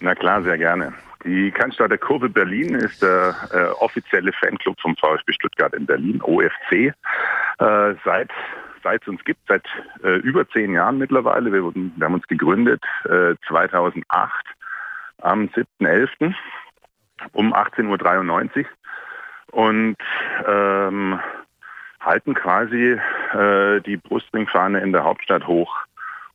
Na 0.00 0.14
klar, 0.14 0.42
sehr 0.42 0.56
gerne. 0.56 0.94
Die 1.26 1.50
Cannstatter 1.50 1.98
Kurve 1.98 2.30
Berlin 2.30 2.74
ist 2.74 3.02
der 3.02 3.34
äh, 3.52 3.84
offizielle 3.84 4.32
Fanclub 4.32 4.80
vom 4.80 4.96
VfB 4.96 5.34
Stuttgart 5.34 5.74
in 5.74 5.84
Berlin, 5.84 6.22
OFC. 6.22 6.72
Äh, 6.72 6.94
seit 8.02 8.30
seit 8.82 9.02
es 9.02 9.08
uns 9.08 9.22
gibt, 9.24 9.40
seit 9.48 9.66
äh, 10.02 10.20
über 10.20 10.48
zehn 10.48 10.72
Jahren 10.72 10.96
mittlerweile. 10.96 11.52
Wir, 11.52 11.64
wurden, 11.64 11.92
wir 11.96 12.06
haben 12.06 12.14
uns 12.14 12.26
gegründet 12.28 12.82
äh, 13.04 13.34
2008 13.46 14.06
am 15.18 15.50
7.11. 15.50 16.32
um 17.34 17.52
18.93 17.52 18.60
Uhr 18.60 18.66
und 19.52 19.96
ähm, 20.46 21.20
halten 22.00 22.34
quasi 22.34 22.98
äh, 23.32 23.80
die 23.82 23.96
Brustringfahne 23.96 24.80
in 24.80 24.92
der 24.92 25.04
Hauptstadt 25.04 25.46
hoch 25.46 25.76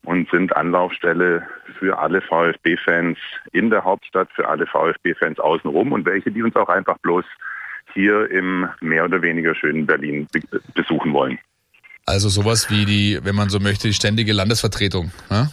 und 0.04 0.30
sind 0.30 0.56
Anlaufstelle 0.56 1.46
für 1.78 1.98
alle 1.98 2.22
VfB-Fans 2.22 3.18
in 3.52 3.68
der 3.70 3.84
Hauptstadt, 3.84 4.28
für 4.34 4.48
alle 4.48 4.66
VfB-Fans 4.66 5.38
außenrum 5.38 5.92
und 5.92 6.06
welche, 6.06 6.30
die 6.30 6.42
uns 6.42 6.56
auch 6.56 6.68
einfach 6.68 6.98
bloß 6.98 7.24
hier 7.92 8.30
im 8.30 8.68
mehr 8.80 9.04
oder 9.04 9.20
weniger 9.20 9.54
schönen 9.54 9.86
Berlin 9.86 10.26
besuchen 10.74 11.12
wollen. 11.12 11.38
Also 12.06 12.28
sowas 12.28 12.70
wie 12.70 12.86
die, 12.86 13.18
wenn 13.22 13.34
man 13.34 13.50
so 13.50 13.60
möchte, 13.60 13.88
die 13.88 13.94
ständige 13.94 14.32
Landesvertretung. 14.32 15.10
Ne? 15.30 15.50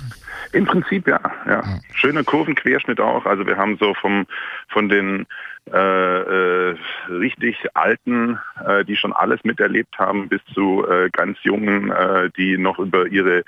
Im 0.54 0.65
Prinzip 0.65 1.06
ja, 1.08 1.19
ja. 1.47 1.63
Schöner 1.93 2.23
Kurvenquerschnitt 2.23 3.01
auch. 3.01 3.25
Also 3.25 3.45
wir 3.45 3.58
haben 3.58 3.78
so 3.78 3.93
vom 3.95 4.25
von 4.69 4.88
den 4.88 5.25
äh, 5.73 5.78
äh, 5.78 6.75
richtig 7.10 7.58
alten, 7.73 8.39
äh, 8.65 8.86
die 8.86 8.95
schon 8.95 9.13
alles 9.13 9.43
miterlebt 9.43 9.97
haben, 9.97 10.30
bis 10.30 10.41
zu 10.54 10.88
äh, 10.88 11.10
ganz 11.10 11.39
jungen, 11.41 11.91
äh, 11.91 12.30
die 12.38 12.58
noch 12.58 12.78
über 12.78 13.08
ihre 13.08 13.43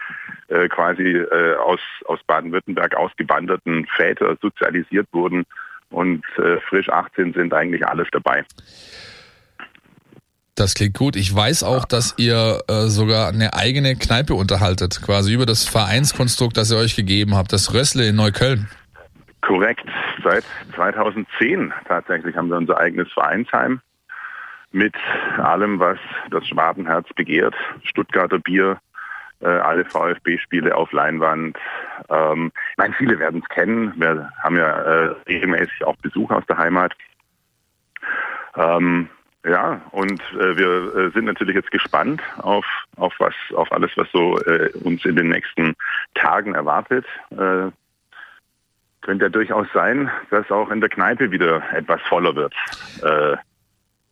äh, 0.47 0.67
quasi 0.67 1.23
aus 1.63 1.79
aus 2.05 2.19
Baden-Württemberg 2.25 2.95
ausgewanderten 2.95 3.85
Väter 3.95 4.35
sozialisiert 4.41 5.07
wurden 5.11 5.45
und 5.89 6.25
frisch 6.67 6.89
18 6.89 7.33
sind 7.33 7.53
eigentlich 7.53 7.85
alles 7.87 8.07
dabei. 8.11 8.43
Das 10.57 10.73
klingt 10.73 10.97
gut. 10.97 11.15
Ich 11.15 11.33
weiß 11.33 11.61
auch, 11.63 11.85
dass 11.85 12.15
ihr 12.17 12.61
äh, 12.67 12.87
sogar 12.87 13.29
eine 13.29 13.53
eigene 13.53 13.95
Kneipe 13.95 14.33
unterhaltet, 14.33 14.99
quasi 15.05 15.31
über 15.31 15.45
das 15.45 15.65
Vereinskonstrukt, 15.65 16.57
das 16.57 16.71
ihr 16.71 16.77
euch 16.77 16.95
gegeben 16.95 17.35
habt, 17.35 17.53
das 17.53 17.75
Rössle 17.75 18.07
in 18.07 18.15
Neukölln. 18.15 18.67
Korrekt. 19.41 19.85
Seit 20.23 20.45
2010 20.75 21.73
tatsächlich 21.87 22.35
haben 22.35 22.49
wir 22.49 22.57
unser 22.57 22.77
eigenes 22.77 23.11
Vereinsheim 23.11 23.81
mit 24.71 24.95
allem, 25.37 25.79
was 25.79 25.99
das 26.31 26.47
Schwabenherz 26.47 27.07
begehrt. 27.15 27.55
Stuttgarter 27.83 28.39
Bier, 28.39 28.79
äh, 29.39 29.47
alle 29.47 29.85
VfB-Spiele 29.85 30.75
auf 30.75 30.91
Leinwand. 30.91 31.57
Ähm, 32.09 32.51
ich 32.71 32.77
meine, 32.77 32.93
viele 32.93 33.19
werden 33.19 33.41
es 33.43 33.49
kennen. 33.49 33.93
Wir 33.95 34.29
haben 34.43 34.55
ja 34.55 34.69
äh, 34.69 35.15
regelmäßig 35.27 35.83
auch 35.85 35.95
Besuch 35.97 36.31
aus 36.31 36.45
der 36.47 36.57
Heimat. 36.57 36.93
Ähm, 38.55 39.09
ja, 39.45 39.81
und 39.91 40.19
äh, 40.33 40.57
wir 40.57 40.95
äh, 40.95 41.11
sind 41.11 41.25
natürlich 41.25 41.55
jetzt 41.55 41.71
gespannt 41.71 42.21
auf, 42.39 42.65
auf 42.97 43.13
was, 43.19 43.33
auf 43.55 43.71
alles, 43.71 43.91
was 43.95 44.11
so 44.11 44.39
äh, 44.41 44.71
uns 44.83 45.05
in 45.05 45.15
den 45.15 45.29
nächsten 45.29 45.75
Tagen 46.15 46.55
erwartet. 46.55 47.05
Könnte 49.07 49.23
ja 49.23 49.29
durchaus 49.29 49.67
sein, 49.73 50.11
dass 50.31 50.51
auch 50.51 50.69
in 50.69 50.81
der 50.81 50.89
Kneipe 50.89 51.31
wieder 51.31 51.63
etwas 51.73 52.01
voller 52.09 52.35
wird. 52.35 52.53
Äh, 53.01 53.37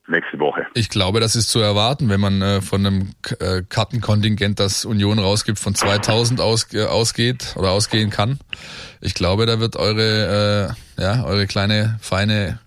nächste 0.07 0.39
Woche. 0.39 0.67
Ich 0.73 0.87
glaube, 0.87 1.19
das 1.19 1.35
ist 1.35 1.49
zu 1.49 1.59
erwarten, 1.59 2.07
wenn 2.07 2.21
man 2.21 2.41
äh, 2.41 2.61
von 2.61 2.85
einem 2.85 3.09
äh, 3.41 3.63
Kartenkontingent, 3.67 4.57
das 4.57 4.85
Union 4.85 5.19
rausgibt, 5.19 5.59
von 5.59 5.75
2000 5.75 6.39
aus, 6.39 6.73
äh, 6.73 6.85
ausgeht 6.85 7.55
oder 7.57 7.71
ausgehen 7.71 8.09
kann. 8.09 8.39
Ich 9.01 9.15
glaube, 9.15 9.45
da 9.45 9.59
wird 9.59 9.75
eure, 9.75 10.73
äh, 10.97 11.01
ja, 11.01 11.25
eure 11.25 11.45
kleine, 11.45 11.97
feine 11.99 12.59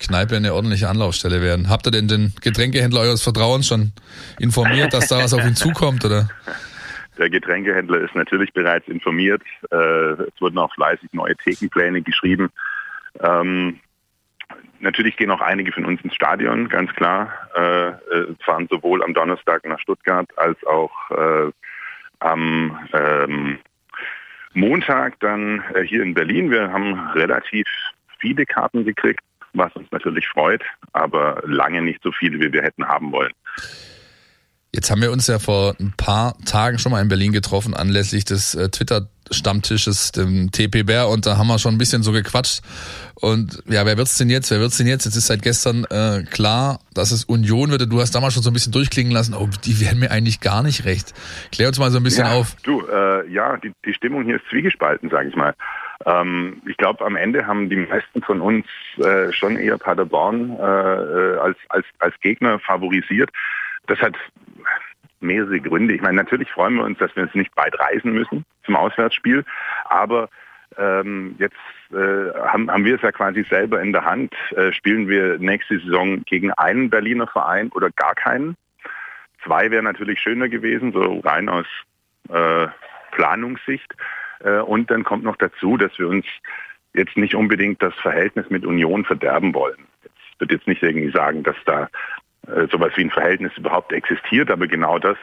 Kneipe 0.00 0.34
eine 0.34 0.54
ordentliche 0.54 0.88
Anlaufstelle 0.88 1.40
werden. 1.42 1.68
Habt 1.68 1.86
ihr 1.86 1.92
denn 1.92 2.08
den 2.08 2.32
Getränkehändler 2.40 3.02
eures 3.02 3.22
Vertrauens 3.22 3.68
schon 3.68 3.92
informiert, 4.40 4.92
dass 4.92 5.06
da 5.06 5.22
was 5.22 5.32
auf 5.32 5.44
ihn 5.44 5.54
zukommt, 5.54 6.04
oder? 6.04 6.28
Der 7.18 7.30
Getränkehändler 7.30 8.00
ist 8.00 8.14
natürlich 8.14 8.52
bereits 8.52 8.88
informiert. 8.88 9.42
Äh, 9.70 9.76
es 9.76 10.40
wurden 10.40 10.58
auch 10.58 10.72
fleißig 10.74 11.12
neue 11.12 11.36
Thekenpläne 11.36 12.02
geschrieben. 12.02 12.50
Ähm, 13.20 13.80
natürlich 14.80 15.16
gehen 15.16 15.30
auch 15.30 15.40
einige 15.40 15.72
von 15.72 15.84
uns 15.84 16.00
ins 16.02 16.14
Stadion, 16.14 16.68
ganz 16.68 16.92
klar. 16.94 17.32
Äh, 17.54 17.88
äh 17.88 18.34
fahren 18.44 18.68
sowohl 18.70 19.02
am 19.02 19.14
Donnerstag 19.14 19.66
nach 19.66 19.80
Stuttgart 19.80 20.28
als 20.36 20.64
auch 20.64 21.10
äh, 21.10 21.50
am 22.20 22.78
ähm, 22.92 23.58
Montag 24.54 25.18
dann 25.20 25.62
äh, 25.74 25.82
hier 25.82 26.02
in 26.02 26.14
Berlin. 26.14 26.50
Wir 26.50 26.72
haben 26.72 27.08
relativ 27.10 27.66
viele 28.18 28.46
Karten 28.46 28.84
gekriegt 28.84 29.20
was 29.54 29.74
uns 29.74 29.90
natürlich 29.90 30.26
freut, 30.28 30.62
aber 30.92 31.42
lange 31.44 31.82
nicht 31.82 32.02
so 32.02 32.12
viele, 32.12 32.40
wie 32.40 32.52
wir 32.52 32.62
hätten 32.62 32.86
haben 32.86 33.12
wollen. 33.12 33.32
Jetzt 34.74 34.90
haben 34.90 35.00
wir 35.00 35.10
uns 35.10 35.26
ja 35.26 35.38
vor 35.38 35.74
ein 35.80 35.94
paar 35.96 36.34
Tagen 36.44 36.78
schon 36.78 36.92
mal 36.92 37.00
in 37.00 37.08
Berlin 37.08 37.32
getroffen, 37.32 37.72
anlässlich 37.72 38.26
des 38.26 38.54
äh, 38.54 38.68
Twitter-Stammtisches, 38.68 40.12
dem 40.12 40.52
TP 40.52 40.82
Bär, 40.82 41.08
und 41.08 41.24
da 41.24 41.38
haben 41.38 41.46
wir 41.46 41.58
schon 41.58 41.74
ein 41.74 41.78
bisschen 41.78 42.02
so 42.02 42.12
gequatscht. 42.12 42.60
Und 43.14 43.62
ja, 43.66 43.86
wer 43.86 43.96
wird's 43.96 44.18
denn 44.18 44.28
jetzt? 44.28 44.50
Wer 44.50 44.60
wird's 44.60 44.76
denn 44.76 44.86
jetzt? 44.86 45.06
Jetzt 45.06 45.16
ist 45.16 45.26
seit 45.26 45.40
gestern 45.40 45.84
äh, 45.84 46.22
klar, 46.30 46.80
dass 46.92 47.12
es 47.12 47.24
Union 47.24 47.70
wird. 47.70 47.90
Du 47.90 47.98
hast 47.98 48.14
damals 48.14 48.34
schon 48.34 48.42
so 48.42 48.50
ein 48.50 48.52
bisschen 48.52 48.72
durchklingen 48.72 49.10
lassen, 49.10 49.34
oh, 49.34 49.48
die 49.64 49.80
werden 49.80 50.00
mir 50.00 50.10
eigentlich 50.10 50.40
gar 50.40 50.62
nicht 50.62 50.84
recht. 50.84 51.14
Klär 51.50 51.68
uns 51.68 51.78
mal 51.78 51.90
so 51.90 51.96
ein 51.96 52.04
bisschen 52.04 52.26
ja, 52.26 52.34
auf. 52.34 52.54
Du, 52.62 52.86
äh, 52.86 53.26
ja, 53.32 53.56
die, 53.56 53.72
die 53.86 53.94
Stimmung 53.94 54.24
hier 54.24 54.36
ist 54.36 54.44
zwiegespalten, 54.50 55.08
sage 55.08 55.30
ich 55.30 55.34
mal. 55.34 55.54
Ähm, 56.04 56.60
ich 56.68 56.76
glaube, 56.76 57.06
am 57.06 57.16
Ende 57.16 57.46
haben 57.46 57.70
die 57.70 57.76
meisten 57.76 58.20
von 58.20 58.42
uns 58.42 58.66
äh, 58.98 59.32
schon 59.32 59.56
eher 59.56 59.78
Paderborn 59.78 60.58
äh, 60.58 60.62
äh, 60.62 61.38
als, 61.38 61.56
als, 61.70 61.86
als 62.00 62.14
Gegner 62.20 62.58
favorisiert. 62.58 63.30
Das 63.86 63.98
hat 64.00 64.14
mehrere 65.20 65.60
Gründe. 65.60 65.94
Ich 65.94 66.02
meine, 66.02 66.16
natürlich 66.16 66.50
freuen 66.50 66.76
wir 66.76 66.84
uns, 66.84 66.98
dass 66.98 67.14
wir 67.16 67.24
jetzt 67.24 67.34
nicht 67.34 67.56
weit 67.56 67.78
reisen 67.78 68.12
müssen 68.12 68.44
zum 68.64 68.76
Auswärtsspiel, 68.76 69.44
aber 69.84 70.28
ähm, 70.76 71.34
jetzt 71.38 71.56
äh, 71.90 72.32
haben, 72.46 72.70
haben 72.70 72.84
wir 72.84 72.96
es 72.96 73.02
ja 73.02 73.12
quasi 73.12 73.44
selber 73.44 73.80
in 73.80 73.92
der 73.92 74.04
Hand. 74.04 74.32
Äh, 74.54 74.72
spielen 74.72 75.08
wir 75.08 75.38
nächste 75.38 75.78
Saison 75.80 76.22
gegen 76.24 76.52
einen 76.52 76.90
Berliner 76.90 77.26
Verein 77.26 77.70
oder 77.70 77.90
gar 77.90 78.14
keinen? 78.14 78.56
Zwei 79.44 79.70
wäre 79.70 79.82
natürlich 79.82 80.20
schöner 80.20 80.48
gewesen, 80.48 80.92
so 80.92 81.20
rein 81.20 81.48
aus 81.48 81.66
äh, 82.28 82.68
Planungssicht. 83.12 83.94
Äh, 84.40 84.58
und 84.58 84.90
dann 84.90 85.04
kommt 85.04 85.24
noch 85.24 85.36
dazu, 85.36 85.76
dass 85.76 85.98
wir 85.98 86.08
uns 86.08 86.26
jetzt 86.94 87.16
nicht 87.16 87.34
unbedingt 87.34 87.82
das 87.82 87.94
Verhältnis 87.94 88.50
mit 88.50 88.66
Union 88.66 89.04
verderben 89.04 89.54
wollen. 89.54 89.86
Ich 90.04 90.40
würde 90.40 90.54
jetzt 90.54 90.68
nicht 90.68 90.82
irgendwie 90.82 91.10
sagen, 91.10 91.42
dass 91.42 91.56
da 91.64 91.88
sowas 92.70 92.92
wie 92.96 93.04
ein 93.04 93.10
Verhältnis 93.10 93.52
überhaupt 93.56 93.92
existiert, 93.92 94.50
aber 94.50 94.66
genau 94.66 94.98
das 94.98 95.16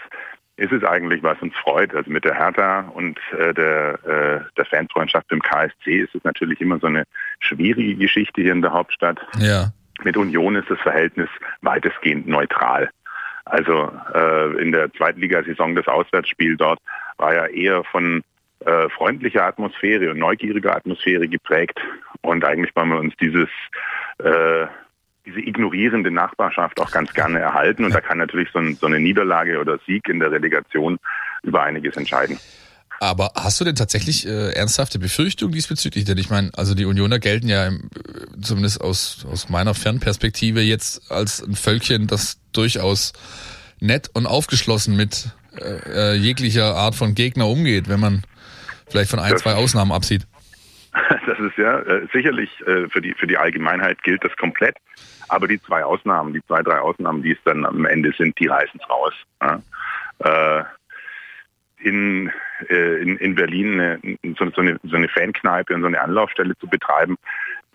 ist 0.57 0.71
es 0.71 0.83
eigentlich, 0.83 1.21
was 1.21 1.41
uns 1.41 1.53
freut. 1.55 1.93
Also 1.93 2.09
mit 2.09 2.23
der 2.23 2.35
Hertha 2.35 2.81
und 2.93 3.19
äh, 3.37 3.53
der, 3.53 3.99
äh, 4.05 4.39
der 4.57 4.65
Fanfreundschaft 4.65 5.31
im 5.31 5.41
KSC 5.41 5.99
ist 5.99 6.15
es 6.15 6.23
natürlich 6.23 6.61
immer 6.61 6.79
so 6.79 6.87
eine 6.87 7.03
schwierige 7.39 7.95
Geschichte 7.95 8.41
hier 8.41 8.53
in 8.53 8.61
der 8.61 8.71
Hauptstadt. 8.71 9.19
Ja. 9.39 9.71
Mit 10.03 10.17
Union 10.17 10.55
ist 10.55 10.69
das 10.69 10.79
Verhältnis 10.79 11.29
weitestgehend 11.61 12.27
neutral. 12.27 12.89
Also 13.45 13.91
äh, 14.13 14.61
in 14.61 14.71
der 14.71 14.91
zweiten 14.93 15.19
Ligasaison 15.19 15.75
das 15.75 15.87
Auswärtsspiel 15.87 16.57
dort 16.57 16.79
war 17.17 17.33
ja 17.33 17.45
eher 17.47 17.83
von 17.83 18.23
äh, 18.65 18.89
freundliche 18.89 19.43
Atmosphäre 19.43 20.11
und 20.11 20.17
neugierige 20.17 20.73
Atmosphäre 20.73 21.27
geprägt. 21.27 21.79
Und 22.21 22.43
eigentlich 22.43 22.75
wollen 22.75 22.89
wir 22.89 22.99
uns 22.99 23.13
dieses 23.17 23.49
äh, 24.19 24.65
diese 25.25 25.39
ignorierende 25.39 26.11
Nachbarschaft 26.11 26.79
auch 26.79 26.91
ganz 26.91 27.13
gerne 27.13 27.39
erhalten. 27.39 27.85
Und 27.85 27.93
da 27.93 28.01
kann 28.01 28.17
natürlich 28.17 28.49
so, 28.53 28.59
ein, 28.59 28.75
so 28.75 28.85
eine 28.87 28.99
Niederlage 28.99 29.59
oder 29.59 29.79
Sieg 29.85 30.07
in 30.07 30.19
der 30.19 30.31
Relegation 30.31 30.99
über 31.43 31.63
einiges 31.63 31.97
entscheiden. 31.97 32.37
Aber 32.99 33.31
hast 33.35 33.59
du 33.59 33.65
denn 33.65 33.75
tatsächlich 33.75 34.25
äh, 34.25 34.51
ernsthafte 34.53 34.99
Befürchtungen 34.99 35.53
diesbezüglich? 35.53 36.05
Denn 36.05 36.17
ich 36.17 36.29
meine, 36.29 36.51
also 36.55 36.75
die 36.75 36.85
Unioner 36.85 37.19
gelten 37.19 37.47
ja 37.47 37.67
im, 37.67 37.89
zumindest 38.41 38.81
aus, 38.81 39.25
aus 39.29 39.49
meiner 39.49 39.73
Fernperspektive 39.73 40.61
jetzt 40.61 41.11
als 41.11 41.43
ein 41.43 41.55
Völkchen, 41.55 42.07
das 42.07 42.39
durchaus 42.53 43.13
nett 43.79 44.09
und 44.13 44.25
aufgeschlossen 44.25 44.95
mit 44.95 45.29
äh, 45.59 46.13
äh 46.13 46.13
jeglicher 46.13 46.75
Art 46.75 46.95
von 46.95 47.15
Gegner 47.15 47.47
umgeht, 47.47 47.89
wenn 47.89 47.99
man 47.99 48.23
vielleicht 48.87 49.11
von 49.11 49.19
ein, 49.19 49.33
das, 49.33 49.41
zwei 49.41 49.55
Ausnahmen 49.55 49.91
absieht. 49.91 50.25
Das 51.27 51.39
ist 51.39 51.57
ja 51.57 51.79
äh, 51.79 52.07
sicherlich 52.13 52.49
äh, 52.61 52.87
für 52.87 53.01
die 53.01 53.13
für 53.13 53.27
die 53.27 53.37
Allgemeinheit 53.37 54.01
gilt 54.03 54.23
das 54.23 54.33
komplett, 54.37 54.77
aber 55.27 55.47
die 55.47 55.61
zwei 55.61 55.83
Ausnahmen, 55.83 56.33
die 56.33 56.45
zwei 56.45 56.61
drei 56.61 56.79
Ausnahmen, 56.79 57.23
die 57.23 57.31
es 57.31 57.43
dann 57.43 57.65
am 57.65 57.85
Ende 57.85 58.11
sind, 58.17 58.37
die 58.39 58.47
reißen 58.47 58.79
es 58.81 58.89
raus. 58.89 59.13
Ja? 59.41 59.61
Äh, 60.19 60.63
in, 61.77 62.31
äh, 62.69 63.01
in, 63.01 63.17
in 63.17 63.35
Berlin 63.35 63.79
eine, 63.79 64.17
so, 64.37 64.49
so, 64.49 64.61
eine, 64.61 64.79
so 64.83 64.95
eine 64.95 65.09
Fankneipe 65.09 65.73
und 65.73 65.81
so 65.81 65.87
eine 65.87 66.01
Anlaufstelle 66.01 66.57
zu 66.57 66.67
betreiben, 66.67 67.17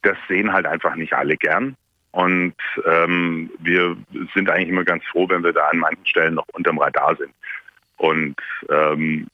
das 0.02 0.16
sehen 0.28 0.52
halt 0.52 0.66
einfach 0.66 0.96
nicht 0.96 1.12
alle 1.12 1.36
gern. 1.36 1.76
Und 2.12 2.56
ähm, 2.86 3.50
wir 3.60 3.96
sind 4.34 4.50
eigentlich 4.50 4.70
immer 4.70 4.84
ganz 4.84 5.04
froh, 5.04 5.28
wenn 5.28 5.44
wir 5.44 5.52
da 5.52 5.68
an 5.68 5.78
manchen 5.78 6.06
Stellen 6.06 6.34
noch 6.34 6.46
unterm 6.52 6.78
Radar 6.78 7.14
sind. 7.16 7.32
Und 7.98 8.36
ähm, 8.68 9.28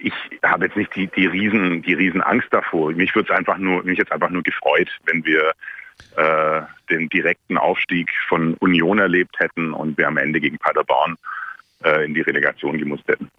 ich 0.00 0.12
habe 0.44 0.66
jetzt 0.66 0.76
nicht 0.76 0.94
die, 0.94 1.08
die 1.08 1.26
riesen 1.26 1.82
die 1.82 1.94
riesen 1.94 2.20
Angst 2.20 2.48
davor. 2.50 2.92
Mich 2.92 3.14
würde 3.14 3.32
es 3.32 3.36
einfach 3.36 3.58
nur 3.58 3.82
mich 3.82 3.98
jetzt 3.98 4.12
einfach 4.12 4.30
nur 4.30 4.42
gefreut, 4.42 4.88
wenn 5.06 5.24
wir 5.24 5.52
äh, 6.16 6.62
den 6.90 7.08
direkten 7.08 7.58
Aufstieg 7.58 8.10
von 8.28 8.54
Union 8.54 8.98
erlebt 8.98 9.38
hätten 9.38 9.72
und 9.72 9.98
wir 9.98 10.08
am 10.08 10.16
Ende 10.16 10.40
gegen 10.40 10.58
Paderborn 10.58 11.16
äh, 11.84 12.04
in 12.04 12.14
die 12.14 12.20
Relegation 12.22 12.78
gemusst 12.78 13.06
hätten. 13.08 13.30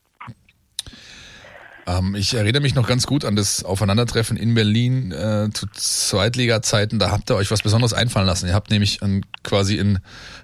Ähm, 1.88 2.16
ich 2.16 2.34
erinnere 2.34 2.62
mich 2.62 2.76
noch 2.76 2.88
ganz 2.88 3.08
gut 3.08 3.24
an 3.24 3.36
das 3.36 3.64
Aufeinandertreffen 3.64 4.36
in 4.36 4.54
Berlin 4.54 5.12
äh, 5.12 5.50
zu 5.54 5.68
Zweitliga-Zeiten. 5.72 7.00
Da 7.00 7.12
habt 7.12 7.30
ihr 7.32 7.36
euch 7.36 7.50
was 7.50 7.62
Besonderes 7.62 7.94
einfallen 7.94 8.28
lassen. 8.28 8.48
Ihr 8.48 8.54
habt 8.54 8.70
nämlich 8.70 9.02
ein, 9.02 9.26
quasi 9.44 9.80
einen, 9.80 10.00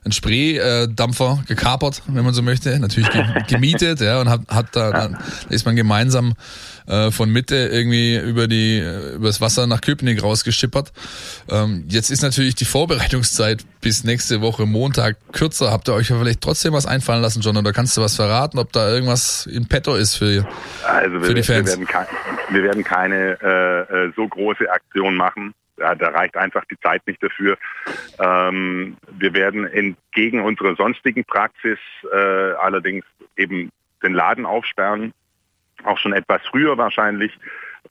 einen 0.05 0.13
Spreedampfer 0.13 1.43
gekapert, 1.45 2.01
wenn 2.07 2.23
man 2.23 2.33
so 2.33 2.41
möchte, 2.41 2.79
natürlich 2.79 3.09
gemietet, 3.47 3.99
ja, 3.99 4.21
und 4.21 4.29
hat, 4.29 4.41
hat 4.47 4.67
da, 4.75 4.91
dann 4.91 5.17
ist 5.49 5.65
man 5.65 5.75
gemeinsam 5.75 6.33
äh, 6.87 7.11
von 7.11 7.29
Mitte 7.29 7.55
irgendwie 7.55 8.17
über 8.17 8.47
die 8.47 8.83
übers 9.15 9.41
Wasser 9.41 9.67
nach 9.67 9.81
Köpenick 9.81 10.23
rausgeschippert. 10.23 10.91
Ähm, 11.49 11.85
jetzt 11.89 12.09
ist 12.09 12.21
natürlich 12.21 12.55
die 12.55 12.65
Vorbereitungszeit 12.65 13.65
bis 13.81 14.03
nächste 14.03 14.41
Woche 14.41 14.65
Montag 14.65 15.17
kürzer. 15.31 15.71
Habt 15.71 15.87
ihr 15.89 15.93
euch 15.93 16.07
vielleicht 16.07 16.41
trotzdem 16.41 16.73
was 16.73 16.85
einfallen 16.85 17.21
lassen, 17.21 17.41
John? 17.41 17.57
Oder 17.57 17.73
kannst 17.73 17.97
du 17.97 18.01
was 18.01 18.15
verraten, 18.15 18.59
ob 18.59 18.71
da 18.71 18.89
irgendwas 18.89 19.45
in 19.45 19.67
petto 19.67 19.95
ist 19.95 20.15
für, 20.15 20.47
also 20.85 21.21
wir, 21.21 21.32
für 21.33 21.41
die 21.41 21.43
Fans? 21.43 21.71
Wir 21.71 21.77
werden, 21.79 21.87
kein, 21.87 22.07
wir 22.49 22.63
werden 22.63 22.83
keine 22.83 23.37
äh, 23.41 24.05
äh, 24.05 24.13
so 24.15 24.27
große 24.27 24.69
Aktion 24.71 25.15
machen. 25.15 25.53
Ja, 25.77 25.95
da 25.95 26.09
reicht 26.09 26.37
einfach 26.37 26.63
die 26.65 26.79
Zeit 26.79 27.05
nicht 27.07 27.21
dafür. 27.23 27.57
Ähm, 28.19 28.95
wir 29.11 29.33
werden 29.33 29.65
entgegen 29.65 30.41
unserer 30.41 30.75
sonstigen 30.75 31.25
Praxis 31.25 31.79
äh, 32.11 32.15
allerdings 32.15 33.05
eben 33.37 33.71
den 34.03 34.13
Laden 34.13 34.45
aufsperren 34.45 35.13
auch 35.85 35.97
schon 35.97 36.13
etwas 36.13 36.41
früher 36.49 36.77
wahrscheinlich. 36.77 37.37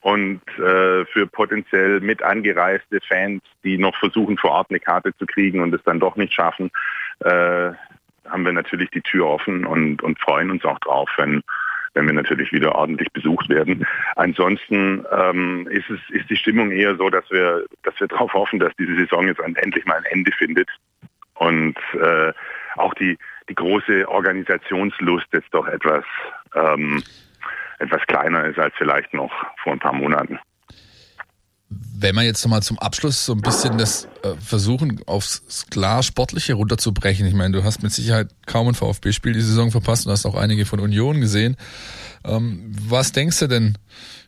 Und 0.01 0.41
äh, 0.57 1.05
für 1.05 1.27
potenziell 1.31 2.01
mit 2.01 2.23
angereiste 2.23 2.99
Fans, 3.07 3.41
die 3.63 3.77
noch 3.77 3.95
versuchen, 3.95 4.37
vor 4.37 4.51
Ort 4.51 4.67
eine 4.69 4.79
Karte 4.79 5.15
zu 5.15 5.25
kriegen 5.25 5.61
und 5.61 5.73
es 5.73 5.83
dann 5.83 5.99
doch 5.99 6.15
nicht 6.15 6.33
schaffen, 6.33 6.71
äh, 7.19 7.71
haben 8.27 8.45
wir 8.45 8.51
natürlich 8.51 8.89
die 8.89 9.01
Tür 9.01 9.27
offen 9.27 9.65
und, 9.65 10.01
und 10.01 10.19
freuen 10.19 10.49
uns 10.51 10.65
auch 10.65 10.79
drauf, 10.79 11.09
wenn, 11.17 11.41
wenn 11.93 12.07
wir 12.07 12.13
natürlich 12.13 12.51
wieder 12.51 12.75
ordentlich 12.75 13.11
besucht 13.11 13.49
werden. 13.49 13.85
Ansonsten 14.15 15.05
ähm, 15.11 15.67
ist 15.69 15.89
es 15.89 15.99
ist 16.09 16.29
die 16.29 16.37
Stimmung 16.37 16.71
eher 16.71 16.95
so, 16.95 17.09
dass 17.09 17.29
wir 17.29 17.65
dass 17.83 17.99
wir 17.99 18.07
darauf 18.07 18.33
hoffen, 18.33 18.59
dass 18.59 18.75
diese 18.77 18.95
Saison 18.95 19.27
jetzt 19.27 19.39
endlich 19.39 19.85
mal 19.85 19.97
ein 19.97 20.05
Ende 20.05 20.31
findet 20.31 20.69
und 21.35 21.75
äh, 21.93 22.33
auch 22.75 22.93
die 22.95 23.17
die 23.49 23.55
große 23.55 24.07
Organisationslust 24.07 25.27
jetzt 25.33 25.53
doch 25.53 25.67
etwas 25.67 26.05
ähm, 26.55 27.03
etwas 27.79 28.01
kleiner 28.07 28.45
ist 28.45 28.59
als 28.59 28.73
vielleicht 28.77 29.13
noch 29.13 29.31
vor 29.61 29.73
ein 29.73 29.79
paar 29.79 29.93
Monaten. 29.93 30.39
Wenn 32.03 32.15
wir 32.15 32.23
jetzt 32.23 32.43
nochmal 32.43 32.61
zum 32.61 32.77
Abschluss 32.79 33.25
so 33.25 33.31
ein 33.31 33.39
bisschen 33.39 33.77
das 33.77 34.09
äh, 34.23 34.35
versuchen, 34.35 34.99
aufs 35.07 35.65
klar 35.71 36.03
Sportliche 36.03 36.53
runterzubrechen. 36.53 37.25
Ich 37.25 37.33
meine, 37.33 37.53
du 37.53 37.63
hast 37.63 37.81
mit 37.81 37.93
Sicherheit 37.93 38.27
kaum 38.45 38.67
ein 38.67 38.73
VfB-Spiel 38.73 39.31
die 39.31 39.39
Saison 39.39 39.71
verpasst 39.71 40.05
und 40.05 40.11
hast 40.11 40.25
auch 40.25 40.35
einige 40.35 40.65
von 40.65 40.81
Union 40.81 41.21
gesehen. 41.21 41.55
Ähm, 42.25 42.73
was 42.89 43.13
denkst 43.13 43.39
du 43.39 43.47
denn, 43.47 43.77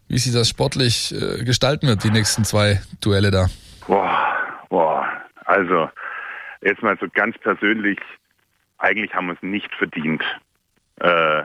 wie 0.08 0.18
sich 0.18 0.32
das 0.32 0.48
sportlich 0.48 1.14
äh, 1.14 1.44
gestalten 1.44 1.88
wird, 1.88 2.06
die 2.06 2.12
nächsten 2.12 2.46
zwei 2.46 2.80
Duelle 3.02 3.30
da? 3.30 3.48
Boah, 3.88 4.26
boah. 4.70 5.06
Also, 5.44 5.90
jetzt 6.62 6.82
mal 6.82 6.98
so 7.02 7.08
ganz 7.14 7.38
persönlich, 7.40 8.00
eigentlich 8.78 9.14
haben 9.14 9.28
wir 9.28 9.34
es 9.34 9.44
nicht 9.44 9.76
verdient, 9.76 10.24
äh, 11.02 11.44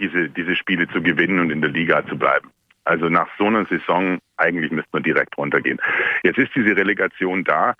diese, 0.00 0.28
diese 0.28 0.56
Spiele 0.56 0.88
zu 0.88 1.00
gewinnen 1.00 1.38
und 1.38 1.50
in 1.50 1.60
der 1.60 1.70
Liga 1.70 2.04
zu 2.08 2.18
bleiben. 2.18 2.50
Also 2.86 3.08
nach 3.08 3.28
so 3.38 3.46
einer 3.46 3.66
Saison 3.66 4.18
eigentlich 4.36 4.70
müsste 4.70 4.90
man 4.92 5.02
direkt 5.02 5.36
runtergehen. 5.36 5.80
Jetzt 6.22 6.38
ist 6.38 6.54
diese 6.54 6.76
Relegation 6.76 7.44
da. 7.44 7.74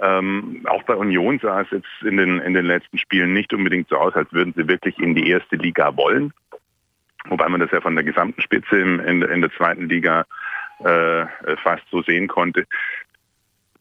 Ähm, 0.00 0.64
auch 0.68 0.82
bei 0.84 0.94
Union 0.94 1.38
sah 1.38 1.62
es 1.62 1.70
jetzt 1.70 1.88
in 2.02 2.16
den, 2.16 2.38
in 2.38 2.54
den 2.54 2.66
letzten 2.66 2.98
Spielen 2.98 3.32
nicht 3.32 3.52
unbedingt 3.52 3.88
so 3.88 3.96
aus, 3.96 4.14
als 4.14 4.32
würden 4.32 4.54
sie 4.56 4.68
wirklich 4.68 4.98
in 4.98 5.14
die 5.14 5.28
erste 5.28 5.56
Liga 5.56 5.96
wollen. 5.96 6.32
Wobei 7.26 7.48
man 7.48 7.60
das 7.60 7.70
ja 7.70 7.80
von 7.80 7.94
der 7.94 8.04
gesamten 8.04 8.40
Spitze 8.40 8.78
in, 8.78 8.98
in, 9.00 9.22
in 9.22 9.40
der 9.42 9.52
zweiten 9.52 9.88
Liga 9.88 10.24
äh, 10.80 11.26
fast 11.62 11.84
so 11.90 12.02
sehen 12.02 12.26
konnte. 12.26 12.64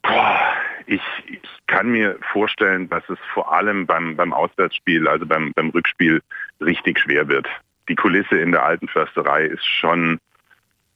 Boah, 0.03 0.53
ich, 0.85 1.01
ich 1.27 1.41
kann 1.67 1.89
mir 1.89 2.17
vorstellen, 2.31 2.89
dass 2.89 3.07
es 3.09 3.19
vor 3.33 3.53
allem 3.53 3.85
beim, 3.85 4.15
beim 4.15 4.33
Auswärtsspiel, 4.33 5.07
also 5.07 5.25
beim, 5.25 5.53
beim 5.53 5.69
Rückspiel, 5.69 6.21
richtig 6.59 6.99
schwer 6.99 7.27
wird 7.27 7.47
die 7.91 7.95
Kulisse 7.95 8.37
in 8.37 8.51
der 8.51 8.63
alten 8.63 8.87
Försterei 8.87 9.45
ist 9.45 9.65
schon 9.65 10.19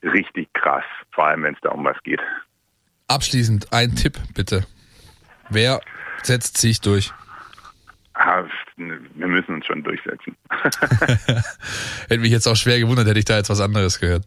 richtig 0.06 0.54
krass, 0.54 0.84
vor 1.12 1.28
allem 1.28 1.44
wenn 1.44 1.54
es 1.54 1.60
da 1.62 1.70
um 1.70 1.84
was 1.84 2.02
geht. 2.04 2.22
Abschließend 3.08 3.72
ein 3.74 3.96
Tipp 3.96 4.18
bitte. 4.34 4.66
Wer 5.50 5.82
setzt 6.24 6.58
sich 6.58 6.82
durch? 6.82 7.12
Ah, 8.14 8.44
wir 8.78 9.28
müssen 9.28 9.56
uns 9.56 9.66
schon 9.66 9.84
durchsetzen. 9.84 10.38
hätte 12.08 12.20
mich 12.20 12.32
jetzt 12.32 12.48
auch 12.48 12.56
schwer 12.56 12.80
gewundert, 12.80 13.08
hätte 13.08 13.20
ich 13.20 13.26
da 13.26 13.38
jetzt 13.38 13.50
was 13.50 13.60
anderes 13.60 14.00
gehört. 14.00 14.26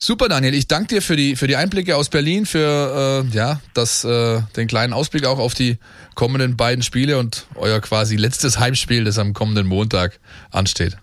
Super, 0.00 0.28
Daniel. 0.28 0.54
Ich 0.54 0.68
danke 0.68 0.94
dir 0.94 1.02
für 1.02 1.16
die 1.16 1.34
für 1.34 1.48
die 1.48 1.56
Einblicke 1.56 1.96
aus 1.96 2.08
Berlin, 2.08 2.46
für 2.46 3.24
äh, 3.26 3.34
ja 3.34 3.60
das 3.74 4.04
äh, 4.04 4.42
den 4.56 4.68
kleinen 4.68 4.92
Ausblick 4.92 5.26
auch 5.26 5.40
auf 5.40 5.54
die 5.54 5.78
kommenden 6.14 6.56
beiden 6.56 6.84
Spiele 6.84 7.18
und 7.18 7.48
euer 7.56 7.80
quasi 7.80 8.14
letztes 8.16 8.60
Heimspiel, 8.60 9.02
das 9.04 9.18
am 9.18 9.32
kommenden 9.32 9.66
Montag 9.66 10.20
ansteht. 10.52 10.98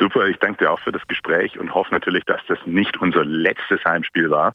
Super, 0.00 0.26
ich 0.28 0.38
danke 0.38 0.64
dir 0.64 0.70
auch 0.70 0.80
für 0.80 0.92
das 0.92 1.06
Gespräch 1.08 1.58
und 1.58 1.74
hoffe 1.74 1.92
natürlich, 1.92 2.24
dass 2.24 2.40
das 2.48 2.58
nicht 2.64 2.96
unser 3.02 3.22
letztes 3.22 3.84
Heimspiel 3.84 4.30
war. 4.30 4.54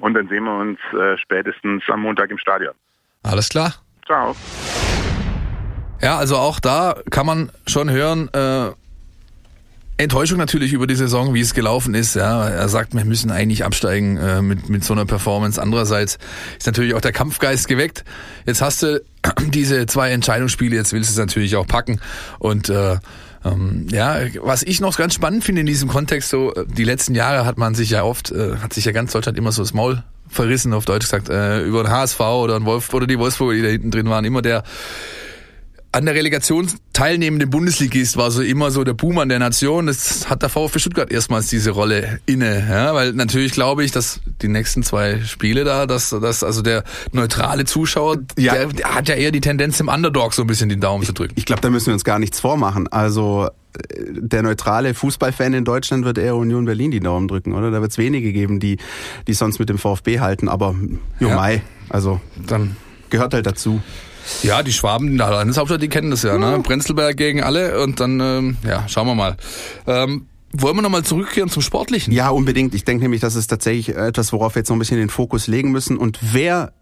Und 0.00 0.14
dann 0.14 0.28
sehen 0.28 0.42
wir 0.44 0.58
uns 0.58 0.80
äh, 0.92 1.16
spätestens 1.16 1.84
am 1.88 2.00
Montag 2.00 2.30
im 2.32 2.38
Stadion. 2.38 2.74
Alles 3.22 3.48
klar. 3.48 3.74
Ciao. 4.04 4.34
Ja, 6.02 6.18
also 6.18 6.36
auch 6.36 6.58
da 6.58 6.96
kann 7.10 7.24
man 7.24 7.52
schon 7.68 7.88
hören, 7.88 8.28
äh, 8.34 8.72
Enttäuschung 9.96 10.38
natürlich 10.38 10.72
über 10.72 10.88
die 10.88 10.96
Saison, 10.96 11.34
wie 11.34 11.40
es 11.40 11.54
gelaufen 11.54 11.94
ist. 11.94 12.16
Ja, 12.16 12.48
er 12.48 12.68
sagt, 12.68 12.94
wir 12.94 13.04
müssen 13.04 13.30
eigentlich 13.30 13.64
absteigen 13.64 14.16
äh, 14.16 14.42
mit 14.42 14.68
mit 14.68 14.82
so 14.82 14.92
einer 14.92 15.06
Performance. 15.06 15.62
Andererseits 15.62 16.18
ist 16.58 16.66
natürlich 16.66 16.94
auch 16.94 17.00
der 17.00 17.12
Kampfgeist 17.12 17.68
geweckt. 17.68 18.04
Jetzt 18.44 18.60
hast 18.60 18.82
du 18.82 19.00
diese 19.46 19.86
zwei 19.86 20.10
Entscheidungsspiele, 20.10 20.74
jetzt 20.74 20.92
willst 20.92 21.10
du 21.10 21.12
es 21.12 21.18
natürlich 21.18 21.54
auch 21.54 21.68
packen 21.68 22.00
und 22.40 22.70
äh, 22.70 22.96
ähm, 23.44 23.86
ja, 23.90 24.18
was 24.42 24.62
ich 24.62 24.80
noch 24.80 24.96
ganz 24.96 25.14
spannend 25.14 25.44
finde 25.44 25.60
in 25.60 25.66
diesem 25.66 25.88
Kontext, 25.88 26.30
so 26.30 26.54
äh, 26.54 26.64
die 26.66 26.84
letzten 26.84 27.14
Jahre 27.14 27.44
hat 27.44 27.58
man 27.58 27.74
sich 27.74 27.90
ja 27.90 28.02
oft, 28.02 28.30
äh, 28.30 28.56
hat 28.56 28.72
sich 28.72 28.84
ja 28.84 28.92
ganz 28.92 29.12
Deutschland 29.12 29.36
immer 29.36 29.52
so 29.52 29.62
das 29.62 29.74
Maul 29.74 30.02
verrissen, 30.28 30.72
auf 30.72 30.84
Deutsch 30.84 31.04
gesagt, 31.04 31.28
äh, 31.28 31.62
über 31.62 31.82
den 31.82 31.92
HSV 31.92 32.20
oder 32.20 32.58
den 32.58 32.64
Wolf 32.64 32.92
oder 32.94 33.06
die 33.06 33.18
Wolfsburger, 33.18 33.54
die 33.54 33.62
da 33.62 33.68
hinten 33.68 33.90
drin 33.90 34.08
waren, 34.08 34.24
immer 34.24 34.42
der 34.42 34.64
an 35.94 36.06
der 36.06 36.14
Relegation 36.16 36.68
teilnehmende 36.92 37.46
Bundesligist 37.46 38.16
war 38.16 38.32
so 38.32 38.42
immer 38.42 38.72
so 38.72 38.82
der 38.82 38.94
Buhmann 38.94 39.28
der 39.28 39.38
Nation. 39.38 39.86
Das 39.86 40.28
hat 40.28 40.42
der 40.42 40.48
VfB 40.48 40.80
Stuttgart 40.80 41.12
erstmals 41.12 41.46
diese 41.46 41.70
Rolle 41.70 42.18
inne, 42.26 42.66
ja, 42.68 42.94
weil 42.94 43.12
natürlich 43.12 43.52
glaube 43.52 43.84
ich, 43.84 43.92
dass 43.92 44.20
die 44.42 44.48
nächsten 44.48 44.82
zwei 44.82 45.20
Spiele 45.20 45.62
da, 45.62 45.86
dass, 45.86 46.10
dass 46.10 46.42
also 46.42 46.62
der 46.62 46.82
neutrale 47.12 47.64
Zuschauer, 47.64 48.18
ja. 48.36 48.54
der, 48.54 48.66
der 48.66 48.94
hat 48.94 49.08
ja 49.08 49.14
eher 49.14 49.30
die 49.30 49.40
Tendenz 49.40 49.78
im 49.78 49.86
Underdog 49.86 50.34
so 50.34 50.42
ein 50.42 50.48
bisschen 50.48 50.68
den 50.68 50.80
Daumen 50.80 51.04
zu 51.04 51.12
drücken. 51.12 51.34
Ich 51.36 51.44
glaube, 51.44 51.60
da 51.60 51.70
müssen 51.70 51.86
wir 51.86 51.94
uns 51.94 52.04
gar 52.04 52.18
nichts 52.18 52.40
vormachen. 52.40 52.88
Also 52.88 53.46
äh, 53.46 53.94
der 54.08 54.42
neutrale 54.42 54.94
Fußballfan 54.94 55.54
in 55.54 55.64
Deutschland 55.64 56.04
wird 56.04 56.18
eher 56.18 56.34
Union 56.34 56.64
Berlin 56.64 56.90
die 56.90 57.00
Daumen 57.00 57.28
drücken, 57.28 57.52
oder? 57.52 57.70
Da 57.70 57.80
wird 57.80 57.92
es 57.92 57.98
wenige 57.98 58.32
geben, 58.32 58.58
die, 58.58 58.78
die 59.28 59.34
sonst 59.34 59.60
mit 59.60 59.68
dem 59.68 59.78
VfB 59.78 60.18
halten, 60.18 60.48
aber 60.48 60.74
jo 61.20 61.28
ja. 61.28 61.36
Mai, 61.36 61.62
also 61.88 62.20
dann 62.48 62.76
gehört 63.10 63.32
halt 63.32 63.46
dazu. 63.46 63.80
Ja, 64.42 64.62
die 64.62 64.72
Schwaben 64.72 65.08
in 65.08 65.18
der 65.18 65.30
Landeshauptstadt, 65.30 65.82
die 65.82 65.88
kennen 65.88 66.10
das 66.10 66.22
ja, 66.22 66.38
ne? 66.38 66.60
Prenzlberg 66.62 67.16
gegen 67.16 67.42
alle 67.42 67.82
und 67.82 68.00
dann, 68.00 68.20
ähm, 68.20 68.56
ja, 68.66 68.88
schauen 68.88 69.06
wir 69.06 69.14
mal. 69.14 69.36
Ähm, 69.86 70.26
wollen 70.52 70.76
wir 70.76 70.82
nochmal 70.82 71.02
zurückkehren 71.02 71.50
zum 71.50 71.62
Sportlichen? 71.62 72.12
Ja, 72.12 72.28
unbedingt. 72.28 72.74
Ich 72.74 72.84
denke 72.84 73.02
nämlich, 73.02 73.20
das 73.20 73.34
ist 73.34 73.48
tatsächlich 73.48 73.96
etwas, 73.96 74.32
worauf 74.32 74.54
wir 74.54 74.60
jetzt 74.60 74.68
noch 74.68 74.76
ein 74.76 74.78
bisschen 74.78 74.98
den 74.98 75.10
Fokus 75.10 75.48
legen 75.48 75.72
müssen. 75.72 75.96
Und 75.96 76.18
wer 76.32 76.72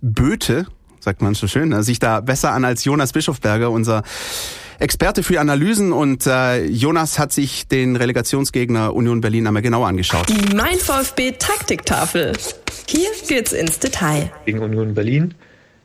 Böte, 0.00 0.66
sagt 1.00 1.20
man 1.20 1.34
so 1.34 1.48
schön, 1.48 1.70
ne, 1.70 1.82
sich 1.82 1.98
da 1.98 2.20
besser 2.20 2.52
an 2.52 2.64
als 2.64 2.84
Jonas 2.84 3.12
Bischofberger, 3.12 3.70
unser 3.70 4.04
Experte 4.78 5.24
für 5.24 5.40
Analysen 5.40 5.92
und 5.92 6.28
äh, 6.28 6.64
Jonas 6.66 7.18
hat 7.18 7.32
sich 7.32 7.66
den 7.66 7.96
Relegationsgegner 7.96 8.94
Union 8.94 9.20
Berlin 9.20 9.48
einmal 9.48 9.62
genau 9.62 9.82
angeschaut. 9.82 10.28
Die 10.28 10.54
Mein 10.54 10.78
VfB 10.78 11.32
Taktiktafel. 11.32 12.34
Hier 12.86 13.08
geht's 13.26 13.52
ins 13.52 13.80
Detail. 13.80 14.30
Gegen 14.46 14.60
Union 14.60 14.94
Berlin 14.94 15.34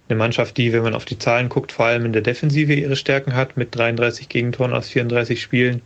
Eine 0.10 0.18
Mannschaft, 0.18 0.58
die, 0.58 0.74
wenn 0.74 0.84
man 0.84 0.96
auf 0.96 1.06
die 1.06 1.18
Zahlen 1.18 1.50
guckt, 1.50 1.72
vor 1.72 1.86
allem 1.86 2.06
in 2.06 2.14
der 2.14 2.22
Defensive 2.22 2.74
ihre 2.74 2.96
Stärken 2.96 3.36
hat, 3.36 3.56
mit 3.56 3.76
33 3.76 4.28
Gegentoren 4.28 4.74
aus 4.74 4.90
34 4.90 5.42
Spielen. 5.42 5.82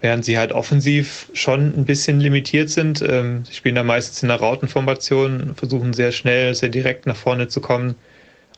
Während 0.00 0.24
sie 0.24 0.38
halt 0.38 0.52
offensiv 0.52 1.30
schon 1.32 1.74
ein 1.76 1.84
bisschen 1.84 2.20
limitiert 2.20 2.70
sind. 2.70 3.02
Ähm, 3.02 3.44
sie 3.44 3.54
spielen 3.54 3.74
da 3.74 3.82
meistens 3.82 4.22
in 4.22 4.30
einer 4.30 4.40
Rautenformation, 4.40 5.54
versuchen 5.54 5.92
sehr 5.92 6.12
schnell, 6.12 6.54
sehr 6.54 6.68
direkt 6.68 7.06
nach 7.06 7.16
vorne 7.16 7.48
zu 7.48 7.60
kommen. 7.60 7.94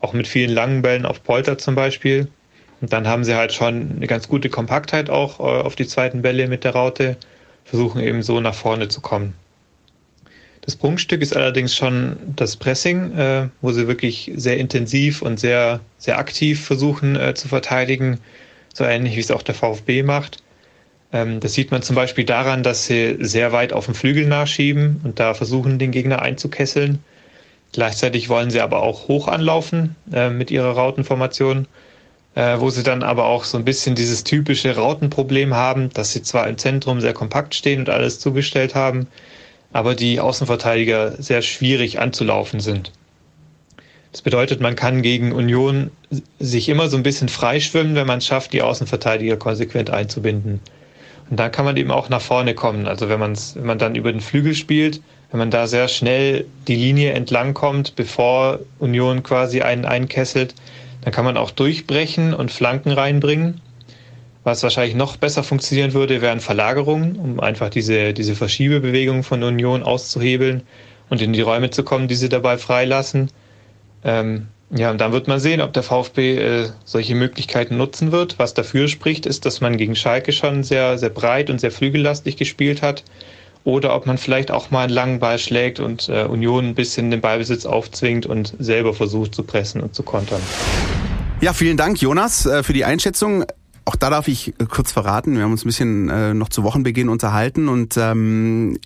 Auch 0.01 0.13
mit 0.13 0.29
vielen 0.29 0.51
langen 0.51 0.83
Bällen 0.83 1.07
auf 1.07 1.23
Polter 1.23 1.59
zum 1.59 1.75
Beispiel. 1.75 2.29
Und 2.81 2.93
dann 2.93 3.09
haben 3.09 3.25
sie 3.25 3.35
halt 3.35 3.53
schon 3.53 3.97
eine 3.97 4.07
ganz 4.07 4.29
gute 4.29 4.49
Kompaktheit 4.49 5.11
auch 5.11 5.41
äh, 5.41 5.43
auf 5.43 5.75
die 5.75 5.87
zweiten 5.87 6.23
Bälle 6.23 6.49
mit 6.49 6.65
der 6.65 6.73
Raute, 6.73 7.17
versuchen 7.65 8.01
eben 8.01 8.23
so 8.23 8.41
nach 8.41 8.55
vorne 8.55 8.89
zu 8.89 9.01
kommen. 9.01 9.35
Das 10.69 10.77
Prunkstück 10.77 11.23
ist 11.23 11.35
allerdings 11.35 11.75
schon 11.75 12.19
das 12.37 12.57
Pressing, 12.57 13.17
äh, 13.17 13.49
wo 13.63 13.73
sie 13.73 13.89
wirklich 13.89 14.31
sehr 14.37 14.59
intensiv 14.59 15.23
und 15.23 15.41
sehr, 15.41 15.81
sehr 15.97 16.19
aktiv 16.19 16.63
versuchen 16.63 17.17
äh, 17.17 17.33
zu 17.33 17.49
verteidigen, 17.49 18.21
so 18.75 18.85
ähnlich 18.85 19.17
wie 19.17 19.21
es 19.21 19.31
auch 19.31 19.41
der 19.41 19.55
VfB 19.55 20.03
macht. 20.03 20.43
Ähm, 21.11 21.41
das 21.41 21.55
sieht 21.55 21.71
man 21.71 21.81
zum 21.81 21.97
Beispiel 21.97 22.27
daran, 22.27 22.63
dass 22.63 22.85
sie 22.85 23.17
sehr 23.19 23.53
weit 23.53 23.73
auf 23.73 23.87
dem 23.87 23.95
Flügel 23.95 24.27
nachschieben 24.27 25.01
und 25.05 25.19
da 25.19 25.33
versuchen, 25.33 25.79
den 25.79 25.91
Gegner 25.91 26.21
einzukesseln. 26.21 26.99
Gleichzeitig 27.73 28.29
wollen 28.29 28.51
sie 28.51 28.61
aber 28.61 28.83
auch 28.83 29.09
hoch 29.09 29.27
anlaufen 29.27 29.97
äh, 30.13 30.29
mit 30.29 30.51
ihrer 30.51 30.73
Rautenformation 30.73 31.67
äh, 32.35 32.61
wo 32.61 32.69
sie 32.69 32.83
dann 32.83 33.03
aber 33.03 33.25
auch 33.25 33.45
so 33.45 33.57
ein 33.57 33.65
bisschen 33.65 33.95
dieses 33.95 34.23
typische 34.23 34.77
Rautenproblem 34.77 35.55
haben, 35.55 35.89
dass 35.95 36.13
sie 36.13 36.23
zwar 36.23 36.47
im 36.47 36.59
Zentrum 36.59 37.01
sehr 37.01 37.15
kompakt 37.15 37.55
stehen 37.55 37.81
und 37.81 37.89
alles 37.89 38.21
zugestellt 38.21 38.75
haben, 38.75 39.07
aber 39.73 39.95
die 39.95 40.21
Außenverteidiger 40.21 41.21
sehr 41.23 41.43
schwierig 41.43 42.01
anzulaufen 42.01 42.61
sind. 42.61 42.93
Das 44.13 44.23
bedeutet, 44.23 44.61
man 44.61 44.75
kann 44.75 45.03
gegen 45.03 45.33
Union 45.33 45.91
sich 46.39 46.69
immer 46.69 46.89
so 46.89 46.97
ein 46.97 47.03
bisschen 47.03 47.29
freischwimmen, 47.29 47.95
wenn 47.95 48.07
man 48.07 48.19
es 48.19 48.27
schafft, 48.27 48.53
die 48.53 48.63
Außenverteidiger 48.63 49.37
konsequent 49.37 49.91
einzubinden. 49.91 50.61
Und 51.31 51.39
dann 51.39 51.53
kann 51.53 51.67
man 51.67 51.77
eben 51.77 51.91
auch 51.91 52.09
nach 52.09 52.23
vorne 52.23 52.55
kommen. 52.55 52.87
Also 52.87 53.09
wenn, 53.11 53.21
man's, 53.21 53.55
wenn 53.55 53.67
man 53.67 53.79
dann 53.79 53.95
über 53.95 54.11
den 54.11 54.23
Flügel 54.23 54.55
spielt, 54.55 55.03
wenn 55.31 55.39
man 55.39 55.51
da 55.51 55.67
sehr 55.67 55.89
schnell 55.89 56.47
die 56.67 56.77
Linie 56.77 57.13
entlang 57.13 57.53
kommt, 57.53 57.97
bevor 57.97 58.61
Union 58.79 59.23
quasi 59.23 59.61
einen 59.61 59.85
einkesselt, 59.85 60.55
dann 61.03 61.13
kann 61.13 61.27
man 61.27 61.37
auch 61.37 61.51
durchbrechen 61.51 62.33
und 62.33 62.51
Flanken 62.51 62.93
reinbringen. 62.93 63.61
Was 64.45 64.63
wahrscheinlich 64.63 64.95
noch 64.95 65.17
besser 65.17 65.43
funktionieren 65.43 65.93
würde, 65.93 66.23
wären 66.23 66.41
Verlagerungen, 66.41 67.17
um 67.17 67.41
einfach 67.41 67.71
diese, 67.71 68.15
diese 68.15 68.35
Verschiebebewegung 68.35 69.23
von 69.23 69.43
Union 69.43 69.83
auszuhebeln 69.83 70.63
und 71.09 71.21
in 71.21 71.33
die 71.33 71.41
Räume 71.41 71.71
zu 71.71 71.83
kommen, 71.83 72.09
die 72.09 72.15
sie 72.15 72.29
dabei 72.29 72.59
freilassen. 72.59 73.31
Ähm, 74.05 74.49
ja, 74.71 74.91
und 74.91 75.01
dann 75.01 75.13
wird 75.13 75.29
man 75.29 75.41
sehen, 75.41 75.61
ob 75.63 75.73
der 75.73 75.83
VfB 75.83 76.37
äh, 76.37 76.69
solche 76.85 77.15
Möglichkeiten 77.15 77.77
nutzen 77.79 78.13
wird. 78.13 78.39
Was 78.39 78.53
dafür 78.53 78.89
spricht, 78.89 79.25
ist, 79.25 79.47
dass 79.47 79.61
man 79.61 79.79
gegen 79.79 79.97
Schalke 79.97 80.33
schon 80.33 80.63
sehr, 80.63 80.99
sehr 80.99 81.09
breit 81.09 81.49
und 81.49 81.59
sehr 81.59 81.71
flügellastig 81.71 82.37
gespielt 82.37 82.83
hat. 82.83 83.03
Oder 83.65 83.95
ob 83.95 84.07
man 84.07 84.19
vielleicht 84.19 84.51
auch 84.51 84.71
mal 84.71 84.85
einen 84.85 84.93
langen 84.93 85.19
Ball 85.19 85.39
schlägt 85.39 85.81
und 85.81 86.09
äh, 86.09 86.25
Union 86.25 86.69
ein 86.69 86.75
bisschen 86.75 87.11
den 87.11 87.21
Ballbesitz 87.21 87.67
aufzwingt 87.67 88.27
und 88.27 88.55
selber 88.59 88.95
versucht 88.95 89.35
zu 89.35 89.43
pressen 89.43 89.81
und 89.81 89.95
zu 89.95 90.03
kontern. 90.03 90.41
Ja, 91.41 91.53
vielen 91.53 91.77
Dank, 91.77 92.01
Jonas, 92.01 92.47
äh, 92.47 92.63
für 92.63 92.73
die 92.73 92.85
Einschätzung. 92.85 93.45
Auch 93.89 93.97
da 93.97 94.11
darf 94.11 94.29
ich 94.29 94.49
äh, 94.49 94.67
kurz 94.69 94.93
verraten, 94.93 95.35
wir 95.35 95.45
haben 95.45 95.53
uns 95.53 95.65
ein 95.65 95.69
bisschen 95.69 96.11
äh, 96.11 96.35
noch 96.35 96.51
zu 96.51 96.63
Wochenbeginn 96.63 97.09
unterhalten 97.09 97.69
und 97.69 97.97
ähm, 97.97 98.77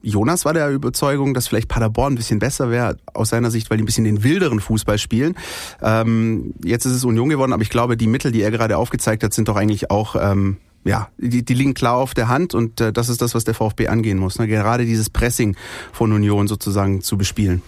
Jonas 0.00 0.46
war 0.46 0.54
der 0.54 0.70
Überzeugung, 0.70 1.34
dass 1.34 1.46
vielleicht 1.46 1.68
Paderborn 1.68 2.14
ein 2.14 2.16
bisschen 2.16 2.38
besser 2.38 2.70
wäre 2.70 2.96
aus 3.12 3.28
seiner 3.28 3.50
Sicht, 3.50 3.68
weil 3.68 3.76
die 3.76 3.82
ein 3.82 3.86
bisschen 3.86 4.04
den 4.04 4.24
wilderen 4.24 4.60
Fußball 4.60 4.96
spielen. 4.96 5.34
Ähm, 5.82 6.54
jetzt 6.64 6.86
ist 6.86 6.92
es 6.92 7.04
Union 7.04 7.28
geworden, 7.28 7.52
aber 7.52 7.60
ich 7.60 7.68
glaube, 7.68 7.98
die 7.98 8.06
Mittel, 8.06 8.32
die 8.32 8.40
er 8.40 8.50
gerade 8.50 8.78
aufgezeigt 8.78 9.22
hat, 9.22 9.34
sind 9.34 9.46
doch 9.48 9.56
eigentlich 9.56 9.90
auch 9.90 10.16
ähm, 10.18 10.56
ja, 10.84 11.10
die, 11.18 11.44
die 11.44 11.52
liegen 11.52 11.74
klar 11.74 11.96
auf 11.96 12.14
der 12.14 12.28
Hand 12.28 12.54
und 12.54 12.80
äh, 12.80 12.94
das 12.94 13.10
ist 13.10 13.20
das, 13.20 13.34
was 13.34 13.44
der 13.44 13.52
VfB 13.52 13.88
angehen 13.88 14.16
muss. 14.16 14.38
Ne? 14.38 14.48
Gerade 14.48 14.86
dieses 14.86 15.10
Pressing 15.10 15.54
von 15.92 16.12
Union 16.12 16.48
sozusagen 16.48 17.02
zu 17.02 17.18
bespielen. 17.18 17.60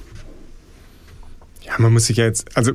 Ja, 1.60 1.74
man 1.76 1.92
muss 1.92 2.06
sich 2.06 2.16
ja 2.16 2.24
jetzt, 2.24 2.56
also 2.56 2.72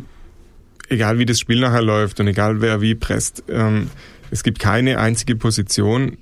egal 0.89 1.19
wie 1.19 1.26
das 1.26 1.39
Spiel 1.39 1.60
nachher 1.60 1.82
läuft 1.82 2.19
und 2.19 2.28
egal 2.28 2.62
wer 2.62 2.82
wie 2.82 2.96
presst, 2.96 3.43
ähm, 3.50 3.89
es 4.32 4.43
gibt 4.43 4.60
keine 4.60 5.00
einzige 5.00 5.36
Position 5.36 6.17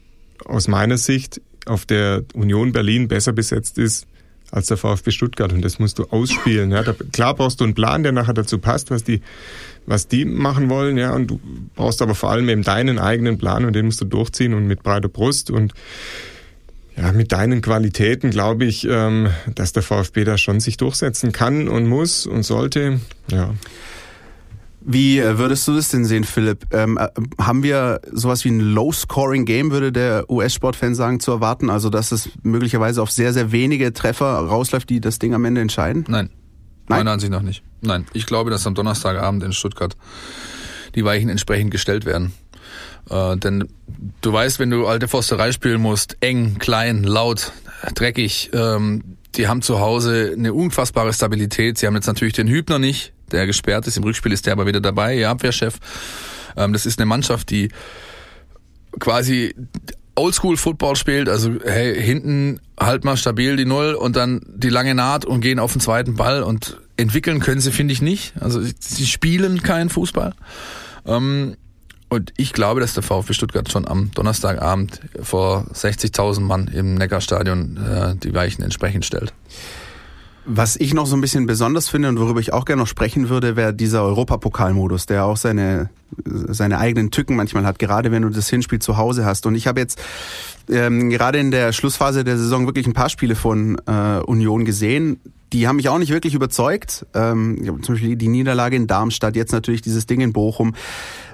aus 0.45 0.67
meiner 0.67 0.97
Sicht, 0.97 1.41
auf 1.65 1.85
der 1.85 2.23
Union 2.33 2.71
Berlin 2.71 3.07
besser 3.07 3.33
besetzt 3.33 3.77
ist 3.77 4.07
als 4.51 4.67
der 4.67 4.75
VfB 4.77 5.11
Stuttgart 5.11 5.53
und 5.53 5.63
das 5.63 5.79
musst 5.79 5.97
du 5.97 6.03
ausspielen. 6.05 6.71
Ja. 6.71 6.83
Da, 6.83 6.93
klar 7.13 7.35
brauchst 7.35 7.61
du 7.61 7.63
einen 7.63 7.73
Plan, 7.73 8.03
der 8.03 8.11
nachher 8.11 8.33
dazu 8.33 8.57
passt, 8.57 8.91
was 8.91 9.03
die, 9.03 9.21
was 9.85 10.07
die 10.07 10.25
machen 10.25 10.69
wollen, 10.69 10.97
ja, 10.97 11.13
und 11.13 11.27
du 11.27 11.39
brauchst 11.75 12.01
aber 12.01 12.15
vor 12.15 12.31
allem 12.31 12.49
eben 12.49 12.63
deinen 12.63 12.99
eigenen 12.99 13.37
Plan 13.37 13.63
und 13.63 13.73
den 13.73 13.85
musst 13.85 14.01
du 14.01 14.05
durchziehen 14.05 14.53
und 14.53 14.67
mit 14.67 14.83
breiter 14.83 15.07
Brust 15.07 15.51
und 15.51 15.73
ja, 16.97 17.13
mit 17.13 17.31
deinen 17.31 17.61
Qualitäten 17.61 18.31
glaube 18.31 18.65
ich, 18.65 18.85
ähm, 18.89 19.29
dass 19.55 19.71
der 19.71 19.83
VfB 19.83 20.25
da 20.25 20.37
schon 20.37 20.59
sich 20.59 20.75
durchsetzen 20.75 21.31
kann 21.31 21.69
und 21.69 21.87
muss 21.87 22.27
und 22.27 22.43
sollte. 22.43 22.99
Ja. 23.31 23.53
Wie 24.83 25.19
äh, 25.19 25.37
würdest 25.37 25.67
du 25.67 25.75
das 25.75 25.89
denn 25.89 26.05
sehen, 26.05 26.23
Philipp? 26.23 26.65
Ähm, 26.71 26.97
äh, 26.97 27.07
haben 27.39 27.63
wir 27.63 28.01
sowas 28.11 28.43
wie 28.45 28.49
ein 28.49 28.59
Low-Scoring-Game, 28.59 29.71
würde 29.71 29.91
der 29.91 30.29
US-Sportfan 30.29 30.95
sagen, 30.95 31.19
zu 31.19 31.31
erwarten? 31.31 31.69
Also, 31.69 31.89
dass 31.89 32.11
es 32.11 32.29
möglicherweise 32.41 33.01
auf 33.01 33.11
sehr, 33.11 33.31
sehr 33.31 33.51
wenige 33.51 33.93
Treffer 33.93 34.25
rausläuft, 34.25 34.89
die 34.89 34.99
das 34.99 35.19
Ding 35.19 35.33
am 35.33 35.45
Ende 35.45 35.61
entscheiden? 35.61 36.05
Nein. 36.07 36.29
Nein? 36.87 36.99
Meiner 36.99 37.11
Ansicht 37.11 37.31
nach 37.31 37.43
nicht. 37.43 37.63
Nein. 37.81 38.05
Ich 38.13 38.25
glaube, 38.25 38.49
dass 38.49 38.65
am 38.65 38.73
Donnerstagabend 38.73 39.43
in 39.43 39.53
Stuttgart 39.53 39.95
die 40.95 41.05
Weichen 41.05 41.29
entsprechend 41.29 41.71
gestellt 41.71 42.05
werden. 42.05 42.33
Äh, 43.09 43.37
denn 43.37 43.67
du 44.21 44.33
weißt, 44.33 44.59
wenn 44.59 44.71
du 44.71 44.87
alte 44.87 45.07
Forsterei 45.07 45.51
spielen 45.51 45.81
musst, 45.81 46.17
eng, 46.21 46.57
klein, 46.57 47.03
laut, 47.03 47.51
dreckig, 47.93 48.49
ähm, 48.53 49.17
die 49.35 49.47
haben 49.47 49.61
zu 49.61 49.79
Hause 49.79 50.33
eine 50.35 50.53
unfassbare 50.53 51.13
Stabilität. 51.13 51.77
Sie 51.77 51.87
haben 51.87 51.95
jetzt 51.95 52.07
natürlich 52.07 52.33
den 52.33 52.47
Hübner 52.47 52.79
nicht, 52.79 53.13
der 53.31 53.47
gesperrt 53.47 53.87
ist. 53.87 53.97
Im 53.97 54.03
Rückspiel 54.03 54.31
ist 54.31 54.45
der 54.45 54.53
aber 54.53 54.65
wieder 54.65 54.81
dabei, 54.81 55.17
ihr 55.17 55.29
Abwehrchef. 55.29 55.75
Ähm, 56.55 56.73
das 56.73 56.85
ist 56.85 56.99
eine 56.99 57.05
Mannschaft, 57.05 57.49
die 57.49 57.69
quasi 58.99 59.55
Oldschool-Football 60.15 60.95
spielt, 60.95 61.29
also 61.29 61.51
hey, 61.63 61.99
hinten 61.99 62.59
halt 62.79 63.05
mal 63.05 63.15
stabil 63.15 63.55
die 63.55 63.65
Null 63.65 63.93
und 63.93 64.15
dann 64.15 64.41
die 64.45 64.69
lange 64.69 64.93
Naht 64.93 65.25
und 65.25 65.41
gehen 65.41 65.59
auf 65.59 65.71
den 65.71 65.81
zweiten 65.81 66.15
Ball 66.15 66.43
und 66.43 66.77
entwickeln 66.97 67.39
können 67.39 67.61
sie, 67.61 67.71
finde 67.71 67.93
ich, 67.93 68.01
nicht. 68.01 68.33
Also 68.39 68.61
sie 68.79 69.07
spielen 69.07 69.63
keinen 69.63 69.89
Fußball. 69.89 70.33
Ähm, 71.05 71.55
und 72.09 72.33
ich 72.35 72.51
glaube, 72.51 72.81
dass 72.81 72.93
der 72.93 73.03
VfB 73.03 73.33
Stuttgart 73.33 73.71
schon 73.71 73.87
am 73.87 74.11
Donnerstagabend 74.11 74.99
vor 75.21 75.65
60.000 75.73 76.41
Mann 76.41 76.67
im 76.67 76.95
Neckarstadion 76.95 77.77
äh, 77.77 78.15
die 78.17 78.33
Weichen 78.33 78.63
entsprechend 78.63 79.05
stellt. 79.05 79.33
Was 80.45 80.75
ich 80.75 80.93
noch 80.93 81.05
so 81.05 81.15
ein 81.15 81.21
bisschen 81.21 81.45
besonders 81.45 81.89
finde 81.89 82.09
und 82.09 82.19
worüber 82.19 82.39
ich 82.39 82.51
auch 82.51 82.65
gerne 82.65 82.81
noch 82.81 82.87
sprechen 82.87 83.29
würde, 83.29 83.55
wäre 83.55 83.73
dieser 83.73 84.03
Europapokalmodus, 84.03 85.05
der 85.05 85.25
auch 85.25 85.37
seine, 85.37 85.89
seine 86.25 86.77
eigenen 86.77 87.11
Tücken 87.11 87.35
manchmal 87.35 87.65
hat, 87.65 87.79
gerade 87.79 88.11
wenn 88.11 88.23
du 88.23 88.29
das 88.29 88.49
Hinspiel 88.49 88.79
zu 88.79 88.97
Hause 88.97 89.25
hast. 89.25 89.45
Und 89.45 89.55
ich 89.55 89.67
habe 89.67 89.79
jetzt 89.79 90.01
ähm, 90.69 91.09
gerade 91.09 91.39
in 91.39 91.51
der 91.51 91.73
Schlussphase 91.73 92.23
der 92.23 92.37
Saison 92.37 92.65
wirklich 92.65 92.87
ein 92.87 92.93
paar 92.93 93.09
Spiele 93.09 93.35
von 93.35 93.79
äh, 93.85 94.19
Union 94.25 94.65
gesehen. 94.65 95.19
Die 95.53 95.67
haben 95.67 95.75
mich 95.75 95.89
auch 95.89 95.97
nicht 95.97 96.11
wirklich 96.11 96.33
überzeugt. 96.33 97.05
Ähm, 97.13 97.81
zum 97.81 97.95
Beispiel 97.95 98.15
die 98.15 98.29
Niederlage 98.29 98.77
in 98.77 98.87
Darmstadt, 98.87 99.35
jetzt 99.35 99.51
natürlich 99.51 99.81
dieses 99.81 100.05
Ding 100.05 100.21
in 100.21 100.31
Bochum. 100.31 100.73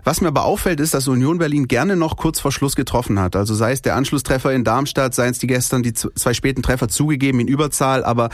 Was 0.04 0.22
mir 0.22 0.30
aber 0.30 0.46
auffällt, 0.46 0.80
ist, 0.80 0.94
dass 0.94 1.08
Union 1.08 1.38
Berlin 1.38 1.68
gerne 1.68 1.96
noch 1.96 2.18
kurz 2.18 2.40
vor 2.40 2.52
Schluss 2.52 2.76
getroffen 2.76 3.20
hat. 3.20 3.36
Also 3.36 3.54
sei 3.54 3.74
es 3.74 3.82
der 3.82 3.96
Anschlusstreffer 3.96 4.54
in 4.54 4.64
Darmstadt, 4.64 5.14
seien 5.14 5.32
es 5.32 5.40
die 5.40 5.48
gestern 5.48 5.84
die 5.84 5.94
zwei 5.94 6.34
späten 6.34 6.64
Treffer 6.64 6.88
zugegeben 6.88 7.40
in 7.40 7.48
Überzahl. 7.48 8.04
Aber 8.04 8.30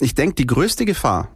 ich 0.00 0.14
denke, 0.14 0.36
die 0.36 0.46
größte 0.46 0.84
Gefahr 0.84 1.35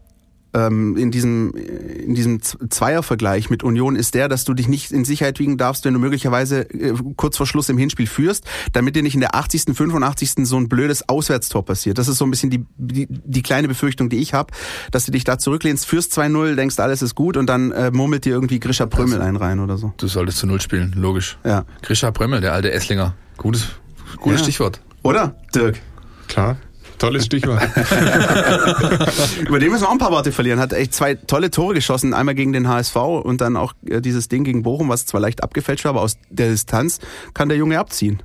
ähm, 0.55 0.97
in 0.97 1.11
diesem, 1.11 1.55
in 1.55 2.15
diesem 2.15 2.41
Zweiervergleich 2.43 3.51
mit 3.51 3.63
Union 3.63 3.97
ist 3.97 4.15
der, 4.15 4.29
dass 4.29 4.45
du 4.45 4.55
dich 4.55 4.69
nicht 4.69 4.91
in 4.91 5.05
Sicherheit 5.05 5.39
wiegen 5.39 5.57
darfst, 5.57 5.85
wenn 5.85 5.95
du 5.95 6.01
möglicherweise 6.01 6.69
äh, 6.71 6.95
kurz 7.17 7.37
vor 7.37 7.47
Schluss 7.47 7.69
im 7.69 7.79
Hinspiel 7.79 8.07
führst, 8.07 8.45
damit 8.73 8.97
dir 8.97 9.03
nicht 9.03 9.15
in 9.15 9.21
der 9.21 9.35
80., 9.35 9.77
85. 9.77 10.47
so 10.47 10.57
ein 10.57 10.69
blödes 10.69 11.09
Auswärtstor 11.09 11.65
passiert. 11.65 11.99
Das 11.99 12.09
ist 12.09 12.19
so 12.19 12.25
ein 12.25 12.31
bisschen 12.31 12.51
die, 12.51 12.65
die, 12.77 13.07
die 13.09 13.43
kleine 13.43 13.69
Befürchtung, 13.69 14.09
die 14.09 14.19
ich 14.19 14.35
habe, 14.35 14.53
dass 14.91 15.07
du 15.07 15.13
dich 15.13 15.25
da 15.25 15.39
zurücklehnst, 15.39 15.87
führst 15.87 16.17
2-0, 16.19 16.55
denkst, 16.55 16.79
alles 16.79 17.03
ist 17.03 17.15
gut 17.15 17.37
und 17.37 17.47
dann 17.47 17.71
äh, 17.73 17.91
murmelt 17.91 18.25
dir 18.25 18.35
irgendwie 18.35 18.61
Grisha 18.61 18.87
Prömmel 18.87 19.23
ein 19.23 19.37
rein 19.37 19.61
oder 19.61 19.77
so. 19.77 19.93
Du 19.97 20.09
solltest 20.09 20.39
zu 20.39 20.47
Null 20.47 20.61
spielen, 20.61 20.95
logisch. 20.97 21.39
Ja. 21.45 21.65
Grisha 21.83 22.11
Prömmel, 22.11 22.41
der 22.41 22.53
alte 22.53 22.73
Esslinger. 22.73 23.15
Gutes, 23.37 23.69
gutes 24.17 24.41
ja. 24.41 24.45
Stichwort. 24.45 24.81
Oder, 25.03 25.37
Dirk? 25.55 25.81
Klar. 26.29 26.57
Tolles 27.01 27.25
Stichwort. 27.25 27.63
Über 29.49 29.59
den 29.59 29.71
müssen 29.71 29.83
wir 29.83 29.89
auch 29.89 29.93
ein 29.93 29.99
paar 29.99 30.13
Worte 30.13 30.33
verlieren. 30.33 30.61
Hat 30.61 30.73
echt 30.75 30.95
zwei 30.95 31.15
tolle 31.15 31.51
Tore 31.51 31.75
geschossen. 31.75 32.15
Einmal 32.15 32.35
gegen 32.35 32.53
den 32.53 32.69
HSV 32.69 32.95
und 32.97 33.41
dann 33.41 33.57
auch 33.57 33.73
äh, 33.87 34.01
dieses 34.01 34.29
Ding 34.29 34.45
gegen 34.45 34.63
Bochum, 34.63 34.91
was 34.91 35.07
zwar 35.07 35.21
leicht 35.21 35.43
abgefälscht 35.43 35.85
war, 35.85 35.91
aber 35.91 36.03
aus 36.03 36.19
der 36.29 36.51
Distanz 36.51 37.01
kann 37.33 37.49
der 37.49 37.57
Junge 37.59 37.79
abziehen. 37.79 38.23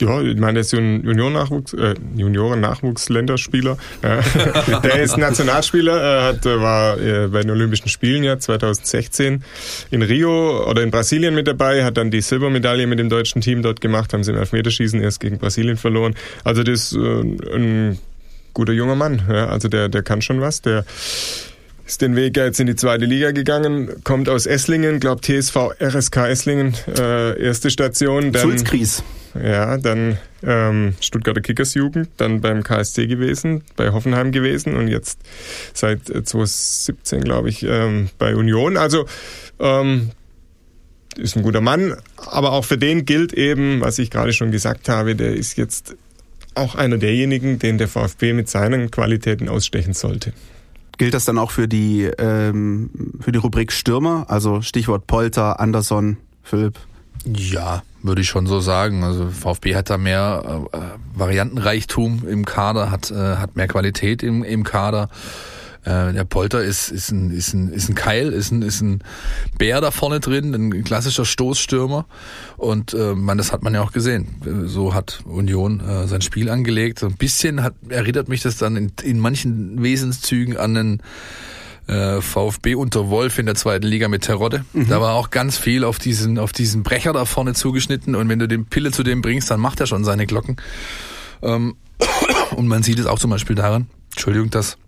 Ja, 0.00 0.22
ich 0.22 0.36
meine, 0.38 0.54
der 0.54 0.60
ist 0.62 0.72
ein 0.72 1.04
Junioren-Nachwuchs, 1.04 1.74
äh, 1.74 1.94
Junioren-Nachwuchsländerspieler. 2.16 3.76
Äh, 4.02 4.22
der 4.82 5.02
ist 5.02 5.18
Nationalspieler, 5.18 5.96
äh, 5.96 6.22
hat, 6.28 6.44
war 6.44 6.98
äh, 6.98 7.28
bei 7.28 7.42
den 7.42 7.50
Olympischen 7.50 7.88
Spielen 7.88 8.24
ja 8.24 8.38
2016 8.38 9.44
in 9.90 10.02
Rio 10.02 10.68
oder 10.68 10.82
in 10.82 10.90
Brasilien 10.90 11.34
mit 11.34 11.46
dabei, 11.46 11.84
hat 11.84 11.98
dann 11.98 12.10
die 12.10 12.22
Silbermedaille 12.22 12.86
mit 12.86 12.98
dem 12.98 13.10
deutschen 13.10 13.42
Team 13.42 13.62
dort 13.62 13.80
gemacht, 13.80 14.12
haben 14.14 14.24
sie 14.24 14.32
im 14.32 14.38
Elfmeterschießen 14.38 15.00
erst 15.02 15.20
gegen 15.20 15.38
Brasilien 15.38 15.76
verloren. 15.76 16.14
Also 16.44 16.62
das 16.62 16.92
ist 16.92 16.96
äh, 16.96 17.54
ein 17.54 17.98
guter 18.54 18.72
junger 18.72 18.94
Mann. 18.94 19.22
Ja, 19.28 19.48
also 19.48 19.68
der, 19.68 19.88
der 19.88 20.02
kann 20.02 20.22
schon 20.22 20.40
was. 20.40 20.62
Der 20.62 20.84
ist 21.90 22.02
den 22.02 22.14
Weg 22.14 22.36
jetzt 22.36 22.60
in 22.60 22.68
die 22.68 22.76
zweite 22.76 23.04
Liga 23.04 23.32
gegangen, 23.32 24.04
kommt 24.04 24.28
aus 24.28 24.46
Esslingen, 24.46 25.00
glaubt 25.00 25.24
TSV 25.24 25.72
RSK 25.80 26.28
Esslingen, 26.28 26.72
äh, 26.96 27.42
erste 27.42 27.68
Station. 27.68 28.30
Dann, 28.30 28.42
Sulzkries. 28.42 29.02
Ja, 29.34 29.76
dann 29.76 30.16
ähm, 30.44 30.94
Stuttgarter 31.00 31.40
Kickers 31.40 31.74
Jugend, 31.74 32.08
dann 32.16 32.40
beim 32.40 32.62
KSC 32.62 33.08
gewesen, 33.08 33.64
bei 33.74 33.90
Hoffenheim 33.90 34.30
gewesen 34.30 34.76
und 34.76 34.86
jetzt 34.86 35.18
seit 35.74 36.04
2017, 36.06 37.22
glaube 37.22 37.48
ich, 37.48 37.64
ähm, 37.64 38.10
bei 38.18 38.36
Union. 38.36 38.76
Also 38.76 39.06
ähm, 39.58 40.10
ist 41.16 41.36
ein 41.36 41.42
guter 41.42 41.60
Mann, 41.60 41.96
aber 42.16 42.52
auch 42.52 42.64
für 42.64 42.78
den 42.78 43.04
gilt 43.04 43.32
eben, 43.32 43.80
was 43.80 43.98
ich 43.98 44.12
gerade 44.12 44.32
schon 44.32 44.52
gesagt 44.52 44.88
habe, 44.88 45.16
der 45.16 45.34
ist 45.34 45.58
jetzt 45.58 45.96
auch 46.54 46.76
einer 46.76 46.98
derjenigen, 46.98 47.58
den 47.58 47.78
der 47.78 47.88
VfB 47.88 48.32
mit 48.32 48.48
seinen 48.48 48.92
Qualitäten 48.92 49.48
ausstechen 49.48 49.92
sollte. 49.92 50.32
Gilt 51.00 51.14
das 51.14 51.24
dann 51.24 51.38
auch 51.38 51.50
für 51.50 51.66
die, 51.66 52.02
ähm, 52.18 52.90
für 53.20 53.32
die 53.32 53.38
Rubrik 53.38 53.72
Stürmer? 53.72 54.26
Also 54.28 54.60
Stichwort 54.60 55.06
Polter, 55.06 55.58
Anderson, 55.58 56.18
Philipp? 56.42 56.78
Ja, 57.24 57.82
würde 58.02 58.20
ich 58.20 58.28
schon 58.28 58.46
so 58.46 58.60
sagen. 58.60 59.02
Also 59.02 59.30
VfB 59.30 59.76
hat 59.76 59.88
da 59.88 59.96
mehr 59.96 60.68
äh, 60.72 60.78
Variantenreichtum 61.14 62.28
im 62.28 62.44
Kader, 62.44 62.90
hat, 62.90 63.10
äh, 63.10 63.14
hat 63.14 63.56
mehr 63.56 63.66
Qualität 63.66 64.22
im, 64.22 64.44
im 64.44 64.62
Kader. 64.62 65.08
Äh, 65.84 66.12
der 66.12 66.24
Polter 66.24 66.62
ist, 66.62 66.90
ist, 66.90 67.10
ein, 67.10 67.30
ist, 67.30 67.54
ein, 67.54 67.72
ist 67.72 67.88
ein 67.88 67.94
Keil, 67.94 68.32
ist 68.32 68.50
ein, 68.50 68.62
ist 68.62 68.80
ein 68.82 69.02
Bär 69.58 69.80
da 69.80 69.90
vorne 69.90 70.20
drin, 70.20 70.54
ein 70.54 70.84
klassischer 70.84 71.24
Stoßstürmer. 71.24 72.06
Und 72.56 72.94
äh, 72.94 73.14
man, 73.14 73.38
das 73.38 73.52
hat 73.52 73.62
man 73.62 73.74
ja 73.74 73.82
auch 73.82 73.92
gesehen. 73.92 74.66
So 74.66 74.94
hat 74.94 75.20
Union 75.24 75.80
äh, 75.80 76.06
sein 76.06 76.20
Spiel 76.20 76.50
angelegt. 76.50 76.98
So 76.98 77.06
ein 77.06 77.16
bisschen 77.16 77.62
hat, 77.62 77.74
erinnert 77.88 78.28
mich 78.28 78.42
das 78.42 78.58
dann 78.58 78.76
in, 78.76 78.92
in 79.02 79.18
manchen 79.18 79.82
Wesenszügen 79.82 80.56
an 80.56 80.76
einen 80.76 81.02
äh, 81.86 82.20
VfB 82.20 82.74
unter 82.74 83.08
Wolf 83.08 83.38
in 83.38 83.46
der 83.46 83.54
zweiten 83.54 83.86
Liga 83.86 84.08
mit 84.08 84.22
Terodde. 84.22 84.64
Mhm. 84.72 84.88
Da 84.88 85.00
war 85.00 85.14
auch 85.14 85.30
ganz 85.30 85.58
viel 85.58 85.84
auf 85.84 85.98
diesen, 85.98 86.38
auf 86.38 86.52
diesen 86.52 86.82
Brecher 86.82 87.12
da 87.12 87.24
vorne 87.24 87.54
zugeschnitten 87.54 88.14
und 88.14 88.28
wenn 88.28 88.38
du 88.38 88.46
den 88.46 88.66
Pille 88.66 88.92
zu 88.92 89.02
dem 89.02 89.22
bringst, 89.22 89.50
dann 89.50 89.60
macht 89.60 89.80
er 89.80 89.86
schon 89.86 90.04
seine 90.04 90.26
Glocken. 90.26 90.56
Ähm, 91.42 91.76
und 92.56 92.68
man 92.68 92.82
sieht 92.82 92.98
es 92.98 93.06
auch 93.06 93.18
zum 93.18 93.30
Beispiel 93.30 93.56
daran, 93.56 93.88
Entschuldigung, 94.12 94.50
dass 94.50 94.78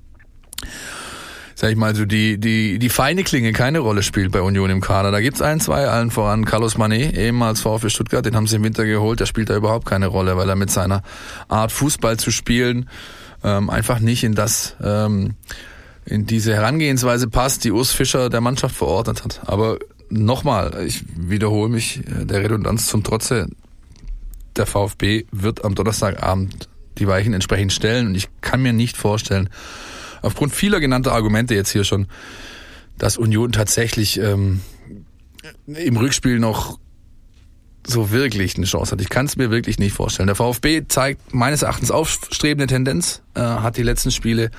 sag 1.55 1.71
ich 1.71 1.77
mal, 1.77 1.95
so 1.95 2.05
die, 2.05 2.39
die, 2.39 2.79
die 2.79 2.89
feine 2.89 3.23
Klinge 3.23 3.53
keine 3.53 3.79
Rolle 3.79 4.03
spielt 4.03 4.33
bei 4.33 4.41
Union 4.41 4.71
im 4.71 4.81
Kader. 4.81 5.13
Da 5.13 5.21
gibt's 5.21 5.43
ein, 5.43 5.61
zwei, 5.61 5.87
allen 5.87 6.11
voran 6.11 6.45
Carlos 6.45 6.77
Manet, 6.77 7.17
ehemals 7.17 7.61
VfB 7.61 7.89
Stuttgart, 7.89 8.27
den 8.27 8.35
haben 8.35 8.47
sie 8.47 8.57
im 8.57 8.65
Winter 8.65 8.85
geholt, 8.85 9.21
der 9.21 9.27
spielt 9.27 9.49
da 9.49 9.57
überhaupt 9.57 9.87
keine 9.87 10.09
Rolle, 10.09 10.37
weil 10.37 10.49
er 10.49 10.57
mit 10.57 10.71
seiner 10.71 11.03
Art 11.49 11.71
Fußball 11.71 12.17
zu 12.17 12.31
spielen 12.31 12.89
ähm, 13.45 13.71
einfach 13.71 14.01
nicht 14.01 14.25
in 14.25 14.35
das, 14.35 14.77
ähm, 14.83 15.35
in 16.05 16.27
diese 16.27 16.55
Herangehensweise 16.55 17.29
passt, 17.29 17.65
die 17.65 17.73
Urs 17.73 17.93
Fischer 17.93 18.31
der 18.31 18.41
Mannschaft 18.41 18.77
verordnet 18.77 19.25
hat. 19.25 19.43
Aber 19.47 19.79
nochmal, 20.11 20.85
ich 20.87 21.05
wiederhole 21.17 21.69
mich 21.69 22.01
äh, 22.01 22.25
der 22.25 22.43
Redundanz 22.43 22.87
zum 22.87 23.03
Trotze, 23.03 23.49
der 24.57 24.67
VfB 24.67 25.25
wird 25.31 25.65
am 25.65 25.75
Donnerstagabend 25.75 26.69
die 26.99 27.07
Weichen 27.07 27.33
entsprechend 27.33 27.73
stellen 27.73 28.09
und 28.09 28.15
ich 28.15 28.29
kann 28.43 28.63
mir 28.63 28.73
nicht 28.73 28.97
vorstellen, 28.97 29.49
aufgrund 30.23 30.55
vieler 30.55 30.81
genannter 30.81 31.13
Argumente 31.13 31.55
jetzt 31.55 31.71
hier 31.71 31.85
schon, 31.85 32.07
dass 32.99 33.17
Union 33.17 33.53
tatsächlich 33.53 34.19
ähm, 34.19 34.61
im 35.67 35.97
Rückspiel 35.97 36.39
noch 36.39 36.79
so 37.87 38.11
wirklich 38.11 38.57
eine 38.57 38.67
Chance 38.67 38.93
hat. 38.93 39.01
Ich 39.01 39.09
kann 39.09 39.27
es 39.27 39.37
mir 39.37 39.51
wirklich 39.51 39.79
nicht 39.79 39.93
vorstellen. 39.93 40.29
Der 40.29 40.37
VfB 40.37 40.85
zeigt 40.87 41.35
meines 41.35 41.63
Erachtens 41.63 41.91
aufstrebende 41.91 42.67
Tendenz, 42.67 43.23
äh, 43.35 43.41
hat 43.41 43.77
die 43.77 43.83
letzten 43.83 44.13
Spiele 44.13 44.51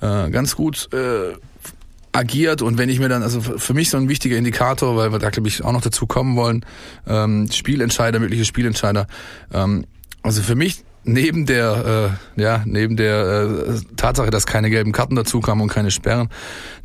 äh, 0.00 0.30
ganz 0.30 0.54
gut 0.54 0.88
äh, 0.92 1.34
agiert 2.12 2.60
und 2.60 2.76
wenn 2.76 2.90
ich 2.90 2.98
mir 2.98 3.08
dann, 3.08 3.22
also 3.22 3.40
für 3.40 3.72
mich 3.72 3.88
so 3.88 3.96
ein 3.96 4.08
wichtiger 4.08 4.36
Indikator, 4.36 4.96
weil 4.96 5.12
wir 5.12 5.18
da 5.18 5.30
glaube 5.30 5.48
ich 5.48 5.64
auch 5.64 5.72
noch 5.72 5.80
dazu 5.80 6.06
kommen 6.06 6.36
wollen, 6.36 6.64
ähm, 7.06 7.50
Spielentscheider, 7.50 8.18
mögliche 8.18 8.44
Spielentscheider, 8.44 9.06
ähm, 9.52 9.86
also 10.22 10.42
für 10.42 10.54
mich 10.54 10.84
neben 11.04 11.46
der 11.46 12.16
äh, 12.36 12.40
ja 12.40 12.62
neben 12.64 12.96
der 12.96 13.56
äh, 13.68 13.80
Tatsache, 13.96 14.30
dass 14.30 14.46
keine 14.46 14.70
gelben 14.70 14.92
Karten 14.92 15.16
dazu 15.16 15.40
kamen 15.40 15.60
und 15.62 15.68
keine 15.68 15.90
Sperren, 15.90 16.28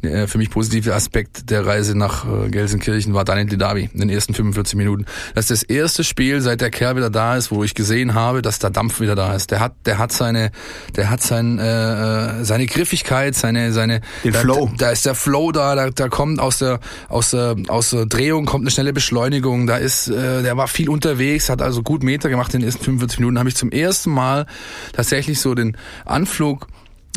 äh, 0.01 0.27
für 0.27 0.37
mich 0.37 0.49
positive 0.49 0.93
Aspekt 0.93 1.49
der 1.49 1.65
Reise 1.65 1.97
nach 1.97 2.25
äh, 2.25 2.49
Gelsenkirchen 2.49 3.13
war 3.13 3.25
Daniel 3.25 3.47
Didavi 3.47 3.89
in 3.93 3.99
den 3.99 4.09
ersten 4.09 4.33
45 4.33 4.75
Minuten. 4.75 5.05
Das 5.35 5.49
ist 5.49 5.63
das 5.63 5.69
erste 5.69 6.03
Spiel, 6.03 6.41
seit 6.41 6.61
der 6.61 6.71
Kerl 6.71 6.95
wieder 6.95 7.09
da 7.09 7.37
ist, 7.37 7.51
wo 7.51 7.63
ich 7.63 7.75
gesehen 7.75 8.13
habe, 8.13 8.41
dass 8.41 8.59
der 8.59 8.69
Dampf 8.69 8.99
wieder 8.99 9.15
da 9.15 9.35
ist. 9.35 9.51
Der 9.51 9.59
hat 9.59 9.73
der 9.85 9.97
hat 9.97 10.11
seine 10.11 10.51
der 10.95 11.09
hat 11.09 11.21
sein 11.21 11.59
äh, 11.59 12.41
äh 12.41 12.43
seine 12.43 12.65
Griffigkeit, 12.65 13.35
seine 13.35 13.71
seine 13.71 14.01
Den 14.23 14.33
da, 14.33 14.39
Flow. 14.39 14.69
Da, 14.77 14.85
da 14.85 14.91
ist 14.91 15.05
der 15.05 15.15
Flow 15.15 15.51
da, 15.51 15.75
da, 15.75 15.89
da 15.89 16.09
kommt 16.09 16.39
aus 16.39 16.59
der 16.59 16.79
aus 17.09 17.31
der 17.31 17.55
aus 17.67 17.91
der 17.91 18.05
Drehung 18.05 18.45
kommt 18.45 18.63
eine 18.63 18.71
schnelle 18.71 18.93
Beschleunigung. 18.93 19.67
Da 19.67 19.77
ist 19.77 20.07
äh, 20.07 20.41
der 20.41 20.57
war 20.57 20.67
viel 20.67 20.89
unterwegs, 20.89 21.49
hat 21.49 21.61
also 21.61 21.83
gut 21.83 22.03
Meter 22.03 22.29
gemacht 22.29 22.53
in 22.53 22.61
den 22.61 22.67
ersten 22.67 22.83
45 22.83 23.19
Minuten. 23.19 23.39
Habe 23.39 23.49
ich 23.49 23.55
zum 23.55 23.71
ersten 23.71 24.06
ersten 24.07 24.11
Mal 24.11 24.45
tatsächlich 24.93 25.39
so 25.39 25.53
den 25.53 25.77
Anflug 26.05 26.67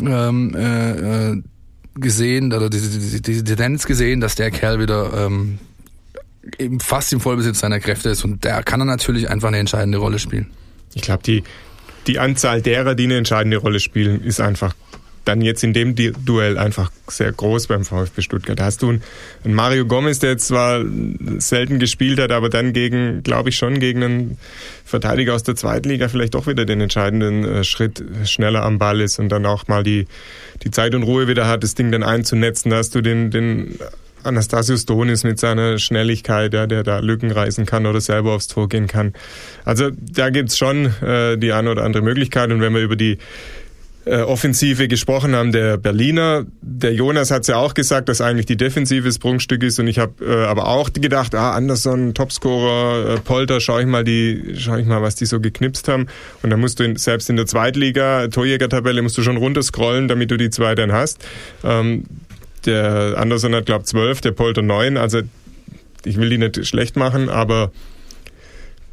ähm, 0.01 0.55
äh, 0.55 1.31
äh 1.31 1.41
gesehen 1.93 2.53
oder 2.53 2.69
diese, 2.69 2.87
diese, 2.87 3.21
diese 3.21 3.43
Tendenz 3.43 3.85
gesehen, 3.85 4.21
dass 4.21 4.35
der 4.35 4.49
Kerl 4.49 4.79
wieder 4.79 5.11
ähm, 5.13 5.59
eben 6.57 6.79
fast 6.79 7.11
im 7.11 7.19
Vollbesitz 7.19 7.59
seiner 7.59 7.81
Kräfte 7.81 8.07
ist 8.09 8.23
und 8.23 8.45
da 8.45 8.63
kann 8.63 8.79
er 8.79 8.85
natürlich 8.85 9.29
einfach 9.29 9.49
eine 9.49 9.57
entscheidende 9.57 9.97
Rolle 9.97 10.17
spielen. 10.17 10.49
Ich 10.93 11.01
glaube, 11.01 11.21
die, 11.23 11.43
die 12.07 12.17
Anzahl 12.17 12.61
derer, 12.61 12.95
die 12.95 13.03
eine 13.03 13.17
entscheidende 13.17 13.57
Rolle 13.57 13.81
spielen, 13.81 14.23
ist 14.23 14.39
einfach 14.39 14.73
dann 15.25 15.41
jetzt 15.41 15.63
in 15.63 15.73
dem 15.73 15.95
Duell 15.95 16.57
einfach 16.57 16.91
sehr 17.07 17.31
groß 17.31 17.67
beim 17.67 17.85
VfB 17.85 18.21
Stuttgart. 18.21 18.59
Da 18.59 18.65
hast 18.65 18.81
du 18.81 18.89
einen 18.89 19.53
Mario 19.53 19.85
Gomez, 19.85 20.19
der 20.19 20.37
zwar 20.37 20.83
selten 21.37 21.79
gespielt 21.79 22.19
hat, 22.19 22.31
aber 22.31 22.49
dann 22.49 22.73
gegen, 22.73 23.21
glaube 23.23 23.49
ich 23.49 23.55
schon, 23.55 23.79
gegen 23.79 24.03
einen 24.03 24.37
Verteidiger 24.83 25.35
aus 25.35 25.43
der 25.43 25.55
Zweitliga 25.55 26.07
vielleicht 26.07 26.33
doch 26.33 26.47
wieder 26.47 26.65
den 26.65 26.81
entscheidenden 26.81 27.43
äh, 27.43 27.63
Schritt 27.63 28.03
schneller 28.25 28.63
am 28.63 28.79
Ball 28.79 28.99
ist 29.01 29.19
und 29.19 29.29
dann 29.29 29.45
auch 29.45 29.67
mal 29.67 29.83
die, 29.83 30.07
die 30.63 30.71
Zeit 30.71 30.95
und 30.95 31.03
Ruhe 31.03 31.27
wieder 31.27 31.47
hat, 31.47 31.63
das 31.63 31.75
Ding 31.75 31.91
dann 31.91 32.03
einzunetzen. 32.03 32.71
Da 32.71 32.77
hast 32.77 32.95
du 32.95 33.01
den, 33.01 33.29
den 33.29 33.77
Anastasius 34.23 34.85
Donis 34.85 35.23
mit 35.23 35.39
seiner 35.39 35.77
Schnelligkeit, 35.77 36.53
ja, 36.53 36.67
der 36.67 36.83
da 36.83 36.99
Lücken 36.99 37.31
reißen 37.31 37.65
kann 37.65 37.85
oder 37.85 38.01
selber 38.01 38.33
aufs 38.33 38.47
Tor 38.47 38.69
gehen 38.69 38.87
kann. 38.87 39.13
Also 39.65 39.89
da 39.91 40.29
gibt's 40.29 40.57
schon 40.57 40.87
äh, 41.01 41.37
die 41.37 41.53
eine 41.53 41.71
oder 41.71 41.83
andere 41.83 42.03
Möglichkeit. 42.03 42.51
Und 42.51 42.61
wenn 42.61 42.73
wir 42.73 42.81
über 42.81 42.95
die 42.95 43.17
Offensive 44.09 44.87
gesprochen 44.87 45.35
haben, 45.35 45.51
der 45.51 45.77
Berliner. 45.77 46.45
Der 46.61 46.93
Jonas 46.93 47.29
hat 47.29 47.41
es 47.41 47.47
ja 47.47 47.57
auch 47.57 47.75
gesagt, 47.75 48.09
dass 48.09 48.19
eigentlich 48.19 48.47
die 48.47 48.57
Defensive 48.57 49.07
das 49.07 49.19
Prunkstück 49.19 49.61
ist 49.61 49.79
und 49.79 49.87
ich 49.87 49.99
habe 49.99 50.25
äh, 50.25 50.45
aber 50.45 50.67
auch 50.67 50.91
gedacht, 50.91 51.35
ah, 51.35 51.51
Anderson, 51.51 52.15
Topscorer, 52.15 53.15
äh, 53.15 53.19
Polter, 53.19 53.59
schau 53.59 53.77
ich 53.77 53.85
mal 53.85 54.03
die, 54.03 54.55
schau 54.57 54.77
ich 54.77 54.87
mal, 54.87 55.03
was 55.03 55.15
die 55.15 55.25
so 55.25 55.39
geknipst 55.39 55.87
haben. 55.87 56.07
Und 56.41 56.49
dann 56.49 56.59
musst 56.59 56.79
du 56.79 56.83
in, 56.83 56.95
selbst 56.95 57.29
in 57.29 57.35
der 57.35 57.45
Zweitliga, 57.45 58.27
Torjäger-Tabelle, 58.27 59.03
musst 59.03 59.17
du 59.17 59.21
schon 59.21 59.37
runterscrollen, 59.37 60.07
damit 60.07 60.31
du 60.31 60.37
die 60.37 60.49
zwei 60.49 60.73
dann 60.73 60.91
hast. 60.91 61.23
Ähm, 61.63 62.05
der 62.65 63.15
Anderson 63.17 63.53
hat, 63.55 63.65
glaube 63.67 63.85
zwölf, 63.85 64.21
der 64.21 64.31
Polter 64.31 64.61
neun. 64.61 64.97
Also 64.97 65.21
ich 66.05 66.17
will 66.17 66.29
die 66.29 66.37
nicht 66.37 66.65
schlecht 66.65 66.95
machen, 66.95 67.29
aber 67.29 67.71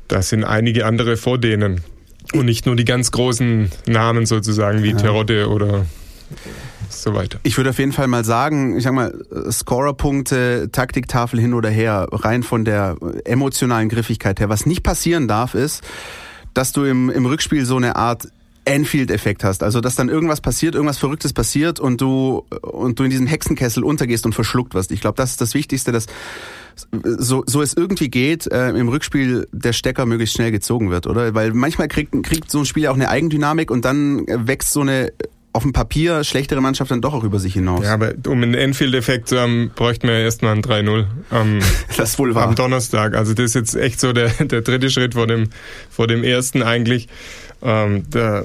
da 0.09 0.23
sind 0.23 0.45
einige 0.45 0.87
andere 0.87 1.17
vor 1.17 1.39
denen. 1.39 1.83
Und 2.35 2.45
nicht 2.45 2.67
nur 2.67 2.77
die 2.77 2.85
ganz 2.85 3.11
großen 3.11 3.71
Namen 3.87 4.27
sozusagen 4.27 4.83
wie 4.83 4.91
ja. 4.91 4.97
Terodde 4.97 5.49
oder 5.49 5.87
so 6.91 7.15
weiter. 7.15 7.39
Ich 7.43 7.57
würde 7.57 7.71
auf 7.71 7.79
jeden 7.79 7.93
Fall 7.93 8.09
mal 8.09 8.25
sagen, 8.25 8.77
ich 8.77 8.85
sag 8.85 8.93
mal, 8.93 9.13
Scorerpunkte, 9.51 10.69
Taktiktafel 10.73 11.41
hin 11.41 11.55
oder 11.55 11.71
her, 11.71 12.09
rein 12.11 12.43
von 12.43 12.65
der 12.65 12.97
emotionalen 13.25 13.89
Griffigkeit 13.89 14.41
her. 14.41 14.49
Was 14.49 14.67
nicht 14.67 14.83
passieren 14.83 15.29
darf, 15.29 15.55
ist, 15.55 15.83
dass 16.55 16.73
du 16.73 16.85
im, 16.85 17.11
im 17.11 17.27
Rückspiel 17.27 17.65
so 17.65 17.77
eine 17.77 17.97
Art 17.97 18.29
Enfield-Effekt 18.69 19.45
hast. 19.45 19.63
Also, 19.63 19.81
dass 19.81 19.97
dann 19.97 20.09
irgendwas 20.09 20.41
passiert, 20.41 20.75
irgendwas 20.75 20.99
Verrücktes 20.99 21.33
passiert 21.33 21.81
und 21.81 22.01
du, 22.01 22.45
und 22.63 22.99
du 22.99 23.05
in 23.05 23.11
diesem 23.11 23.27
Hexenkessel 23.27 23.83
untergehst 23.83 24.27
und 24.27 24.35
verschluckt 24.35 24.75
wirst. 24.75 24.93
Ich 24.93 25.01
glaube, 25.01 25.17
das 25.17 25.31
ist 25.31 25.41
das 25.41 25.55
Wichtigste, 25.55 25.93
dass 25.93 26.07
so, 27.03 27.43
so 27.47 27.63
es 27.63 27.75
irgendwie 27.75 28.09
geht, 28.09 28.47
äh, 28.47 28.71
im 28.71 28.89
Rückspiel 28.89 29.49
der 29.53 29.73
Stecker 29.73 30.07
möglichst 30.07 30.37
schnell 30.37 30.53
gezogen 30.53 30.91
wird, 30.91 31.07
oder? 31.07 31.35
Weil 31.35 31.53
manchmal 31.53 31.89
kriegt, 31.89 32.13
kriegt 32.23 32.51
so 32.51 32.61
ein 32.61 32.67
Spiel 32.67 32.87
auch 32.87 32.95
eine 32.95 33.09
Eigendynamik 33.09 33.71
und 33.71 33.85
dann 33.85 34.25
wächst 34.29 34.73
so 34.73 34.83
eine 34.83 35.13
auf 35.53 35.63
dem 35.63 35.73
Papier 35.73 36.23
schlechtere 36.25 36.61
Mannschaft 36.61 36.91
dann 36.91 37.01
doch 37.01 37.15
auch 37.15 37.25
über 37.25 37.41
sich 37.41 37.55
hinaus. 37.55 37.83
Ja, 37.83 37.95
aber 37.95 38.13
um 38.27 38.43
einen 38.43 38.55
Enfield-Effekt 38.55 39.29
zu 39.29 39.41
haben, 39.41 39.73
bräuchten 39.75 40.07
wir 40.07 40.19
erstmal 40.19 40.55
ein 40.55 40.63
3-0 40.63 41.07
am, 41.31 41.59
das 41.97 42.11
ist 42.11 42.19
wohl 42.19 42.35
wahr. 42.35 42.49
am 42.49 42.55
Donnerstag. 42.55 43.17
Also 43.17 43.35
das 43.35 43.47
ist 43.47 43.55
jetzt 43.55 43.75
echt 43.75 43.99
so 43.99 44.13
der, 44.13 44.29
der 44.29 44.61
dritte 44.61 44.89
Schritt 44.91 45.15
vor 45.15 45.27
dem, 45.27 45.49
vor 45.91 46.07
dem 46.07 46.23
ersten 46.23 46.63
eigentlich. 46.63 47.09
Ähm, 47.63 48.05
da, 48.11 48.45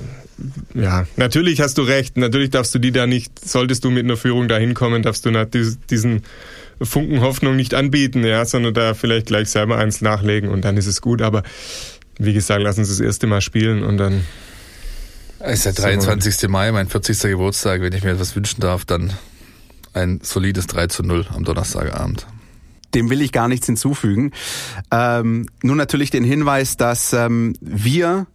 ja, 0.74 1.06
natürlich 1.18 1.62
hast 1.62 1.78
du 1.78 1.84
recht. 1.84 2.18
Natürlich 2.18 2.50
darfst 2.50 2.74
du 2.74 2.80
die 2.80 2.92
da 2.92 3.08
nicht, 3.08 3.48
solltest 3.48 3.84
du 3.84 3.92
mit 3.92 4.04
einer 4.04 4.18
Führung 4.18 4.48
da 4.48 4.58
hinkommen, 4.58 5.04
darfst 5.04 5.26
du 5.26 5.32
diesen 5.90 6.24
Funken 6.82 7.22
Hoffnung 7.22 7.56
nicht 7.56 7.74
anbieten, 7.74 8.24
ja, 8.24 8.46
sondern 8.46 8.74
da 8.74 8.94
vielleicht 8.94 9.28
gleich 9.28 9.50
selber 9.50 9.78
eins 9.78 10.02
nachlegen 10.02 10.50
und 10.50 10.66
dann 10.66 10.78
ist 10.78 10.88
es 10.88 11.02
gut. 11.02 11.22
Aber 11.22 11.44
wie 12.18 12.34
gesagt, 12.34 12.62
lass 12.62 12.78
uns 12.78 12.90
das 12.90 13.00
erste 13.00 13.28
Mal 13.28 13.42
spielen 13.42 13.84
und 13.84 13.98
dann. 13.98 14.24
Es 15.40 15.66
ist 15.66 15.78
der 15.78 15.84
23. 15.84 16.48
Mai, 16.50 16.72
mein 16.72 16.88
40. 16.88 17.20
Geburtstag. 17.32 17.82
Wenn 17.82 17.94
ich 17.94 18.04
mir 18.04 18.12
etwas 18.12 18.36
wünschen 18.36 18.62
darf, 18.62 18.86
dann 18.86 19.12
ein 19.94 20.20
solides 20.24 20.68
3 20.68 20.88
zu 20.88 21.04
0 21.04 21.26
am 21.34 21.44
Donnerstagabend. 21.44 22.26
Dem 22.94 23.10
will 23.10 23.22
ich 23.22 23.32
gar 23.32 23.48
nichts 23.48 23.66
hinzufügen. 23.66 24.32
Ähm, 24.92 25.48
nur 25.62 25.76
natürlich 25.76 26.12
den 26.12 26.24
Hinweis, 26.24 26.78
dass 26.78 27.12
ähm, 27.12 27.56
wir 27.60 28.28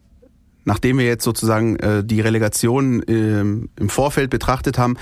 nachdem 0.69 0.99
wir 0.99 1.07
jetzt 1.07 1.25
sozusagen 1.25 1.77
äh, 1.77 2.05
die 2.05 2.21
Relegation 2.21 3.03
äh, 3.03 3.41
im 3.41 3.89
Vorfeld 3.89 4.31
betrachtet 4.31 4.79
haben, 4.79 4.97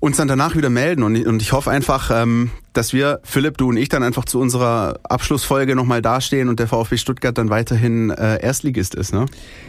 uns 0.00 0.18
dann 0.18 0.28
danach 0.28 0.54
wieder 0.54 0.68
melden. 0.68 1.02
Und, 1.02 1.26
und 1.26 1.40
ich 1.40 1.52
hoffe 1.52 1.70
einfach, 1.70 2.10
ähm, 2.12 2.50
dass 2.74 2.92
wir, 2.92 3.20
Philipp, 3.24 3.56
du 3.56 3.70
und 3.70 3.78
ich, 3.78 3.88
dann 3.88 4.02
einfach 4.02 4.26
zu 4.26 4.38
unserer 4.38 5.00
Abschlussfolge 5.02 5.74
nochmal 5.74 6.02
dastehen 6.02 6.50
und 6.50 6.60
der 6.60 6.68
VfB 6.68 6.98
Stuttgart 6.98 7.36
dann 7.36 7.48
weiterhin 7.48 8.10
äh, 8.10 8.40
Erstligist 8.40 8.94
ist. 8.94 9.14
Ne? 9.14 9.26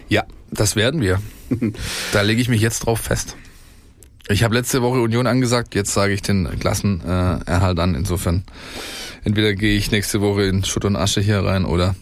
Ja, 0.10 0.26
das 0.51 0.76
werden 0.76 0.99
wir. 0.99 1.22
da 2.12 2.22
lege 2.22 2.41
ich 2.41 2.49
mich 2.49 2.62
jetzt 2.62 2.80
drauf 2.80 2.99
fest. 2.99 3.38
Ich 4.30 4.43
habe 4.43 4.55
letzte 4.55 4.82
Woche 4.82 4.99
Union 4.99 5.26
angesagt, 5.26 5.74
jetzt 5.74 5.93
sage 5.93 6.12
ich 6.14 6.22
den 6.22 6.60
Klassenerhalt 6.60 7.80
an. 7.80 7.95
Insofern, 7.95 8.43
entweder 9.24 9.53
gehe 9.53 9.78
ich 9.78 9.89
nächste 9.89 10.20
Woche 10.20 10.43
in 10.43 10.66
Schutt 10.66 10.84
und 10.84 10.97
Asche 10.97 11.22
hier 11.22 11.39
rein 11.45 11.64
oder 11.64 11.95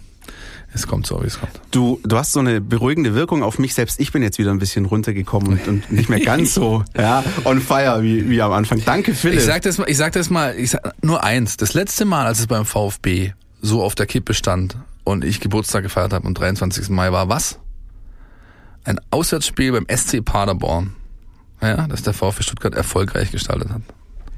es 0.75 0.87
kommt 0.87 1.07
so, 1.07 1.23
wie 1.23 1.27
es 1.27 1.39
kommt. 1.39 1.53
Du, 1.71 2.01
du 2.03 2.17
hast 2.17 2.33
so 2.33 2.41
eine 2.41 2.59
beruhigende 2.59 3.15
Wirkung 3.15 3.43
auf 3.43 3.57
mich. 3.59 3.73
Selbst 3.73 3.97
ich 3.99 4.11
bin 4.11 4.21
jetzt 4.21 4.37
wieder 4.37 4.51
ein 4.51 4.59
bisschen 4.59 4.85
runtergekommen 4.85 5.53
und, 5.53 5.67
und 5.67 5.91
nicht 5.91 6.09
mehr 6.09 6.19
ganz 6.19 6.53
so 6.53 6.83
ja, 6.97 7.23
on 7.45 7.61
fire 7.61 8.03
wie, 8.03 8.29
wie 8.29 8.41
am 8.41 8.51
Anfang. 8.51 8.83
Danke, 8.83 9.13
Philipp. 9.13 9.39
Ich 9.39 9.45
sag 9.45 9.61
das 9.61 9.77
mal, 9.77 9.89
ich 9.89 9.95
sag 9.95 10.11
das 10.11 10.29
mal, 10.29 10.53
ich 10.55 10.71
sag 10.71 10.93
nur 11.01 11.23
eins. 11.23 11.55
Das 11.55 11.73
letzte 11.73 12.03
Mal, 12.03 12.25
als 12.25 12.39
es 12.39 12.47
beim 12.47 12.65
VfB 12.65 13.31
so 13.61 13.81
auf 13.81 13.95
der 13.95 14.05
Kippe 14.05 14.33
stand 14.33 14.75
und 15.05 15.23
ich 15.23 15.39
Geburtstag 15.39 15.83
gefeiert 15.83 16.11
habe 16.11 16.27
am 16.27 16.33
23. 16.33 16.89
Mai 16.89 17.11
war 17.13 17.29
was? 17.29 17.57
Ein 18.83 18.99
Auswärtsspiel 19.11 19.71
beim 19.71 19.87
SC 19.89 20.23
Paderborn. 20.23 20.93
Ja, 21.61 21.87
das 21.87 22.03
der 22.03 22.13
VfB 22.13 22.43
Stuttgart 22.43 22.75
erfolgreich 22.75 23.31
gestaltet 23.31 23.69
hat. 23.69 23.81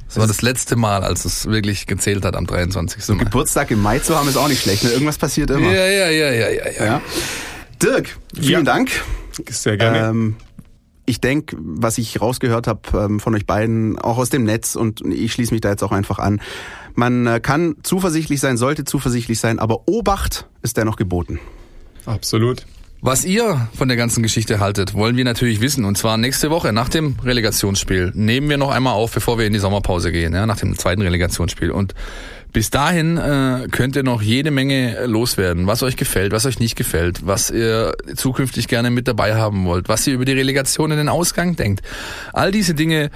Das 0.08 0.18
war 0.18 0.28
das 0.28 0.42
letzte 0.42 0.76
Mal, 0.76 1.04
als 1.04 1.26
es 1.26 1.48
wirklich 1.48 1.86
gezählt 1.86 2.24
hat 2.24 2.36
am 2.36 2.48
23. 2.48 3.04
So 3.04 3.16
Geburtstag 3.16 3.72
im 3.72 3.82
Mai 3.82 4.00
zu 4.00 4.16
haben 4.16 4.28
ist 4.30 4.38
auch 4.38 4.48
nicht 4.48 4.62
schlecht. 4.62 4.84
Ne? 4.84 4.92
Irgendwas 4.92 5.18
passiert 5.18 5.50
immer. 5.50 5.72
Ja, 5.72 5.86
ja, 5.86 6.10
ja, 6.10 6.32
ja, 6.32 6.50
ja. 6.50 6.72
ja. 6.72 6.86
ja. 6.86 7.02
Dirk, 7.82 8.18
vielen 8.34 8.66
ja. 8.66 8.74
Dank. 8.74 8.90
Sehr 9.50 9.78
gerne. 9.78 10.10
Ähm, 10.10 10.36
ich 11.06 11.22
denke, 11.22 11.56
was 11.60 11.98
ich 11.98 12.20
rausgehört 12.20 12.68
habe 12.68 12.82
ähm, 12.94 13.20
von 13.20 13.34
euch 13.36 13.46
beiden, 13.46 13.98
auch 13.98 14.18
aus 14.18 14.30
dem 14.30 14.44
Netz, 14.44 14.76
und 14.76 15.02
ich 15.02 15.34
schließe 15.34 15.54
mich 15.54 15.62
da 15.62 15.70
jetzt 15.70 15.84
auch 15.84 15.92
einfach 15.92 16.20
an. 16.20 16.42
Man 16.96 17.28
äh, 17.28 17.40
kann 17.40 17.76
zuversichtlich 17.84 18.40
sein, 18.40 18.58
sollte 18.58 18.84
zuversichtlich 18.84 19.40
sein, 19.40 19.60
aber 19.60 19.88
Obacht 19.88 20.48
ist 20.64 20.78
dennoch 20.78 20.98
geboten. 20.98 21.40
Absolut. 22.06 22.66
Was 23.00 23.26
ihr 23.26 23.70
von 23.76 23.88
der 23.88 23.96
ganzen 23.96 24.24
Geschichte 24.24 24.60
haltet, 24.60 24.96
wollen 24.96 25.18
wir 25.18 25.24
natürlich 25.24 25.62
wissen. 25.62 25.86
Und 25.86 25.98
zwar 25.98 26.18
nächste 26.18 26.50
Woche 26.50 26.74
nach 26.74 26.90
dem 26.90 27.16
Relegationsspiel. 27.24 28.12
Nehmen 28.16 28.50
wir 28.50 28.58
noch 28.58 28.72
einmal 28.72 28.94
auf, 28.94 29.14
bevor 29.14 29.38
wir 29.38 29.46
in 29.46 29.54
die 29.54 29.60
Sommerpause 29.60 30.12
gehen, 30.12 30.34
ja, 30.34 30.48
nach 30.48 30.58
dem 30.58 30.76
zweiten 30.78 31.04
Relegationsspiel. 31.04 31.70
Und 31.70 31.94
bis 32.54 32.72
dahin 32.72 33.18
äh, 33.18 33.68
könnt 33.72 33.96
ihr 33.96 34.04
noch 34.04 34.24
jede 34.24 34.50
Menge 34.50 35.06
loswerden, 35.06 35.68
was 35.68 35.84
euch 35.84 35.96
gefällt, 35.96 36.32
was 36.32 36.48
euch 36.48 36.60
nicht 36.60 36.76
gefällt, 36.76 37.28
was 37.28 37.52
ihr 37.52 37.94
zukünftig 38.16 38.68
gerne 38.68 38.90
mit 38.90 39.08
dabei 39.08 39.36
haben 39.36 39.66
wollt, 39.66 39.90
was 39.90 40.08
ihr 40.08 40.16
über 40.16 40.26
die 40.26 40.32
Relegation 40.32 40.90
in 40.90 40.98
den 40.98 41.10
Ausgang 41.10 41.56
denkt. 41.56 41.82
All 42.34 42.52
diese 42.52 42.74
Dinge 42.74 43.12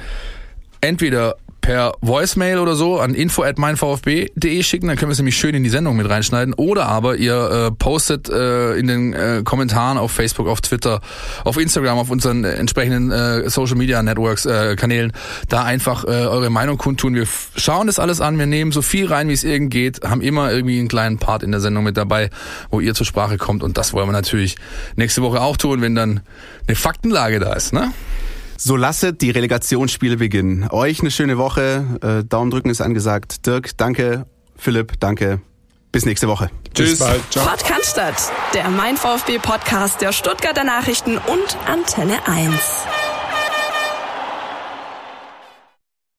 entweder 0.81 1.37
per 1.61 1.93
Voicemail 2.01 2.57
oder 2.57 2.75
so 2.75 2.99
an 2.99 3.13
info 3.13 3.43
at 3.43 3.57
meinvfb.de 3.57 4.63
schicken, 4.63 4.87
dann 4.87 4.97
können 4.97 5.09
wir 5.09 5.13
es 5.13 5.19
nämlich 5.19 5.37
schön 5.37 5.55
in 5.55 5.63
die 5.63 5.69
Sendung 5.69 5.95
mit 5.95 6.09
reinschneiden. 6.09 6.53
Oder 6.55 6.87
aber 6.87 7.15
ihr 7.17 7.67
äh, 7.67 7.71
postet 7.71 8.29
äh, 8.29 8.75
in 8.75 8.87
den 8.87 9.13
äh, 9.13 9.41
Kommentaren 9.43 9.97
auf 9.97 10.11
Facebook, 10.11 10.47
auf 10.47 10.61
Twitter, 10.61 11.01
auf 11.45 11.57
Instagram, 11.57 11.99
auf 11.99 12.09
unseren 12.09 12.43
entsprechenden 12.43 13.11
äh, 13.11 13.49
Social 13.49 13.75
Media 13.75 14.01
Networks 14.01 14.45
äh, 14.45 14.75
Kanälen 14.75 15.13
da 15.47 15.63
einfach 15.63 16.03
äh, 16.03 16.07
eure 16.07 16.49
Meinung 16.49 16.77
kundtun. 16.77 17.15
Wir 17.15 17.27
schauen 17.55 17.87
das 17.87 17.99
alles 17.99 18.21
an, 18.21 18.37
wir 18.39 18.47
nehmen 18.47 18.71
so 18.71 18.81
viel 18.81 19.05
rein, 19.05 19.29
wie 19.29 19.33
es 19.33 19.43
irgend 19.43 19.71
geht, 19.71 20.01
haben 20.03 20.21
immer 20.21 20.51
irgendwie 20.51 20.79
einen 20.79 20.87
kleinen 20.87 21.19
Part 21.19 21.43
in 21.43 21.51
der 21.51 21.61
Sendung 21.61 21.83
mit 21.83 21.97
dabei, 21.97 22.29
wo 22.69 22.79
ihr 22.79 22.93
zur 22.95 23.05
Sprache 23.05 23.37
kommt 23.37 23.63
und 23.63 23.77
das 23.77 23.93
wollen 23.93 24.07
wir 24.07 24.13
natürlich 24.13 24.55
nächste 24.95 25.21
Woche 25.21 25.41
auch 25.41 25.57
tun, 25.57 25.81
wenn 25.81 25.95
dann 25.95 26.21
eine 26.67 26.75
Faktenlage 26.75 27.39
da 27.39 27.53
ist, 27.53 27.73
ne? 27.73 27.91
So 28.63 28.75
lasset 28.75 29.23
die 29.23 29.31
Relegationsspiele 29.31 30.17
beginnen. 30.17 30.69
Euch 30.69 30.99
eine 30.99 31.09
schöne 31.09 31.39
Woche. 31.39 31.83
Äh, 32.03 32.23
Daumen 32.23 32.51
drücken 32.51 32.69
ist 32.69 32.79
angesagt. 32.79 33.47
Dirk, 33.47 33.75
danke. 33.75 34.27
Philipp, 34.55 34.99
danke. 34.99 35.41
Bis 35.91 36.05
nächste 36.05 36.27
Woche. 36.27 36.51
Tschüss. 36.75 36.91
Bis 36.91 36.99
bald. 36.99 37.21
Ciao. 37.31 37.43
Podcast, 37.43 38.31
der 38.53 38.69
Mein 38.69 38.97
VfB 38.97 39.39
Podcast 39.39 40.01
der 40.01 40.11
Stuttgarter 40.11 40.63
Nachrichten 40.63 41.17
und 41.17 41.57
Antenne 41.65 42.27
1. 42.27 42.51